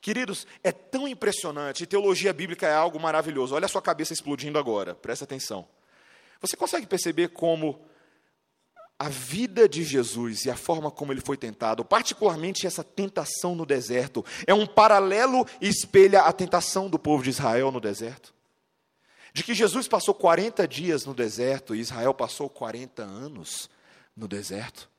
Queridos, 0.01 0.47
é 0.63 0.73
tão 0.73 1.07
impressionante, 1.09 1.87
teologia 1.87 2.33
bíblica 2.33 2.67
é 2.67 2.75
algo 2.75 3.01
maravilhoso. 3.01 3.55
Olha 3.55 3.67
a 3.67 3.69
sua 3.69 3.83
cabeça 3.83 4.13
explodindo 4.13 4.59
agora, 4.59 4.95
presta 4.95 5.25
atenção. 5.25 5.67
Você 6.41 6.57
consegue 6.57 6.87
perceber 6.87 7.29
como 7.29 7.81
a 9.03 9.09
vida 9.09 9.69
de 9.69 9.83
Jesus 9.83 10.45
e 10.45 10.51
a 10.51 10.57
forma 10.57 10.89
como 10.89 11.13
ele 11.13 11.21
foi 11.21 11.37
tentado, 11.37 11.85
particularmente 11.85 12.69
essa 12.69 12.85
tentação 12.85 13.55
no 13.55 13.67
deserto, 13.67 14.25
é 14.47 14.55
um 14.55 14.65
paralelo 14.65 15.45
e 15.61 15.69
espelha 15.69 16.23
a 16.23 16.33
tentação 16.33 16.89
do 16.89 17.01
povo 17.01 17.23
de 17.23 17.31
Israel 17.31 17.73
no 17.73 17.81
deserto. 17.81 18.33
De 19.35 19.43
que 19.43 19.55
Jesus 19.55 19.89
passou 19.89 20.15
40 20.15 20.69
dias 20.69 21.05
no 21.05 21.15
deserto 21.15 21.75
e 21.75 21.81
Israel 21.81 22.15
passou 22.15 22.49
40 22.49 23.03
anos 23.03 23.69
no 24.17 24.29
deserto. 24.29 24.92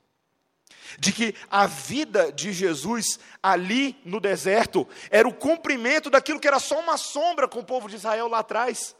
De 0.98 1.12
que 1.12 1.34
a 1.50 1.66
vida 1.66 2.32
de 2.32 2.52
Jesus 2.52 3.18
ali 3.42 3.96
no 4.04 4.20
deserto 4.20 4.86
era 5.10 5.26
o 5.26 5.34
cumprimento 5.34 6.10
daquilo 6.10 6.40
que 6.40 6.48
era 6.48 6.58
só 6.58 6.80
uma 6.80 6.96
sombra 6.96 7.48
com 7.48 7.60
o 7.60 7.64
povo 7.64 7.88
de 7.88 7.96
Israel 7.96 8.28
lá 8.28 8.40
atrás 8.40 8.94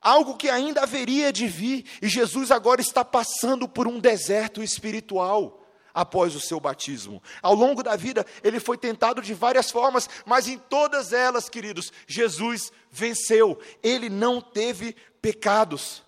algo 0.00 0.36
que 0.36 0.48
ainda 0.48 0.82
haveria 0.82 1.32
de 1.32 1.46
vir, 1.46 1.84
e 2.00 2.08
Jesus 2.08 2.50
agora 2.50 2.80
está 2.80 3.04
passando 3.04 3.68
por 3.68 3.86
um 3.86 3.98
deserto 3.98 4.62
espiritual 4.62 5.64
após 5.92 6.34
o 6.34 6.40
seu 6.40 6.60
batismo. 6.60 7.22
Ao 7.42 7.54
longo 7.54 7.82
da 7.82 7.96
vida, 7.96 8.24
ele 8.44 8.60
foi 8.60 8.78
tentado 8.78 9.20
de 9.20 9.34
várias 9.34 9.70
formas, 9.70 10.08
mas 10.24 10.46
em 10.46 10.58
todas 10.58 11.12
elas, 11.12 11.48
queridos, 11.48 11.92
Jesus 12.06 12.72
venceu. 12.90 13.58
Ele 13.82 14.08
não 14.08 14.40
teve 14.40 14.94
pecados. 15.20 16.02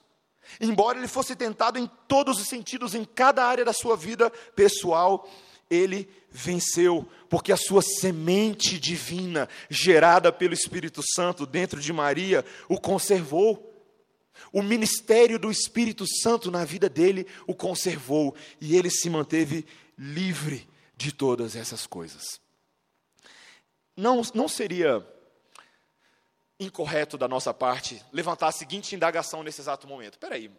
Embora 0.60 0.98
ele 0.98 1.08
fosse 1.08 1.36
tentado 1.36 1.78
em 1.78 1.90
todos 2.08 2.40
os 2.40 2.48
sentidos, 2.48 2.94
em 2.94 3.04
cada 3.04 3.44
área 3.44 3.64
da 3.64 3.72
sua 3.72 3.96
vida 3.96 4.30
pessoal, 4.54 5.28
ele 5.68 6.08
venceu, 6.30 7.08
porque 7.28 7.52
a 7.52 7.56
sua 7.56 7.82
semente 7.82 8.78
divina, 8.78 9.48
gerada 9.68 10.32
pelo 10.32 10.54
Espírito 10.54 11.02
Santo 11.14 11.46
dentro 11.46 11.80
de 11.80 11.92
Maria, 11.92 12.44
o 12.68 12.80
conservou. 12.80 13.68
O 14.52 14.62
ministério 14.62 15.38
do 15.38 15.50
Espírito 15.50 16.04
Santo 16.06 16.50
na 16.50 16.64
vida 16.64 16.88
dele 16.88 17.26
o 17.46 17.54
conservou 17.54 18.34
e 18.60 18.76
ele 18.76 18.90
se 18.90 19.10
manteve 19.10 19.66
livre 19.96 20.66
de 20.96 21.12
todas 21.12 21.54
essas 21.54 21.86
coisas. 21.86 22.40
Não, 23.96 24.22
não 24.34 24.48
seria 24.48 25.06
incorreto 26.60 27.16
da 27.16 27.26
nossa 27.26 27.52
parte 27.54 28.04
levantar 28.12 28.48
a 28.48 28.52
seguinte 28.52 28.94
indagação 28.94 29.42
nesse 29.42 29.60
exato 29.60 29.88
momento: 29.88 30.18
peraí, 30.18 30.52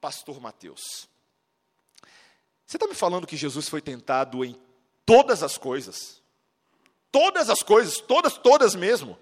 Pastor 0.00 0.40
Mateus, 0.40 1.08
você 2.66 2.76
está 2.76 2.86
me 2.86 2.94
falando 2.94 3.26
que 3.26 3.36
Jesus 3.36 3.68
foi 3.68 3.82
tentado 3.82 4.44
em 4.44 4.58
todas 5.04 5.42
as 5.42 5.58
coisas? 5.58 6.22
Todas 7.12 7.48
as 7.48 7.62
coisas, 7.62 7.98
todas, 7.98 8.36
todas 8.36 8.74
mesmo. 8.74 9.16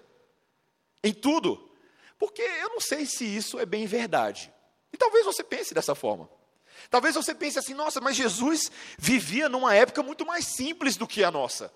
Em 1.05 1.13
tudo. 1.13 1.71
Porque 2.19 2.41
eu 2.41 2.71
não 2.71 2.81
sei 2.81 3.05
se 3.05 3.25
isso 3.25 3.59
é 3.59 3.67
bem 3.67 3.85
verdade. 3.85 4.53
E 4.93 4.97
talvez 4.97 5.27
você 5.27 5.43
pense 5.43 5.75
dessa 5.75 5.95
forma. 5.95 6.31
Talvez 6.89 7.15
você 7.15 7.35
pense 7.35 7.59
assim: 7.59 7.75
nossa, 7.75 8.01
mas 8.01 8.17
Jesus 8.17 8.71
vivia 8.97 9.49
numa 9.49 9.75
época 9.75 10.03
muito 10.03 10.25
mais 10.25 10.47
simples 10.47 10.97
do 10.97 11.07
que 11.07 11.25
a 11.25 11.31
nossa. 11.31 11.73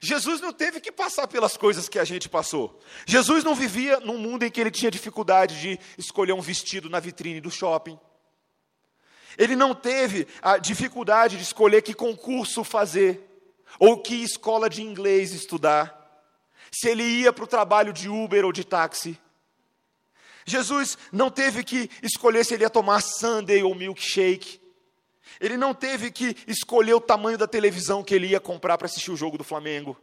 Jesus 0.00 0.40
não 0.40 0.52
teve 0.52 0.80
que 0.80 0.92
passar 0.92 1.26
pelas 1.26 1.56
coisas 1.56 1.88
que 1.88 1.98
a 1.98 2.04
gente 2.04 2.28
passou. 2.28 2.78
Jesus 3.06 3.42
não 3.42 3.54
vivia 3.54 3.98
num 4.00 4.18
mundo 4.18 4.44
em 4.44 4.50
que 4.50 4.60
ele 4.60 4.70
tinha 4.70 4.90
dificuldade 4.90 5.60
de 5.60 5.80
escolher 5.96 6.32
um 6.32 6.40
vestido 6.40 6.90
na 6.90 7.00
vitrine 7.00 7.40
do 7.40 7.50
shopping. 7.50 7.98
Ele 9.38 9.56
não 9.56 9.74
teve 9.74 10.26
a 10.40 10.58
dificuldade 10.58 11.36
de 11.36 11.42
escolher 11.42 11.82
que 11.82 11.94
concurso 11.94 12.64
fazer, 12.64 13.22
ou 13.78 14.00
que 14.00 14.22
escola 14.22 14.70
de 14.70 14.82
inglês 14.82 15.32
estudar, 15.32 15.94
se 16.70 16.88
ele 16.88 17.02
ia 17.02 17.32
para 17.32 17.44
o 17.44 17.48
trabalho 17.48 17.92
de 17.92 18.08
Uber 18.08 18.44
ou 18.44 18.52
de 18.52 18.64
táxi. 18.64 19.18
Jesus 20.44 20.96
não 21.10 21.30
teve 21.30 21.64
que 21.64 21.90
escolher 22.02 22.44
se 22.44 22.54
ele 22.54 22.64
ia 22.64 22.70
tomar 22.70 23.00
sundae 23.00 23.62
ou 23.62 23.74
milkshake. 23.74 24.60
Ele 25.40 25.56
não 25.56 25.74
teve 25.74 26.10
que 26.10 26.36
escolher 26.46 26.94
o 26.94 27.00
tamanho 27.00 27.38
da 27.38 27.46
televisão 27.46 28.02
que 28.02 28.14
ele 28.14 28.28
ia 28.28 28.40
comprar 28.40 28.78
para 28.78 28.86
assistir 28.86 29.10
o 29.10 29.16
jogo 29.16 29.38
do 29.38 29.44
Flamengo. 29.44 29.96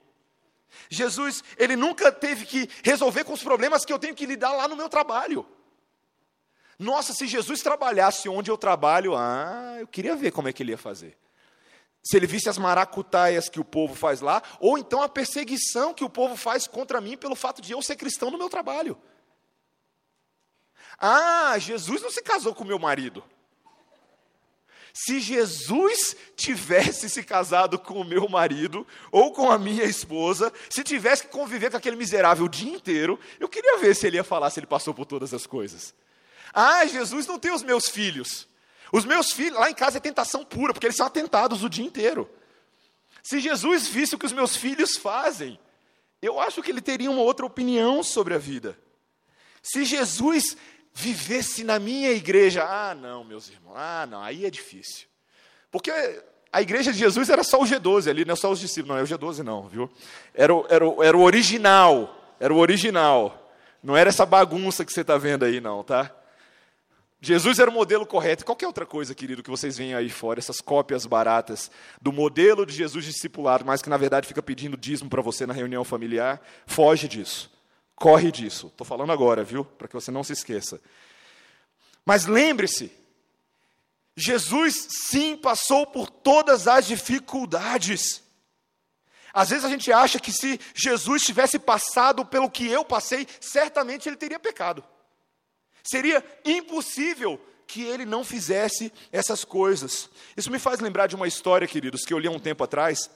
Jesus, 0.89 1.43
ele 1.57 1.75
nunca 1.75 2.11
teve 2.11 2.45
que 2.45 2.69
resolver 2.83 3.23
com 3.23 3.33
os 3.33 3.43
problemas 3.43 3.85
que 3.85 3.93
eu 3.93 3.99
tenho 3.99 4.15
que 4.15 4.25
lidar 4.25 4.53
lá 4.53 4.67
no 4.67 4.75
meu 4.75 4.89
trabalho. 4.89 5.45
Nossa, 6.77 7.13
se 7.13 7.27
Jesus 7.27 7.61
trabalhasse 7.61 8.27
onde 8.27 8.49
eu 8.49 8.57
trabalho, 8.57 9.15
ah, 9.15 9.77
eu 9.79 9.87
queria 9.87 10.15
ver 10.15 10.31
como 10.31 10.47
é 10.47 10.53
que 10.53 10.63
ele 10.63 10.71
ia 10.71 10.77
fazer. 10.77 11.17
Se 12.03 12.17
ele 12.17 12.27
visse 12.27 12.49
as 12.49 12.57
maracutaias 12.57 13.47
que 13.47 13.59
o 13.59 13.65
povo 13.65 13.95
faz 13.95 14.19
lá, 14.19 14.41
ou 14.59 14.77
então 14.77 15.01
a 15.01 15.07
perseguição 15.07 15.93
que 15.93 16.03
o 16.03 16.09
povo 16.09 16.35
faz 16.35 16.67
contra 16.67 16.99
mim 16.99 17.15
pelo 17.15 17.35
fato 17.35 17.61
de 17.61 17.71
eu 17.71 17.81
ser 17.81 17.95
cristão 17.95 18.29
no 18.29 18.37
meu 18.37 18.49
trabalho. 18.49 18.97
Ah, 20.97 21.57
Jesus 21.57 22.01
não 22.01 22.11
se 22.11 22.21
casou 22.21 22.53
com 22.53 22.65
meu 22.65 22.79
marido. 22.79 23.23
Se 24.93 25.19
Jesus 25.19 26.15
tivesse 26.35 27.09
se 27.09 27.23
casado 27.23 27.79
com 27.79 27.95
o 27.95 28.05
meu 28.05 28.29
marido 28.29 28.85
ou 29.11 29.33
com 29.33 29.49
a 29.49 29.57
minha 29.57 29.83
esposa, 29.83 30.53
se 30.69 30.83
tivesse 30.83 31.23
que 31.23 31.29
conviver 31.29 31.71
com 31.71 31.77
aquele 31.77 31.95
miserável 31.95 32.45
o 32.45 32.49
dia 32.49 32.71
inteiro, 32.71 33.19
eu 33.39 33.49
queria 33.49 33.79
ver 33.79 33.95
se 33.95 34.05
ele 34.05 34.17
ia 34.17 34.23
falar 34.23 34.51
se 34.51 34.59
ele 34.59 34.67
passou 34.67 34.93
por 34.93 35.05
todas 35.05 35.33
as 35.33 35.47
coisas. 35.47 35.95
Ah, 36.53 36.85
Jesus 36.85 37.25
não 37.25 37.39
tem 37.39 37.51
os 37.51 37.63
meus 37.63 37.89
filhos. 37.89 38.47
Os 38.91 39.03
meus 39.03 39.31
filhos, 39.31 39.59
lá 39.59 39.71
em 39.71 39.73
casa 39.73 39.97
é 39.97 39.99
tentação 39.99 40.45
pura, 40.45 40.71
porque 40.71 40.85
eles 40.85 40.95
são 40.95 41.07
atentados 41.07 41.63
o 41.63 41.69
dia 41.69 41.83
inteiro. 41.83 42.29
Se 43.23 43.39
Jesus 43.39 43.87
visse 43.87 44.13
o 44.13 44.19
que 44.19 44.27
os 44.27 44.31
meus 44.31 44.55
filhos 44.55 44.95
fazem, 44.95 45.59
eu 46.21 46.39
acho 46.39 46.61
que 46.61 46.69
ele 46.69 46.81
teria 46.81 47.09
uma 47.09 47.21
outra 47.21 47.47
opinião 47.47 48.03
sobre 48.03 48.35
a 48.35 48.37
vida. 48.37 48.77
Se 49.63 49.83
Jesus 49.83 50.55
vivesse 50.93 51.63
na 51.63 51.79
minha 51.79 52.11
igreja. 52.11 52.63
Ah, 52.63 52.93
não, 52.93 53.23
meus 53.23 53.49
irmãos, 53.49 53.75
ah, 53.75 54.05
não, 54.09 54.21
aí 54.21 54.45
é 54.45 54.49
difícil. 54.49 55.07
Porque 55.71 55.91
a 56.51 56.61
igreja 56.61 56.93
de 56.93 56.99
Jesus 56.99 57.29
era 57.29 57.43
só 57.43 57.59
o 57.59 57.65
G12 57.65 58.09
ali, 58.09 58.25
não 58.25 58.33
é 58.33 58.35
só 58.35 58.51
os 58.51 58.59
discípulos, 58.59 58.89
não 58.89 58.97
é 58.97 59.03
o 59.03 59.07
G12 59.07 59.39
não, 59.39 59.67
viu? 59.67 59.89
Era 60.33 60.53
o, 60.53 60.65
era 60.69 60.87
o, 60.87 61.03
era 61.03 61.17
o 61.17 61.21
original, 61.21 62.35
era 62.39 62.53
o 62.53 62.57
original. 62.57 63.39
Não 63.81 63.97
era 63.97 64.09
essa 64.09 64.25
bagunça 64.25 64.85
que 64.85 64.93
você 64.93 65.01
está 65.01 65.17
vendo 65.17 65.43
aí, 65.43 65.59
não, 65.59 65.83
tá? 65.83 66.11
Jesus 67.19 67.57
era 67.57 67.71
o 67.71 67.73
modelo 67.73 68.05
correto. 68.05 68.43
Qualquer 68.43 68.67
outra 68.67 68.85
coisa, 68.85 69.15
querido, 69.15 69.41
que 69.41 69.49
vocês 69.49 69.77
veem 69.77 69.93
aí 69.93 70.09
fora, 70.09 70.39
essas 70.39 70.59
cópias 70.59 71.05
baratas 71.05 71.71
do 72.01 72.11
modelo 72.11 72.65
de 72.65 72.73
Jesus 72.73 73.05
discipulado, 73.05 73.65
mas 73.65 73.81
que 73.81 73.89
na 73.89 73.95
verdade 73.95 74.27
fica 74.27 74.43
pedindo 74.43 74.75
dízimo 74.75 75.09
para 75.09 75.21
você 75.21 75.45
na 75.45 75.53
reunião 75.53 75.83
familiar, 75.85 76.41
foge 76.65 77.07
disso. 77.07 77.52
Corre 78.03 78.33
disso. 78.33 78.67
Estou 78.67 78.85
falando 78.85 79.13
agora, 79.13 79.45
viu? 79.45 79.63
Para 79.63 79.87
que 79.87 79.93
você 79.93 80.11
não 80.11 80.25
se 80.25 80.33
esqueça. 80.33 80.81
Mas 82.05 82.25
lembre-se, 82.25 82.91
Jesus 84.13 84.75
sim 85.09 85.37
passou 85.37 85.87
por 85.87 86.09
todas 86.09 86.67
as 86.67 86.85
dificuldades. 86.85 88.21
Às 89.33 89.51
vezes 89.51 89.63
a 89.63 89.69
gente 89.69 89.89
acha 89.89 90.19
que 90.19 90.33
se 90.33 90.59
Jesus 90.75 91.23
tivesse 91.23 91.57
passado 91.57 92.25
pelo 92.25 92.51
que 92.51 92.67
eu 92.67 92.83
passei, 92.83 93.25
certamente 93.39 94.09
ele 94.09 94.17
teria 94.17 94.37
pecado. 94.37 94.83
Seria 95.81 96.21
impossível 96.43 97.39
que 97.65 97.83
ele 97.83 98.03
não 98.03 98.25
fizesse 98.25 98.91
essas 99.13 99.45
coisas. 99.45 100.09
Isso 100.35 100.51
me 100.51 100.59
faz 100.59 100.81
lembrar 100.81 101.07
de 101.07 101.15
uma 101.15 101.25
história, 101.25 101.65
queridos, 101.65 102.03
que 102.03 102.13
eu 102.13 102.19
li 102.19 102.27
há 102.27 102.31
um 102.31 102.37
tempo 102.37 102.65
atrás, 102.65 103.09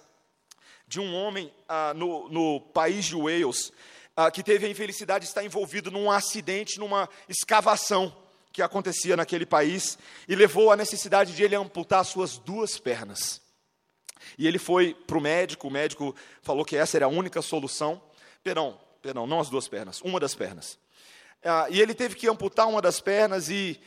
de 0.88 1.02
um 1.02 1.14
homem 1.14 1.54
ah, 1.68 1.94
no, 1.94 2.30
no 2.30 2.62
país 2.62 3.04
de 3.04 3.18
Wales, 3.18 3.74
ah, 4.18 4.32
que 4.32 4.42
teve 4.42 4.66
a 4.66 4.70
infelicidade 4.70 5.26
de 5.26 5.30
estar 5.30 5.46
envolvido 5.46 5.92
num 5.92 6.10
acidente, 6.10 6.80
numa 6.80 7.08
escavação 7.30 8.12
que 8.52 8.64
acontecia 8.64 9.16
naquele 9.16 9.46
país, 9.46 9.96
e 10.28 10.34
levou 10.34 10.72
à 10.72 10.76
necessidade 10.76 11.36
de 11.36 11.44
ele 11.44 11.56
amputar 11.56 12.04
suas 12.04 12.40
duas 12.40 12.80
pernas. 12.80 13.40
E 14.36 14.48
ele 14.48 14.58
foi 14.58 14.96
para 14.96 15.20
o 15.20 15.22
médico, 15.22 15.68
o 15.68 15.72
médico 15.72 16.16
falou 16.42 16.66
que 16.66 16.76
essa 16.76 16.98
era 16.98 17.06
a 17.06 17.10
única 17.10 17.44
solução. 17.44 18.02
Perdão, 18.44 18.80
perdão, 19.04 19.28
não 19.28 19.40
as 19.40 19.50
duas 19.50 19.68
pernas, 19.68 20.02
uma 20.02 20.20
das 20.20 20.34
pernas. 20.34 20.80
Ah, 21.44 21.68
e 21.70 21.80
ele 21.80 21.94
teve 21.94 22.16
que 22.16 22.28
amputar 22.28 22.68
uma 22.68 22.82
das 22.82 23.00
pernas 23.00 23.50
e, 23.50 23.80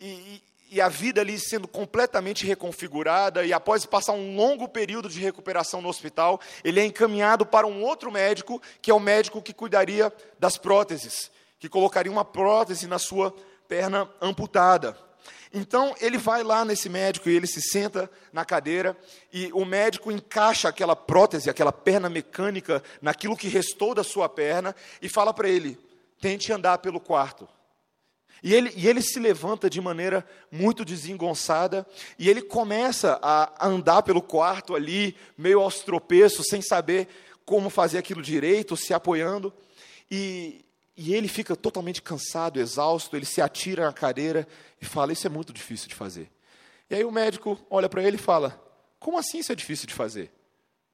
e, 0.00 0.42
e 0.70 0.80
a 0.80 0.88
vida 0.88 1.20
ali 1.20 1.38
sendo 1.38 1.68
completamente 1.68 2.46
reconfigurada, 2.46 3.44
e 3.44 3.52
após 3.52 3.86
passar 3.86 4.12
um 4.12 4.36
longo 4.36 4.68
período 4.68 5.08
de 5.08 5.20
recuperação 5.20 5.80
no 5.80 5.88
hospital, 5.88 6.40
ele 6.64 6.80
é 6.80 6.84
encaminhado 6.84 7.46
para 7.46 7.66
um 7.66 7.82
outro 7.82 8.10
médico, 8.10 8.60
que 8.82 8.90
é 8.90 8.94
o 8.94 9.00
médico 9.00 9.42
que 9.42 9.52
cuidaria 9.52 10.12
das 10.38 10.56
próteses, 10.56 11.30
que 11.58 11.68
colocaria 11.68 12.10
uma 12.10 12.24
prótese 12.24 12.86
na 12.86 12.98
sua 12.98 13.34
perna 13.68 14.08
amputada. 14.20 14.96
Então 15.52 15.94
ele 16.00 16.18
vai 16.18 16.42
lá 16.42 16.64
nesse 16.64 16.88
médico 16.88 17.30
e 17.30 17.34
ele 17.34 17.46
se 17.46 17.62
senta 17.62 18.10
na 18.32 18.44
cadeira 18.44 18.96
e 19.32 19.50
o 19.52 19.64
médico 19.64 20.10
encaixa 20.10 20.68
aquela 20.68 20.94
prótese, 20.94 21.48
aquela 21.48 21.72
perna 21.72 22.10
mecânica 22.10 22.82
naquilo 23.00 23.36
que 23.36 23.48
restou 23.48 23.94
da 23.94 24.04
sua 24.04 24.28
perna 24.28 24.74
e 25.00 25.08
fala 25.08 25.32
para 25.32 25.48
ele: 25.48 25.78
tente 26.20 26.52
andar 26.52 26.78
pelo 26.78 27.00
quarto. 27.00 27.48
E 28.42 28.54
ele, 28.54 28.72
e 28.76 28.86
ele 28.86 29.00
se 29.00 29.18
levanta 29.18 29.68
de 29.68 29.80
maneira 29.80 30.26
muito 30.50 30.84
desengonçada, 30.84 31.86
e 32.18 32.28
ele 32.28 32.42
começa 32.42 33.18
a 33.22 33.66
andar 33.66 34.02
pelo 34.02 34.22
quarto 34.22 34.74
ali, 34.74 35.16
meio 35.36 35.60
aos 35.60 35.80
tropeços, 35.80 36.46
sem 36.48 36.60
saber 36.60 37.08
como 37.44 37.70
fazer 37.70 37.98
aquilo 37.98 38.22
direito, 38.22 38.76
se 38.76 38.92
apoiando. 38.92 39.52
E, 40.10 40.64
e 40.96 41.14
ele 41.14 41.28
fica 41.28 41.56
totalmente 41.56 42.02
cansado, 42.02 42.60
exausto, 42.60 43.16
ele 43.16 43.26
se 43.26 43.40
atira 43.40 43.86
na 43.86 43.92
cadeira 43.92 44.46
e 44.80 44.84
fala: 44.84 45.12
Isso 45.12 45.26
é 45.26 45.30
muito 45.30 45.52
difícil 45.52 45.88
de 45.88 45.94
fazer. 45.94 46.30
E 46.90 46.94
aí 46.94 47.04
o 47.04 47.10
médico 47.10 47.58
olha 47.70 47.88
para 47.88 48.02
ele 48.02 48.16
e 48.16 48.20
fala: 48.20 48.60
Como 48.98 49.18
assim 49.18 49.38
isso 49.38 49.52
é 49.52 49.54
difícil 49.54 49.86
de 49.86 49.94
fazer? 49.94 50.30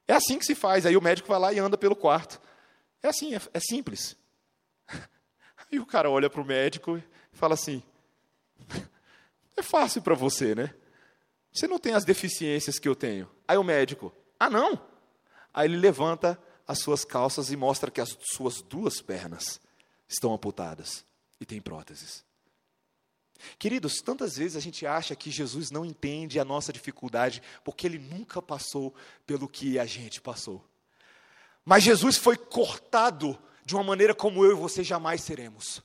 É 0.07 0.15
assim 0.15 0.39
que 0.39 0.45
se 0.45 0.55
faz. 0.55 0.87
Aí 0.87 0.97
o 0.97 1.03
médico 1.03 1.29
vai 1.29 1.39
lá 1.39 1.53
e 1.53 1.59
anda 1.59 1.77
pelo 1.77 1.97
quarto. 1.97 2.41
É 3.03 3.09
assim, 3.09 3.35
é, 3.35 3.41
é 3.53 3.61
simples. 3.61 4.17
Aí 5.71 5.79
o 5.79 5.87
cara 5.87 6.11
olha 6.11 6.29
para 6.29 6.41
o 6.41 6.45
médico 6.45 7.03
fala 7.33 7.55
assim: 7.55 7.83
é 9.57 9.63
fácil 9.63 10.03
para 10.03 10.15
você, 10.15 10.55
né? 10.55 10.75
Você 11.53 11.67
não 11.67 11.79
tem 11.79 11.95
as 11.95 12.05
deficiências 12.05 12.79
que 12.79 12.89
eu 12.89 12.95
tenho. 12.95 13.29
Aí 13.47 13.57
o 13.57 13.65
médico: 13.65 14.13
ah, 14.39 14.51
não? 14.51 14.81
Aí 15.53 15.69
ele 15.69 15.77
levanta 15.77 16.41
as 16.67 16.81
suas 16.81 17.05
calças 17.05 17.51
e 17.51 17.57
mostra 17.57 17.91
que 17.91 18.01
as 18.01 18.17
suas 18.23 18.63
duas 18.63 19.01
pernas 19.01 19.61
estão 20.09 20.33
amputadas 20.33 21.05
e 21.41 21.45
tem 21.45 21.61
próteses. 21.61 22.25
Queridos, 23.59 24.01
tantas 24.01 24.37
vezes 24.37 24.57
a 24.57 24.61
gente 24.61 24.87
acha 24.87 25.17
que 25.17 25.31
Jesus 25.31 25.71
não 25.71 25.85
entende 25.85 26.39
a 26.39 26.45
nossa 26.45 26.73
dificuldade 26.73 27.43
porque 27.65 27.87
ele 27.87 27.99
nunca 27.99 28.41
passou 28.41 28.95
pelo 29.27 29.49
que 29.49 29.79
a 29.79 29.85
gente 29.85 30.21
passou. 30.21 30.65
Mas 31.65 31.83
Jesus 31.83 32.17
foi 32.17 32.37
cortado 32.37 33.39
de 33.65 33.75
uma 33.75 33.85
maneira 33.85 34.15
como 34.15 34.45
eu 34.45 34.53
e 34.53 34.61
você 34.61 34.83
jamais 34.83 35.23
seremos. 35.23 35.83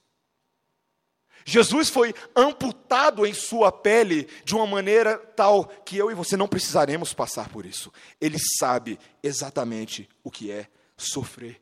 Jesus 1.49 1.88
foi 1.88 2.13
amputado 2.36 3.25
em 3.25 3.33
sua 3.33 3.71
pele 3.71 4.27
de 4.43 4.53
uma 4.53 4.67
maneira 4.67 5.17
tal 5.17 5.63
que 5.86 5.95
eu 5.95 6.12
e 6.12 6.13
você 6.13 6.36
não 6.36 6.45
precisaremos 6.45 7.13
passar 7.13 7.47
por 7.47 7.65
isso. 7.65 7.89
Ele 8.19 8.38
sabe 8.60 8.99
exatamente 9.23 10.10
o 10.25 10.29
que 10.29 10.51
é 10.51 10.67
sofrer. 10.97 11.62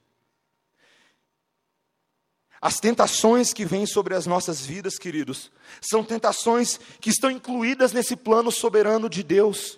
As 2.60 2.80
tentações 2.80 3.54
que 3.54 3.64
vêm 3.64 3.86
sobre 3.86 4.16
as 4.16 4.26
nossas 4.26 4.66
vidas, 4.66 4.98
queridos, 4.98 5.52
são 5.80 6.04
tentações 6.04 6.80
que 7.00 7.12
estão 7.12 7.30
incluídas 7.30 7.94
nesse 7.94 8.16
plano 8.16 8.52
soberano 8.52 9.08
de 9.08 9.22
Deus. 9.22 9.78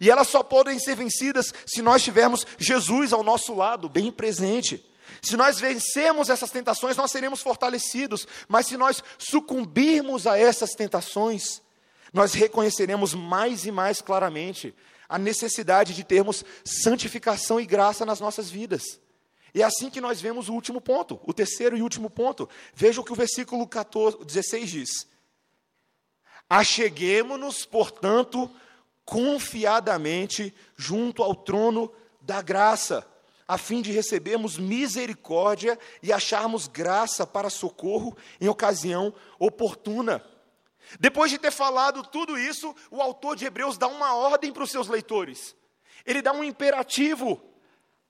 E 0.00 0.10
elas 0.10 0.28
só 0.28 0.42
podem 0.42 0.78
ser 0.78 0.96
vencidas 0.96 1.52
se 1.66 1.82
nós 1.82 2.02
tivermos 2.02 2.46
Jesus 2.56 3.12
ao 3.12 3.22
nosso 3.22 3.54
lado, 3.54 3.86
bem 3.86 4.10
presente. 4.10 4.82
Se 5.22 5.36
nós 5.36 5.58
vencermos 5.58 6.28
essas 6.28 6.50
tentações, 6.50 6.96
nós 6.96 7.10
seremos 7.10 7.40
fortalecidos, 7.40 8.26
mas 8.48 8.66
se 8.66 8.76
nós 8.76 9.02
sucumbirmos 9.18 10.26
a 10.26 10.38
essas 10.38 10.72
tentações, 10.72 11.62
nós 12.12 12.34
reconheceremos 12.34 13.14
mais 13.14 13.66
e 13.66 13.72
mais 13.72 14.00
claramente 14.00 14.74
a 15.08 15.18
necessidade 15.18 15.94
de 15.94 16.04
termos 16.04 16.44
santificação 16.64 17.60
e 17.60 17.66
graça 17.66 18.04
nas 18.04 18.20
nossas 18.20 18.50
vidas. 18.50 19.00
E 19.54 19.62
é 19.62 19.64
assim 19.64 19.88
que 19.88 20.00
nós 20.00 20.20
vemos 20.20 20.48
o 20.48 20.52
último 20.52 20.80
ponto, 20.80 21.20
o 21.24 21.32
terceiro 21.32 21.76
e 21.76 21.82
último 21.82 22.10
ponto. 22.10 22.48
Veja 22.74 23.00
o 23.00 23.04
que 23.04 23.12
o 23.12 23.16
versículo 23.16 23.66
14, 23.66 24.24
16 24.24 24.70
diz: 24.70 25.06
Acheguemo-nos, 26.48 27.64
portanto, 27.64 28.50
confiadamente 29.04 30.54
junto 30.76 31.22
ao 31.22 31.34
trono 31.34 31.90
da 32.20 32.42
graça 32.42 33.06
a 33.46 33.56
fim 33.56 33.80
de 33.80 33.92
recebermos 33.92 34.58
misericórdia 34.58 35.78
e 36.02 36.12
acharmos 36.12 36.66
graça 36.66 37.26
para 37.26 37.50
socorro 37.50 38.16
em 38.40 38.48
ocasião 38.48 39.14
oportuna. 39.38 40.24
Depois 40.98 41.30
de 41.30 41.38
ter 41.38 41.50
falado 41.50 42.02
tudo 42.02 42.38
isso, 42.38 42.74
o 42.90 43.00
autor 43.00 43.36
de 43.36 43.44
Hebreus 43.44 43.76
dá 43.76 43.88
uma 43.88 44.14
ordem 44.14 44.52
para 44.52 44.62
os 44.62 44.70
seus 44.70 44.88
leitores. 44.88 45.54
Ele 46.04 46.22
dá 46.22 46.32
um 46.32 46.44
imperativo: 46.44 47.40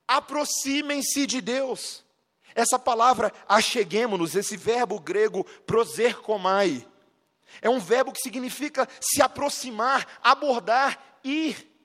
aproximem-se 0.06 1.26
de 1.26 1.40
Deus. 1.40 2.04
Essa 2.54 2.78
palavra 2.78 3.32
acheguemos-nos, 3.46 4.34
esse 4.34 4.56
verbo 4.56 4.98
grego 4.98 5.44
proserkomai, 5.66 6.86
é 7.60 7.70
um 7.70 7.78
verbo 7.78 8.12
que 8.12 8.20
significa 8.20 8.88
se 9.00 9.22
aproximar, 9.22 10.06
abordar, 10.22 11.18
ir. 11.22 11.75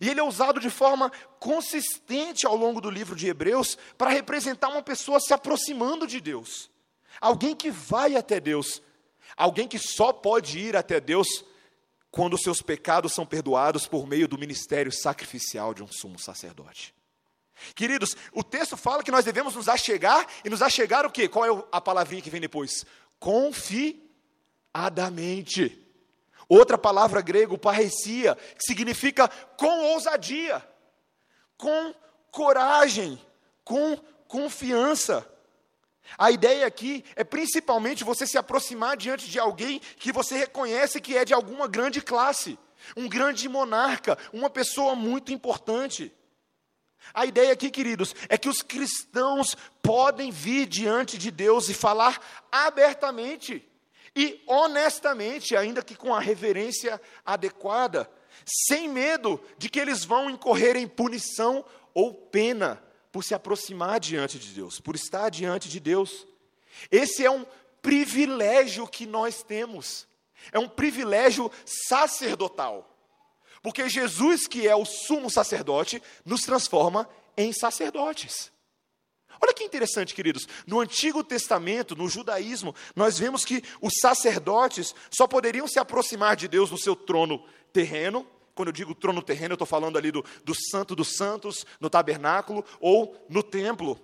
E 0.00 0.08
ele 0.08 0.20
é 0.20 0.22
usado 0.22 0.58
de 0.58 0.70
forma 0.70 1.10
consistente 1.38 2.46
ao 2.46 2.56
longo 2.56 2.80
do 2.80 2.90
livro 2.90 3.14
de 3.14 3.28
Hebreus 3.28 3.76
para 3.96 4.10
representar 4.10 4.68
uma 4.68 4.82
pessoa 4.82 5.20
se 5.20 5.32
aproximando 5.32 6.06
de 6.06 6.20
Deus. 6.20 6.70
Alguém 7.20 7.54
que 7.54 7.70
vai 7.70 8.16
até 8.16 8.40
Deus. 8.40 8.82
Alguém 9.36 9.68
que 9.68 9.78
só 9.78 10.12
pode 10.12 10.58
ir 10.58 10.76
até 10.76 11.00
Deus 11.00 11.44
quando 12.10 12.38
seus 12.38 12.62
pecados 12.62 13.12
são 13.12 13.26
perdoados 13.26 13.86
por 13.86 14.06
meio 14.06 14.28
do 14.28 14.38
ministério 14.38 14.92
sacrificial 14.92 15.74
de 15.74 15.82
um 15.82 15.88
sumo 15.88 16.18
sacerdote. 16.18 16.94
Queridos, 17.74 18.16
o 18.32 18.42
texto 18.42 18.76
fala 18.76 19.02
que 19.02 19.10
nós 19.10 19.24
devemos 19.24 19.54
nos 19.54 19.68
achegar, 19.68 20.26
e 20.44 20.50
nos 20.50 20.60
achegar 20.60 21.06
o 21.06 21.10
quê? 21.10 21.28
Qual 21.28 21.44
é 21.44 21.64
a 21.70 21.80
palavrinha 21.80 22.22
que 22.22 22.30
vem 22.30 22.40
depois? 22.40 22.84
confiadamente. 23.24 25.83
Outra 26.48 26.76
palavra 26.76 27.20
grego, 27.20 27.58
parrecia, 27.58 28.34
que 28.34 28.64
significa 28.64 29.28
com 29.56 29.92
ousadia, 29.92 30.62
com 31.56 31.94
coragem, 32.30 33.20
com 33.64 33.96
confiança. 34.28 35.26
A 36.18 36.30
ideia 36.30 36.66
aqui 36.66 37.04
é 37.16 37.24
principalmente 37.24 38.04
você 38.04 38.26
se 38.26 38.36
aproximar 38.36 38.96
diante 38.96 39.30
de 39.30 39.38
alguém 39.38 39.80
que 39.96 40.12
você 40.12 40.36
reconhece 40.36 41.00
que 41.00 41.16
é 41.16 41.24
de 41.24 41.32
alguma 41.32 41.66
grande 41.66 42.00
classe, 42.00 42.58
um 42.96 43.08
grande 43.08 43.48
monarca, 43.48 44.18
uma 44.32 44.50
pessoa 44.50 44.94
muito 44.94 45.32
importante. 45.32 46.12
A 47.12 47.26
ideia 47.26 47.52
aqui, 47.52 47.70
queridos, 47.70 48.14
é 48.28 48.38
que 48.38 48.48
os 48.48 48.62
cristãos 48.62 49.56
podem 49.82 50.30
vir 50.30 50.66
diante 50.66 51.18
de 51.18 51.30
Deus 51.30 51.68
e 51.68 51.74
falar 51.74 52.20
abertamente 52.50 53.66
e 54.16 54.42
honestamente, 54.46 55.56
ainda 55.56 55.82
que 55.82 55.96
com 55.96 56.14
a 56.14 56.20
reverência 56.20 57.00
adequada, 57.24 58.10
sem 58.46 58.88
medo 58.88 59.40
de 59.58 59.68
que 59.68 59.80
eles 59.80 60.04
vão 60.04 60.30
incorrer 60.30 60.76
em 60.76 60.86
punição 60.86 61.64
ou 61.92 62.12
pena 62.12 62.82
por 63.10 63.24
se 63.24 63.34
aproximar 63.34 63.98
diante 63.98 64.38
de 64.38 64.48
Deus, 64.48 64.80
por 64.80 64.94
estar 64.94 65.30
diante 65.30 65.68
de 65.68 65.80
Deus. 65.80 66.26
Esse 66.90 67.24
é 67.24 67.30
um 67.30 67.46
privilégio 67.80 68.86
que 68.86 69.06
nós 69.06 69.42
temos, 69.42 70.06
é 70.52 70.58
um 70.58 70.68
privilégio 70.68 71.50
sacerdotal. 71.64 72.90
Porque 73.62 73.88
Jesus, 73.88 74.46
que 74.46 74.68
é 74.68 74.76
o 74.76 74.84
sumo 74.84 75.30
sacerdote, 75.30 76.02
nos 76.24 76.42
transforma 76.42 77.08
em 77.36 77.52
sacerdotes. 77.52 78.52
Olha 79.40 79.52
que 79.52 79.64
interessante, 79.64 80.14
queridos. 80.14 80.46
No 80.66 80.80
Antigo 80.80 81.22
Testamento, 81.22 81.96
no 81.96 82.08
judaísmo, 82.08 82.74
nós 82.94 83.18
vemos 83.18 83.44
que 83.44 83.62
os 83.80 83.94
sacerdotes 84.00 84.94
só 85.10 85.26
poderiam 85.26 85.66
se 85.66 85.78
aproximar 85.78 86.36
de 86.36 86.48
Deus 86.48 86.70
no 86.70 86.78
seu 86.78 86.94
trono 86.94 87.44
terreno. 87.72 88.26
Quando 88.54 88.68
eu 88.68 88.72
digo 88.72 88.94
trono 88.94 89.22
terreno, 89.22 89.52
eu 89.52 89.56
estou 89.56 89.66
falando 89.66 89.98
ali 89.98 90.10
do, 90.10 90.24
do 90.44 90.54
Santo 90.54 90.94
dos 90.94 91.16
Santos, 91.16 91.66
no 91.80 91.90
tabernáculo 91.90 92.64
ou 92.80 93.16
no 93.28 93.42
templo. 93.42 94.00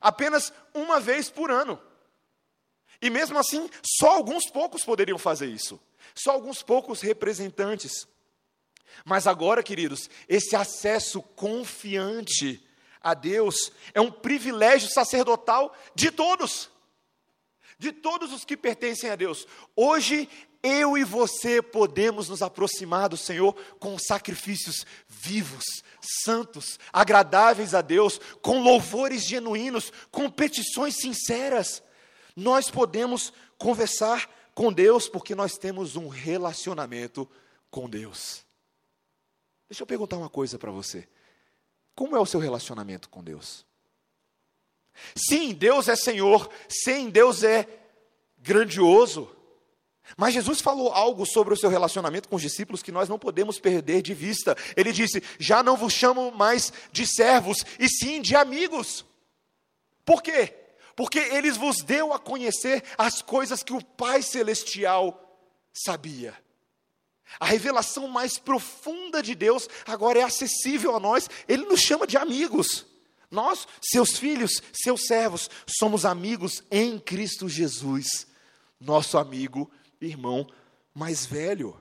Apenas 0.00 0.52
uma 0.74 0.98
vez 0.98 1.28
por 1.28 1.50
ano. 1.50 1.78
E 3.02 3.10
mesmo 3.10 3.38
assim, 3.38 3.68
só 3.82 4.10
alguns 4.10 4.50
poucos 4.50 4.84
poderiam 4.84 5.18
fazer 5.18 5.46
isso. 5.46 5.80
Só 6.14 6.32
alguns 6.32 6.62
poucos 6.62 7.00
representantes. 7.00 8.06
Mas 9.04 9.26
agora, 9.26 9.62
queridos, 9.62 10.10
esse 10.28 10.56
acesso 10.56 11.22
confiante 11.22 12.62
a 13.00 13.14
Deus 13.14 13.72
é 13.94 14.00
um 14.00 14.10
privilégio 14.10 14.88
sacerdotal 14.90 15.74
de 15.94 16.10
todos, 16.10 16.70
de 17.78 17.92
todos 17.92 18.32
os 18.32 18.44
que 18.44 18.56
pertencem 18.56 19.10
a 19.10 19.16
Deus. 19.16 19.46
Hoje, 19.74 20.28
eu 20.62 20.98
e 20.98 21.04
você 21.04 21.62
podemos 21.62 22.28
nos 22.28 22.42
aproximar 22.42 23.08
do 23.08 23.16
Senhor 23.16 23.54
com 23.78 23.98
sacrifícios 23.98 24.84
vivos, 25.08 25.64
santos, 26.24 26.78
agradáveis 26.92 27.74
a 27.74 27.80
Deus, 27.80 28.20
com 28.42 28.62
louvores 28.62 29.24
genuínos, 29.24 29.90
com 30.10 30.30
petições 30.30 30.96
sinceras. 30.96 31.82
Nós 32.36 32.70
podemos 32.70 33.32
conversar 33.56 34.28
com 34.54 34.72
Deus 34.72 35.08
porque 35.08 35.34
nós 35.34 35.56
temos 35.56 35.96
um 35.96 36.08
relacionamento 36.08 37.28
com 37.70 37.88
Deus. 37.88 38.44
Deixa 39.68 39.82
eu 39.82 39.86
perguntar 39.86 40.18
uma 40.18 40.28
coisa 40.28 40.58
para 40.58 40.70
você. 40.70 41.08
Como 42.00 42.16
é 42.16 42.18
o 42.18 42.24
seu 42.24 42.40
relacionamento 42.40 43.10
com 43.10 43.22
Deus? 43.22 43.66
Sim, 45.14 45.52
Deus 45.52 45.86
é 45.86 45.94
Senhor, 45.94 46.48
sim, 46.66 47.10
Deus 47.10 47.44
é 47.44 47.68
grandioso. 48.38 49.30
Mas 50.16 50.32
Jesus 50.32 50.62
falou 50.62 50.90
algo 50.92 51.26
sobre 51.26 51.52
o 51.52 51.56
seu 51.58 51.68
relacionamento 51.68 52.26
com 52.26 52.36
os 52.36 52.40
discípulos 52.40 52.82
que 52.82 52.90
nós 52.90 53.06
não 53.06 53.18
podemos 53.18 53.60
perder 53.60 54.00
de 54.00 54.14
vista. 54.14 54.56
Ele 54.74 54.92
disse: 54.92 55.22
Já 55.38 55.62
não 55.62 55.76
vos 55.76 55.92
chamo 55.92 56.32
mais 56.32 56.72
de 56.90 57.06
servos, 57.06 57.66
e 57.78 57.86
sim 57.86 58.22
de 58.22 58.34
amigos. 58.34 59.04
Por 60.02 60.22
quê? 60.22 60.54
Porque 60.96 61.18
eles 61.18 61.58
vos 61.58 61.82
deu 61.82 62.14
a 62.14 62.18
conhecer 62.18 62.82
as 62.96 63.20
coisas 63.20 63.62
que 63.62 63.74
o 63.74 63.84
Pai 63.84 64.22
Celestial 64.22 65.38
sabia. 65.70 66.34
A 67.38 67.46
revelação 67.46 68.08
mais 68.08 68.38
profunda 68.38 69.22
de 69.22 69.34
Deus 69.34 69.68
agora 69.86 70.18
é 70.18 70.22
acessível 70.22 70.96
a 70.96 71.00
nós, 71.00 71.28
Ele 71.46 71.64
nos 71.66 71.80
chama 71.80 72.06
de 72.06 72.16
amigos. 72.16 72.86
Nós, 73.30 73.68
seus 73.80 74.18
filhos, 74.18 74.60
seus 74.72 75.06
servos, 75.06 75.48
somos 75.66 76.04
amigos 76.04 76.64
em 76.70 76.98
Cristo 76.98 77.48
Jesus, 77.48 78.26
nosso 78.80 79.16
amigo, 79.16 79.70
irmão 80.00 80.48
mais 80.92 81.24
velho. 81.24 81.80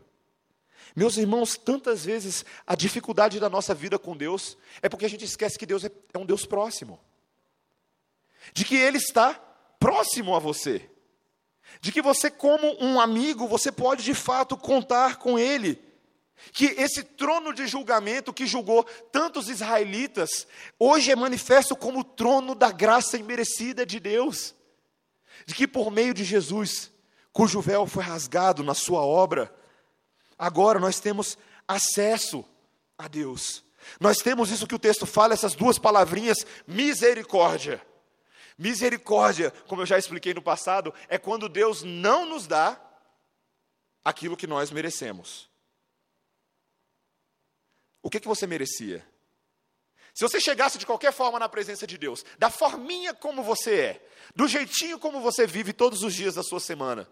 Meus 0.95 1.17
irmãos, 1.17 1.57
tantas 1.57 2.05
vezes 2.05 2.45
a 2.67 2.75
dificuldade 2.75 3.39
da 3.39 3.49
nossa 3.49 3.73
vida 3.73 3.97
com 3.97 4.15
Deus 4.15 4.57
é 4.81 4.89
porque 4.89 5.05
a 5.05 5.09
gente 5.09 5.25
esquece 5.25 5.57
que 5.57 5.65
Deus 5.65 5.83
é, 5.83 5.91
é 6.13 6.17
um 6.17 6.25
Deus 6.25 6.45
próximo, 6.45 6.99
de 8.53 8.63
que 8.63 8.75
Ele 8.75 8.97
está 8.97 9.33
próximo 9.79 10.35
a 10.35 10.39
você 10.39 10.89
de 11.82 11.91
que 11.91 12.01
você, 12.01 12.30
como 12.30 12.76
um 12.84 12.99
amigo, 12.99 13.47
você 13.47 13.72
pode 13.72 14.03
de 14.03 14.13
fato 14.13 14.57
contar 14.57 15.17
com 15.17 15.38
ele. 15.38 15.82
Que 16.51 16.65
esse 16.65 17.03
trono 17.03 17.53
de 17.53 17.67
julgamento 17.67 18.34
que 18.34 18.47
julgou 18.47 18.84
tantos 19.11 19.49
israelitas, 19.49 20.47
hoje 20.78 21.11
é 21.11 21.15
manifesto 21.15 21.76
como 21.76 21.99
o 21.99 22.03
trono 22.03 22.55
da 22.55 22.72
graça 22.72 23.17
imerecida 23.17 23.86
de 23.86 23.99
Deus. 23.99 24.55
De 25.45 25.53
que 25.53 25.67
por 25.67 25.91
meio 25.91 26.13
de 26.13 26.24
Jesus, 26.24 26.91
cujo 27.32 27.61
véu 27.61 27.86
foi 27.86 28.03
rasgado 28.03 28.63
na 28.63 28.74
sua 28.74 29.01
obra, 29.01 29.53
agora 30.38 30.80
nós 30.80 30.99
temos 30.99 31.38
acesso 31.67 32.43
a 32.97 33.07
Deus. 33.07 33.63
Nós 33.99 34.17
temos 34.17 34.51
isso 34.51 34.67
que 34.67 34.76
o 34.76 34.80
texto 34.80 35.05
fala, 35.05 35.34
essas 35.34 35.55
duas 35.55 35.78
palavrinhas, 35.78 36.45
misericórdia. 36.67 37.82
Misericórdia, 38.60 39.51
como 39.68 39.84
eu 39.84 39.86
já 39.86 39.97
expliquei 39.97 40.34
no 40.34 40.41
passado, 40.41 40.93
é 41.07 41.18
quando 41.18 41.47
Deus 41.47 41.82
não 41.82 42.26
nos 42.26 42.45
dá 42.45 42.78
aquilo 44.03 44.36
que 44.36 44.45
nós 44.45 44.70
merecemos. 44.70 45.49
O 48.03 48.10
que, 48.10 48.20
que 48.20 48.28
você 48.28 48.45
merecia? 48.45 49.07
Se 50.14 50.26
você 50.26 50.41
chegasse 50.41 50.78
de 50.78 50.86
qualquer 50.86 51.14
forma 51.14 51.39
na 51.39 51.47
presença 51.47 51.88
de 51.88 51.97
Deus, 51.97 52.26
da 52.38 52.49
forminha 52.49 53.14
como 53.14 53.41
você 53.41 53.80
é, 53.80 54.10
do 54.36 54.45
jeitinho 54.45 54.99
como 54.99 55.22
você 55.22 55.47
vive 55.47 55.72
todos 55.72 56.03
os 56.03 56.14
dias 56.14 56.36
da 56.36 56.43
sua 56.43 56.60
semana, 56.60 57.10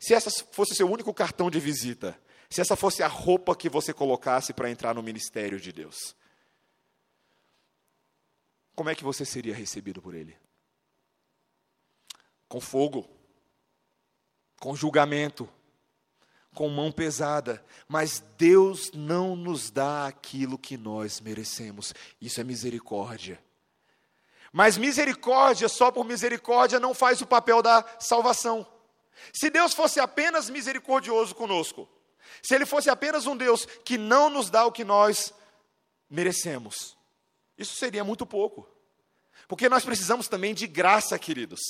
se 0.00 0.14
essa 0.14 0.30
fosse 0.52 0.72
o 0.72 0.76
seu 0.76 0.90
único 0.90 1.12
cartão 1.12 1.50
de 1.50 1.60
visita, 1.60 2.18
se 2.48 2.62
essa 2.62 2.76
fosse 2.76 3.02
a 3.02 3.08
roupa 3.08 3.54
que 3.54 3.68
você 3.68 3.92
colocasse 3.92 4.54
para 4.54 4.70
entrar 4.70 4.94
no 4.94 5.02
ministério 5.02 5.60
de 5.60 5.70
Deus, 5.70 6.16
como 8.78 8.90
é 8.90 8.94
que 8.94 9.02
você 9.02 9.24
seria 9.24 9.52
recebido 9.52 10.00
por 10.00 10.14
ele? 10.14 10.38
Com 12.48 12.60
fogo, 12.60 13.10
com 14.60 14.76
julgamento, 14.76 15.48
com 16.54 16.68
mão 16.68 16.92
pesada, 16.92 17.60
mas 17.88 18.20
Deus 18.38 18.92
não 18.92 19.34
nos 19.34 19.68
dá 19.68 20.06
aquilo 20.06 20.56
que 20.56 20.76
nós 20.76 21.20
merecemos. 21.20 21.92
Isso 22.20 22.40
é 22.40 22.44
misericórdia. 22.44 23.42
Mas 24.52 24.78
misericórdia, 24.78 25.68
só 25.68 25.90
por 25.90 26.04
misericórdia, 26.04 26.78
não 26.78 26.94
faz 26.94 27.20
o 27.20 27.26
papel 27.26 27.60
da 27.60 27.84
salvação. 27.98 28.64
Se 29.32 29.50
Deus 29.50 29.74
fosse 29.74 29.98
apenas 29.98 30.48
misericordioso 30.48 31.34
conosco, 31.34 31.88
se 32.40 32.54
Ele 32.54 32.64
fosse 32.64 32.88
apenas 32.88 33.26
um 33.26 33.36
Deus 33.36 33.66
que 33.84 33.98
não 33.98 34.30
nos 34.30 34.50
dá 34.50 34.64
o 34.64 34.70
que 34.70 34.84
nós 34.84 35.34
merecemos, 36.08 36.96
isso 37.58 37.74
seria 37.74 38.04
muito 38.04 38.24
pouco. 38.24 38.68
Porque 39.46 39.68
nós 39.68 39.84
precisamos 39.84 40.28
também 40.28 40.54
de 40.54 40.66
graça, 40.66 41.18
queridos. 41.18 41.60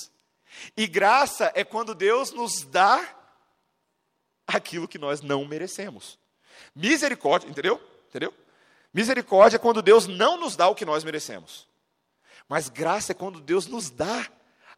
E 0.77 0.87
graça 0.87 1.51
é 1.55 1.65
quando 1.65 1.95
Deus 1.95 2.31
nos 2.31 2.63
dá 2.63 3.17
aquilo 4.47 4.89
que 4.89 4.99
nós 4.99 5.21
não 5.21 5.45
merecemos. 5.45 6.19
Misericórdia, 6.75 7.49
entendeu? 7.49 7.81
Entendeu? 8.09 8.35
Misericórdia 8.93 9.57
é 9.57 9.61
quando 9.61 9.83
Deus 9.83 10.07
não 10.07 10.39
nos 10.39 10.57
dá 10.57 10.69
o 10.69 10.75
que 10.75 10.85
nós 10.85 11.05
merecemos. 11.05 11.69
Mas 12.49 12.69
graça 12.69 13.13
é 13.13 13.15
quando 13.15 13.41
Deus 13.41 13.67
nos 13.67 13.91
dá 13.91 14.27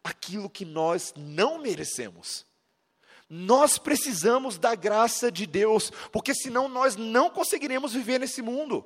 aquilo 0.03 0.49
que 0.49 0.65
nós 0.65 1.13
não 1.15 1.57
merecemos. 1.59 2.45
Nós 3.29 3.77
precisamos 3.77 4.57
da 4.57 4.75
graça 4.75 5.31
de 5.31 5.45
Deus, 5.45 5.89
porque 6.11 6.35
senão 6.35 6.67
nós 6.67 6.97
não 6.97 7.29
conseguiremos 7.29 7.93
viver 7.93 8.19
nesse 8.19 8.41
mundo. 8.41 8.85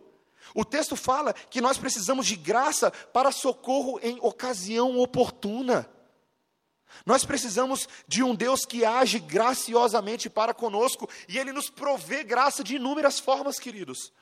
O 0.53 0.63
texto 0.63 0.95
fala 0.95 1.33
que 1.33 1.61
nós 1.61 1.77
precisamos 1.77 2.25
de 2.25 2.35
graça 2.35 2.91
para 2.91 3.31
socorro 3.31 3.99
em 4.01 4.17
ocasião 4.21 4.97
oportuna. 4.99 5.89
Nós 7.05 7.25
precisamos 7.25 7.89
de 8.07 8.23
um 8.23 8.35
Deus 8.35 8.65
que 8.65 8.85
age 8.85 9.19
graciosamente 9.19 10.29
para 10.29 10.53
conosco 10.53 11.09
e 11.27 11.37
Ele 11.37 11.51
nos 11.51 11.69
provê 11.69 12.23
graça 12.23 12.63
de 12.63 12.75
inúmeras 12.75 13.19
formas, 13.19 13.59
queridos. 13.59 14.13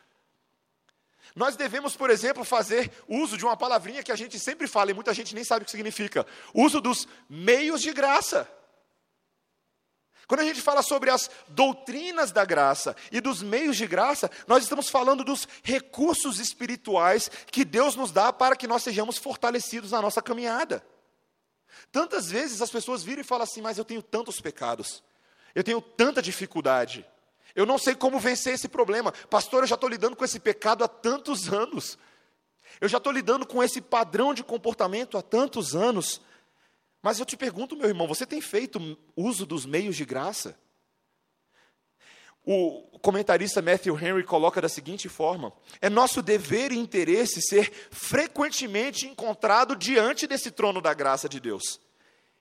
Nós 1.35 1.55
devemos, 1.55 1.95
por 1.95 2.09
exemplo, 2.09 2.43
fazer 2.43 2.91
uso 3.07 3.37
de 3.37 3.45
uma 3.45 3.57
palavrinha 3.57 4.03
que 4.03 4.11
a 4.11 4.15
gente 4.15 4.39
sempre 4.39 4.67
fala 4.67 4.91
e 4.91 4.93
muita 4.93 5.13
gente 5.13 5.33
nem 5.33 5.43
sabe 5.43 5.63
o 5.63 5.65
que 5.65 5.71
significa: 5.71 6.25
uso 6.53 6.79
dos 6.79 7.07
meios 7.29 7.81
de 7.81 7.91
graça. 7.91 8.47
Quando 10.27 10.39
a 10.39 10.45
gente 10.45 10.61
fala 10.61 10.81
sobre 10.81 11.09
as 11.09 11.29
doutrinas 11.49 12.31
da 12.31 12.45
graça 12.45 12.95
e 13.11 13.19
dos 13.19 13.43
meios 13.43 13.75
de 13.75 13.85
graça, 13.85 14.31
nós 14.47 14.63
estamos 14.63 14.89
falando 14.89 15.23
dos 15.23 15.47
recursos 15.61 16.39
espirituais 16.39 17.29
que 17.51 17.65
Deus 17.65 17.95
nos 17.95 18.11
dá 18.11 18.31
para 18.31 18.55
que 18.55 18.67
nós 18.67 18.83
sejamos 18.83 19.17
fortalecidos 19.17 19.91
na 19.91 20.01
nossa 20.01 20.21
caminhada. 20.21 20.83
Tantas 21.91 22.29
vezes 22.29 22.61
as 22.61 22.71
pessoas 22.71 23.03
viram 23.03 23.21
e 23.21 23.25
falam 23.25 23.43
assim: 23.43 23.61
Mas 23.61 23.77
eu 23.77 23.85
tenho 23.85 24.01
tantos 24.01 24.39
pecados, 24.39 25.03
eu 25.53 25.63
tenho 25.63 25.81
tanta 25.81 26.21
dificuldade, 26.21 27.05
eu 27.53 27.65
não 27.65 27.77
sei 27.77 27.93
como 27.93 28.19
vencer 28.19 28.53
esse 28.53 28.67
problema. 28.67 29.11
Pastor, 29.29 29.63
eu 29.63 29.67
já 29.67 29.75
estou 29.75 29.89
lidando 29.89 30.15
com 30.15 30.23
esse 30.23 30.39
pecado 30.39 30.83
há 30.83 30.87
tantos 30.87 31.51
anos, 31.51 31.97
eu 32.79 32.87
já 32.87 32.97
estou 32.97 33.11
lidando 33.11 33.45
com 33.45 33.61
esse 33.61 33.81
padrão 33.81 34.33
de 34.33 34.43
comportamento 34.43 35.17
há 35.17 35.21
tantos 35.21 35.75
anos. 35.75 36.21
Mas 37.03 37.19
eu 37.19 37.25
te 37.25 37.35
pergunto, 37.35 37.75
meu 37.75 37.89
irmão, 37.89 38.07
você 38.07 38.25
tem 38.25 38.39
feito 38.39 38.97
uso 39.13 39.45
dos 39.45 39.65
meios 39.65 39.97
de 39.97 40.05
graça? 40.05 40.57
O 42.45 42.97
comentarista 42.99 43.61
Matthew 43.61 43.99
Henry 43.99 44.23
coloca 44.23 44.61
da 44.61 44.69
seguinte 44.69 45.09
forma: 45.09 45.51
é 45.81 45.89
nosso 45.89 46.21
dever 46.21 46.71
e 46.71 46.77
interesse 46.77 47.41
ser 47.41 47.69
frequentemente 47.91 49.05
encontrado 49.05 49.75
diante 49.75 50.25
desse 50.25 50.49
trono 50.49 50.81
da 50.81 50.93
graça 50.93 51.27
de 51.27 51.41
Deus. 51.41 51.77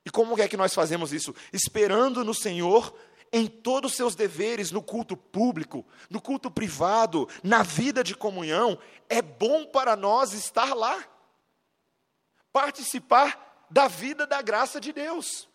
E 0.05 0.11
como 0.11 0.41
é 0.41 0.47
que 0.47 0.57
nós 0.57 0.73
fazemos 0.73 1.13
isso? 1.13 1.35
Esperando 1.53 2.25
no 2.25 2.35
Senhor 2.35 2.95
em 3.33 3.49
todos 3.49 3.93
os 3.93 3.97
seus 3.97 4.15
deveres, 4.15 4.71
no 4.71 4.83
culto 4.83 5.17
público, 5.17 5.85
no 6.09 6.21
culto 6.21 6.51
privado, 6.51 7.29
na 7.43 7.65
vida 7.65 8.05
de 8.05 8.15
comunhão. 8.15 8.79
É 9.09 9.21
bom 9.23 9.65
para 9.65 9.97
nós 9.97 10.33
estar 10.33 10.73
lá, 10.75 11.05
participar 12.53 13.51
da 13.73 13.89
vida 13.89 14.27
da 14.27 14.43
graça 14.43 14.79
de 14.79 14.93
Deus. 14.93 15.49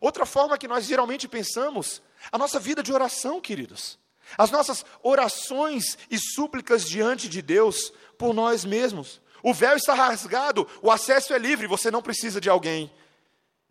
Outra 0.00 0.26
forma 0.26 0.58
que 0.58 0.68
nós 0.68 0.84
geralmente 0.84 1.26
pensamos, 1.26 2.02
a 2.30 2.36
nossa 2.36 2.60
vida 2.60 2.82
de 2.82 2.92
oração, 2.92 3.40
queridos. 3.40 3.98
As 4.36 4.50
nossas 4.50 4.84
orações 5.02 5.96
e 6.10 6.18
súplicas 6.18 6.86
diante 6.86 7.26
de 7.26 7.40
Deus 7.40 7.90
por 8.18 8.34
nós 8.34 8.62
mesmos. 8.62 9.22
O 9.42 9.54
véu 9.54 9.74
está 9.74 9.94
rasgado, 9.94 10.68
o 10.82 10.90
acesso 10.90 11.32
é 11.32 11.38
livre, 11.38 11.66
você 11.66 11.90
não 11.90 12.02
precisa 12.02 12.38
de 12.38 12.50
alguém 12.50 12.92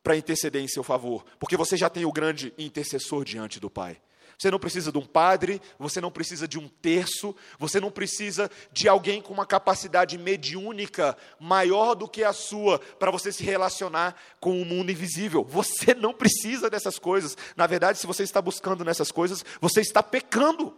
para 0.02 0.18
interceder 0.18 0.62
em 0.62 0.68
seu 0.68 0.84
favor, 0.84 1.24
porque 1.38 1.58
você 1.58 1.78
já 1.78 1.90
tem 1.90 2.06
o 2.06 2.12
grande 2.12 2.54
intercessor 2.58 3.24
diante 3.24 3.60
do 3.60 3.70
Pai. 3.70 4.02
Você 4.38 4.52
não 4.52 4.60
precisa 4.60 4.92
de 4.92 4.98
um 5.00 5.06
padre, 5.06 5.60
você 5.80 6.00
não 6.00 6.12
precisa 6.12 6.48
de 6.48 6.60
um 6.60 6.68
terço, 6.68 7.36
você 7.58 7.80
não 7.80 7.90
precisa 7.90 8.52
de 8.72 8.88
alguém 8.88 9.20
com 9.20 9.34
uma 9.34 9.48
capacidade 9.48 10.16
mediúnica 10.16 11.18
maior 11.40 11.96
do 11.96 12.08
que 12.08 12.24
a 12.24 12.32
sua 12.32 12.78
para 12.78 13.10
você 13.10 13.32
se 13.32 13.44
relacionar 13.44 14.16
com 14.40 14.62
o 14.62 14.66
mundo 14.66 14.92
invisível. 14.92 15.44
Você 15.44 15.96
não 15.96 16.14
precisa 16.14 16.70
dessas 16.70 17.00
coisas. 17.00 17.36
Na 17.56 17.66
verdade, 17.66 17.98
se 17.98 18.06
você 18.06 18.22
está 18.22 18.40
buscando 18.40 18.86
nessas 18.86 19.12
coisas, 19.12 19.44
você 19.60 19.82
está 19.82 20.04
pecando. 20.04 20.78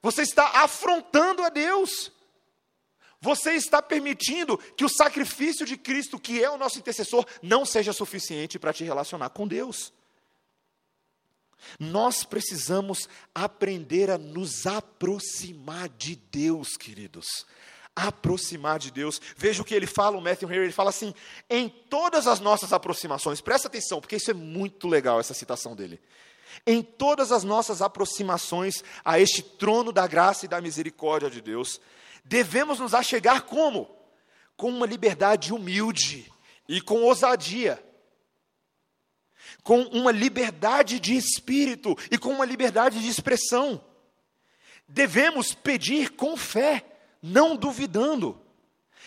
Você 0.00 0.22
está 0.22 0.62
afrontando 0.62 1.42
a 1.42 1.48
Deus. 1.48 2.12
Você 3.20 3.54
está 3.54 3.82
permitindo 3.82 4.58
que 4.76 4.84
o 4.84 4.88
sacrifício 4.88 5.66
de 5.66 5.76
Cristo, 5.76 6.20
que 6.20 6.44
é 6.44 6.48
o 6.48 6.58
nosso 6.58 6.78
intercessor, 6.78 7.26
não 7.42 7.64
seja 7.64 7.92
suficiente 7.92 8.60
para 8.60 8.72
te 8.72 8.84
relacionar 8.84 9.30
com 9.30 9.48
Deus. 9.48 9.92
Nós 11.78 12.24
precisamos 12.24 13.08
aprender 13.34 14.10
a 14.10 14.18
nos 14.18 14.66
aproximar 14.66 15.88
de 15.88 16.16
Deus, 16.16 16.76
queridos. 16.76 17.46
Aproximar 17.94 18.78
de 18.78 18.90
Deus. 18.90 19.20
Veja 19.36 19.62
o 19.62 19.64
que 19.64 19.74
ele 19.74 19.86
fala, 19.86 20.16
o 20.16 20.20
Matthew 20.20 20.50
Henry, 20.50 20.64
ele 20.64 20.72
fala 20.72 20.90
assim: 20.90 21.14
em 21.48 21.68
todas 21.68 22.26
as 22.26 22.40
nossas 22.40 22.72
aproximações, 22.72 23.40
presta 23.40 23.68
atenção, 23.68 24.00
porque 24.00 24.16
isso 24.16 24.30
é 24.30 24.34
muito 24.34 24.88
legal, 24.88 25.20
essa 25.20 25.34
citação 25.34 25.76
dele. 25.76 26.00
Em 26.66 26.82
todas 26.82 27.32
as 27.32 27.44
nossas 27.44 27.82
aproximações 27.82 28.82
a 29.04 29.18
este 29.18 29.42
trono 29.42 29.92
da 29.92 30.06
graça 30.06 30.44
e 30.44 30.48
da 30.48 30.60
misericórdia 30.60 31.30
de 31.30 31.40
Deus, 31.40 31.80
devemos 32.24 32.78
nos 32.78 32.94
achegar 32.94 33.42
como? 33.42 33.90
Com 34.56 34.70
uma 34.70 34.86
liberdade 34.86 35.52
humilde 35.52 36.32
e 36.68 36.80
com 36.80 37.02
ousadia 37.02 37.82
com 39.62 39.82
uma 39.82 40.10
liberdade 40.10 41.00
de 41.00 41.16
espírito 41.16 41.96
e 42.10 42.18
com 42.18 42.30
uma 42.30 42.44
liberdade 42.44 43.00
de 43.00 43.08
expressão. 43.08 43.80
Devemos 44.88 45.54
pedir 45.54 46.10
com 46.10 46.36
fé, 46.36 46.84
não 47.22 47.56
duvidando. 47.56 48.40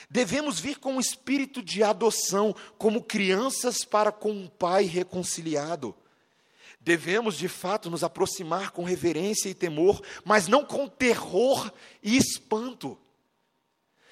Devemos 0.09 0.59
vir 0.59 0.79
com 0.79 0.93
um 0.93 0.99
espírito 0.99 1.61
de 1.61 1.83
adoção, 1.83 2.55
como 2.77 3.03
crianças 3.03 3.83
para 3.83 4.11
com 4.11 4.31
um 4.31 4.47
pai 4.47 4.83
reconciliado. 4.83 5.95
Devemos, 6.79 7.37
de 7.37 7.47
fato, 7.47 7.89
nos 7.89 8.03
aproximar 8.03 8.71
com 8.71 8.83
reverência 8.83 9.49
e 9.49 9.53
temor, 9.53 10.01
mas 10.23 10.47
não 10.47 10.63
com 10.63 10.87
terror 10.87 11.71
e 12.01 12.15
espanto 12.15 12.97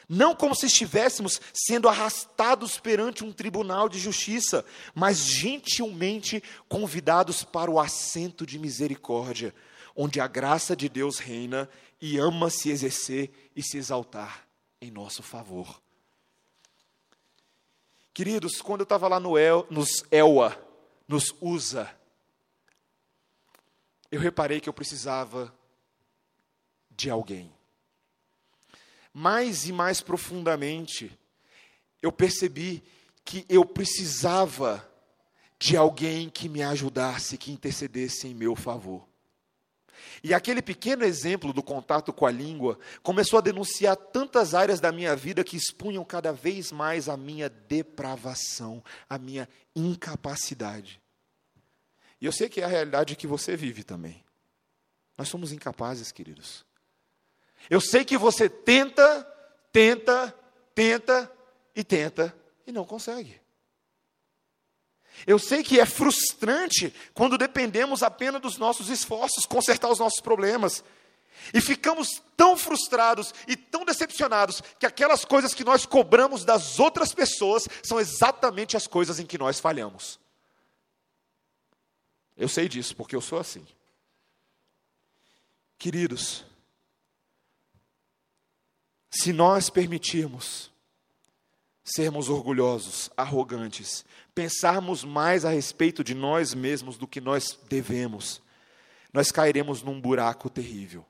não 0.08 0.36
como 0.36 0.56
se 0.56 0.68
estivéssemos 0.68 1.42
sendo 1.54 1.90
arrastados 1.90 2.80
perante 2.80 3.24
um 3.24 3.32
tribunal 3.32 3.90
de 3.90 4.00
justiça, 4.00 4.66
mas 4.94 5.18
gentilmente 5.18 6.44
convidados 6.70 7.44
para 7.44 7.72
o 7.72 7.80
assento 7.80 8.46
de 8.46 8.60
misericórdia, 8.60 9.54
onde 9.96 10.20
a 10.20 10.28
graça 10.28 10.76
de 10.76 10.90
Deus 10.90 11.20
reina 11.20 11.70
e 12.02 12.18
ama 12.18 12.50
se 12.50 12.70
exercer 12.70 13.52
e 13.56 13.64
se 13.64 13.78
exaltar 13.78 14.48
em 14.82 14.92
nosso 14.92 15.24
favor. 15.24 15.82
Queridos, 18.14 18.62
quando 18.62 18.82
eu 18.82 18.86
estava 18.86 19.08
lá 19.08 19.20
no 19.20 19.38
El, 19.38 19.66
nos 19.70 20.04
Elwa, 20.12 20.58
nos 21.08 21.36
USA, 21.42 21.94
eu 24.12 24.20
reparei 24.20 24.62
que 24.62 24.70
eu 24.70 24.74
precisava 24.74 25.54
de 26.90 27.10
alguém 27.10 27.55
mais 29.18 29.66
e 29.66 29.72
mais 29.72 30.02
profundamente, 30.02 31.18
eu 32.02 32.12
percebi 32.12 32.84
que 33.24 33.46
eu 33.48 33.64
precisava 33.64 34.86
de 35.58 35.78
alguém 35.78 36.30
que 36.30 36.50
me 36.50 36.62
ajudasse, 36.62 37.38
que 37.38 37.50
intercedesse 37.50 38.28
em 38.28 38.36
meu 38.36 38.58
favor. 38.58 39.08
E 40.22 40.34
aquele 40.34 40.62
pequeno 40.62 41.06
exemplo 41.06 41.54
do 41.54 41.64
contato 41.64 42.12
com 42.12 42.26
a 42.26 42.32
língua 42.32 42.78
começou 43.02 43.40
a 43.40 43.42
denunciar 43.42 43.96
tantas 43.96 44.54
áreas 44.54 44.82
da 44.82 44.92
minha 44.92 45.16
vida 45.16 45.46
que 45.46 45.56
expunham 45.56 46.04
cada 46.04 46.34
vez 46.34 46.74
mais 46.74 47.08
a 47.08 47.16
minha 47.16 47.48
depravação, 47.48 48.84
a 49.10 49.18
minha 49.18 49.48
incapacidade. 49.74 51.02
E 52.20 52.26
eu 52.26 52.34
sei 52.34 52.50
que 52.50 52.60
é 52.60 52.66
a 52.66 52.68
realidade 52.68 53.16
que 53.16 53.26
você 53.26 53.56
vive 53.56 53.82
também. 53.82 54.26
Nós 55.18 55.30
somos 55.30 55.54
incapazes, 55.54 56.12
queridos. 56.12 56.66
Eu 57.70 57.82
sei 57.82 58.06
que 58.06 58.18
você 58.18 58.50
tenta, 58.50 59.24
tenta, 59.72 60.34
tenta 60.74 61.32
e 61.76 61.84
tenta 61.84 62.36
e 62.66 62.72
não 62.72 62.86
consegue. 62.86 63.42
Eu 65.26 65.40
sei 65.40 65.64
que 65.64 65.80
é 65.80 65.86
frustrante 65.86 66.94
quando 67.14 67.38
dependemos 67.38 68.04
apenas 68.04 68.42
dos 68.42 68.58
nossos 68.58 68.90
esforços, 68.90 69.46
consertar 69.46 69.90
os 69.90 70.00
nossos 70.00 70.20
problemas. 70.20 70.84
E 71.54 71.62
ficamos 71.62 72.22
tão 72.36 72.58
frustrados 72.58 73.34
e 73.48 73.56
tão 73.56 73.86
decepcionados 73.86 74.62
que 74.80 74.86
aquelas 74.86 75.24
coisas 75.24 75.54
que 75.54 75.64
nós 75.64 75.86
cobramos 75.86 76.44
das 76.44 76.80
outras 76.80 77.14
pessoas 77.14 77.68
são 77.84 78.00
exatamente 78.00 78.76
as 78.76 78.88
coisas 78.88 79.20
em 79.20 79.26
que 79.26 79.38
nós 79.38 79.60
falhamos. 79.60 80.20
Eu 82.38 82.50
sei 82.50 82.68
disso, 82.68 82.96
porque 82.96 83.16
eu 83.16 83.22
sou 83.22 83.40
assim. 83.40 83.66
Queridos, 85.78 86.44
se 89.16 89.32
nós 89.32 89.70
permitirmos 89.70 90.70
sermos 91.86 92.28
orgulhosos, 92.30 93.10
arrogantes, 93.16 94.04
pensarmos 94.34 95.04
mais 95.06 95.46
a 95.46 95.50
respeito 95.50 96.04
de 96.04 96.14
nós 96.14 96.54
mesmos 96.54 96.98
do 96.98 97.08
que 97.08 97.22
nós 97.22 97.58
devemos, 97.70 98.42
nós 99.14 99.32
cairemos 99.32 99.82
num 99.82 100.02
buraco 100.02 100.50
terrível. 100.50 101.06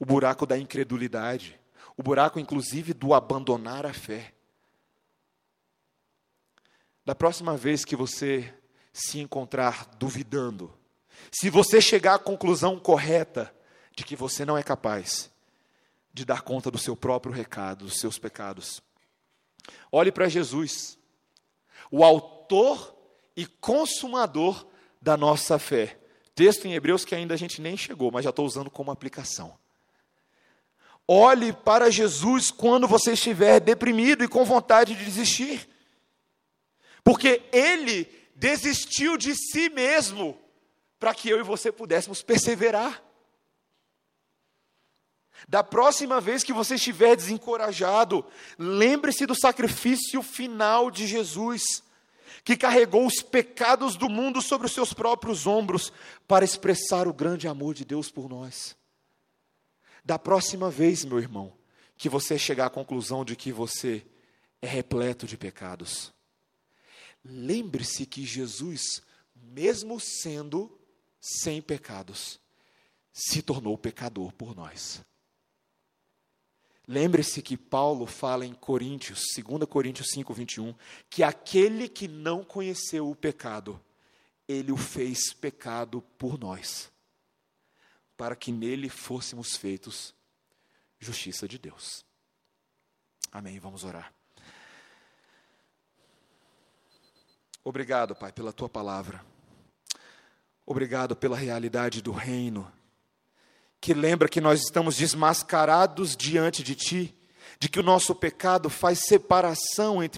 O 0.00 0.04
buraco 0.04 0.46
da 0.46 0.58
incredulidade, 0.58 1.60
o 1.96 2.02
buraco 2.02 2.40
inclusive 2.40 2.92
do 2.92 3.14
abandonar 3.14 3.86
a 3.86 3.92
fé. 3.92 4.32
Da 7.04 7.14
próxima 7.14 7.56
vez 7.56 7.84
que 7.84 7.94
você 7.94 8.52
se 8.92 9.20
encontrar 9.20 9.86
duvidando, 9.96 10.74
se 11.30 11.50
você 11.50 11.80
chegar 11.80 12.14
à 12.14 12.18
conclusão 12.18 12.80
correta 12.80 13.54
de 13.94 14.02
que 14.02 14.16
você 14.16 14.44
não 14.44 14.58
é 14.58 14.62
capaz, 14.62 15.30
de 16.18 16.24
dar 16.24 16.42
conta 16.42 16.70
do 16.70 16.78
seu 16.78 16.94
próprio 16.94 17.32
recado, 17.32 17.86
dos 17.86 17.98
seus 17.98 18.18
pecados. 18.18 18.82
Olhe 19.90 20.12
para 20.12 20.28
Jesus, 20.28 20.98
o 21.90 22.04
autor 22.04 22.94
e 23.36 23.46
consumador 23.46 24.66
da 25.00 25.16
nossa 25.16 25.58
fé. 25.58 25.98
Texto 26.34 26.66
em 26.66 26.74
Hebreus 26.74 27.04
que 27.04 27.14
ainda 27.14 27.34
a 27.34 27.36
gente 27.36 27.60
nem 27.60 27.76
chegou, 27.76 28.10
mas 28.10 28.24
já 28.24 28.30
estou 28.30 28.44
usando 28.44 28.70
como 28.70 28.90
aplicação. 28.90 29.56
Olhe 31.06 31.52
para 31.52 31.90
Jesus 31.90 32.50
quando 32.50 32.86
você 32.86 33.12
estiver 33.12 33.60
deprimido 33.60 34.22
e 34.22 34.28
com 34.28 34.44
vontade 34.44 34.94
de 34.94 35.04
desistir. 35.04 35.66
Porque 37.02 37.42
Ele 37.50 38.06
desistiu 38.34 39.16
de 39.16 39.34
si 39.34 39.70
mesmo 39.70 40.38
para 40.98 41.14
que 41.14 41.28
eu 41.28 41.40
e 41.40 41.42
você 41.42 41.72
pudéssemos 41.72 42.22
perseverar. 42.22 43.02
Da 45.46 45.62
próxima 45.62 46.20
vez 46.20 46.42
que 46.42 46.52
você 46.52 46.74
estiver 46.74 47.14
desencorajado, 47.14 48.24
lembre-se 48.58 49.26
do 49.26 49.38
sacrifício 49.38 50.22
final 50.22 50.90
de 50.90 51.06
Jesus, 51.06 51.82
que 52.44 52.56
carregou 52.56 53.06
os 53.06 53.22
pecados 53.22 53.96
do 53.96 54.08
mundo 54.08 54.40
sobre 54.40 54.66
os 54.66 54.72
seus 54.72 54.92
próprios 54.92 55.46
ombros 55.46 55.92
para 56.26 56.44
expressar 56.44 57.06
o 57.06 57.12
grande 57.12 57.46
amor 57.46 57.74
de 57.74 57.84
Deus 57.84 58.10
por 58.10 58.28
nós. 58.28 58.76
Da 60.04 60.18
próxima 60.18 60.70
vez, 60.70 61.04
meu 61.04 61.18
irmão, 61.18 61.52
que 61.96 62.08
você 62.08 62.38
chegar 62.38 62.66
à 62.66 62.70
conclusão 62.70 63.24
de 63.24 63.36
que 63.36 63.52
você 63.52 64.06
é 64.62 64.66
repleto 64.66 65.26
de 65.26 65.36
pecados, 65.36 66.12
lembre-se 67.24 68.06
que 68.06 68.24
Jesus, 68.24 69.02
mesmo 69.34 70.00
sendo 70.00 70.78
sem 71.20 71.60
pecados, 71.60 72.40
se 73.12 73.42
tornou 73.42 73.76
pecador 73.76 74.32
por 74.32 74.54
nós. 74.54 75.02
Lembre-se 76.90 77.42
que 77.42 77.54
Paulo 77.54 78.06
fala 78.06 78.46
em 78.46 78.54
Coríntios, 78.54 79.22
2 79.36 79.68
Coríntios 79.68 80.08
5, 80.10 80.32
21, 80.32 80.74
que 81.10 81.22
aquele 81.22 81.86
que 81.86 82.08
não 82.08 82.42
conheceu 82.42 83.10
o 83.10 83.14
pecado, 83.14 83.78
ele 84.48 84.72
o 84.72 84.76
fez 84.78 85.34
pecado 85.34 86.00
por 86.16 86.38
nós, 86.38 86.90
para 88.16 88.34
que 88.34 88.50
nele 88.50 88.88
fôssemos 88.88 89.54
feitos 89.54 90.14
justiça 90.98 91.46
de 91.46 91.58
Deus. 91.58 92.06
Amém. 93.30 93.58
Vamos 93.58 93.84
orar. 93.84 94.10
Obrigado, 97.62 98.16
Pai, 98.16 98.32
pela 98.32 98.50
tua 98.50 98.68
palavra. 98.68 99.22
Obrigado 100.64 101.14
pela 101.14 101.36
realidade 101.36 102.00
do 102.00 102.12
reino 102.12 102.72
que 103.80 103.94
lembra 103.94 104.28
que 104.28 104.40
nós 104.40 104.60
estamos 104.62 104.96
desmascarados 104.96 106.16
diante 106.16 106.62
de 106.62 106.74
Ti, 106.74 107.16
de 107.60 107.68
que 107.68 107.80
o 107.80 107.82
nosso 107.82 108.14
pecado 108.14 108.70
faz 108.70 109.00
separação 109.00 110.02
entre 110.02 110.16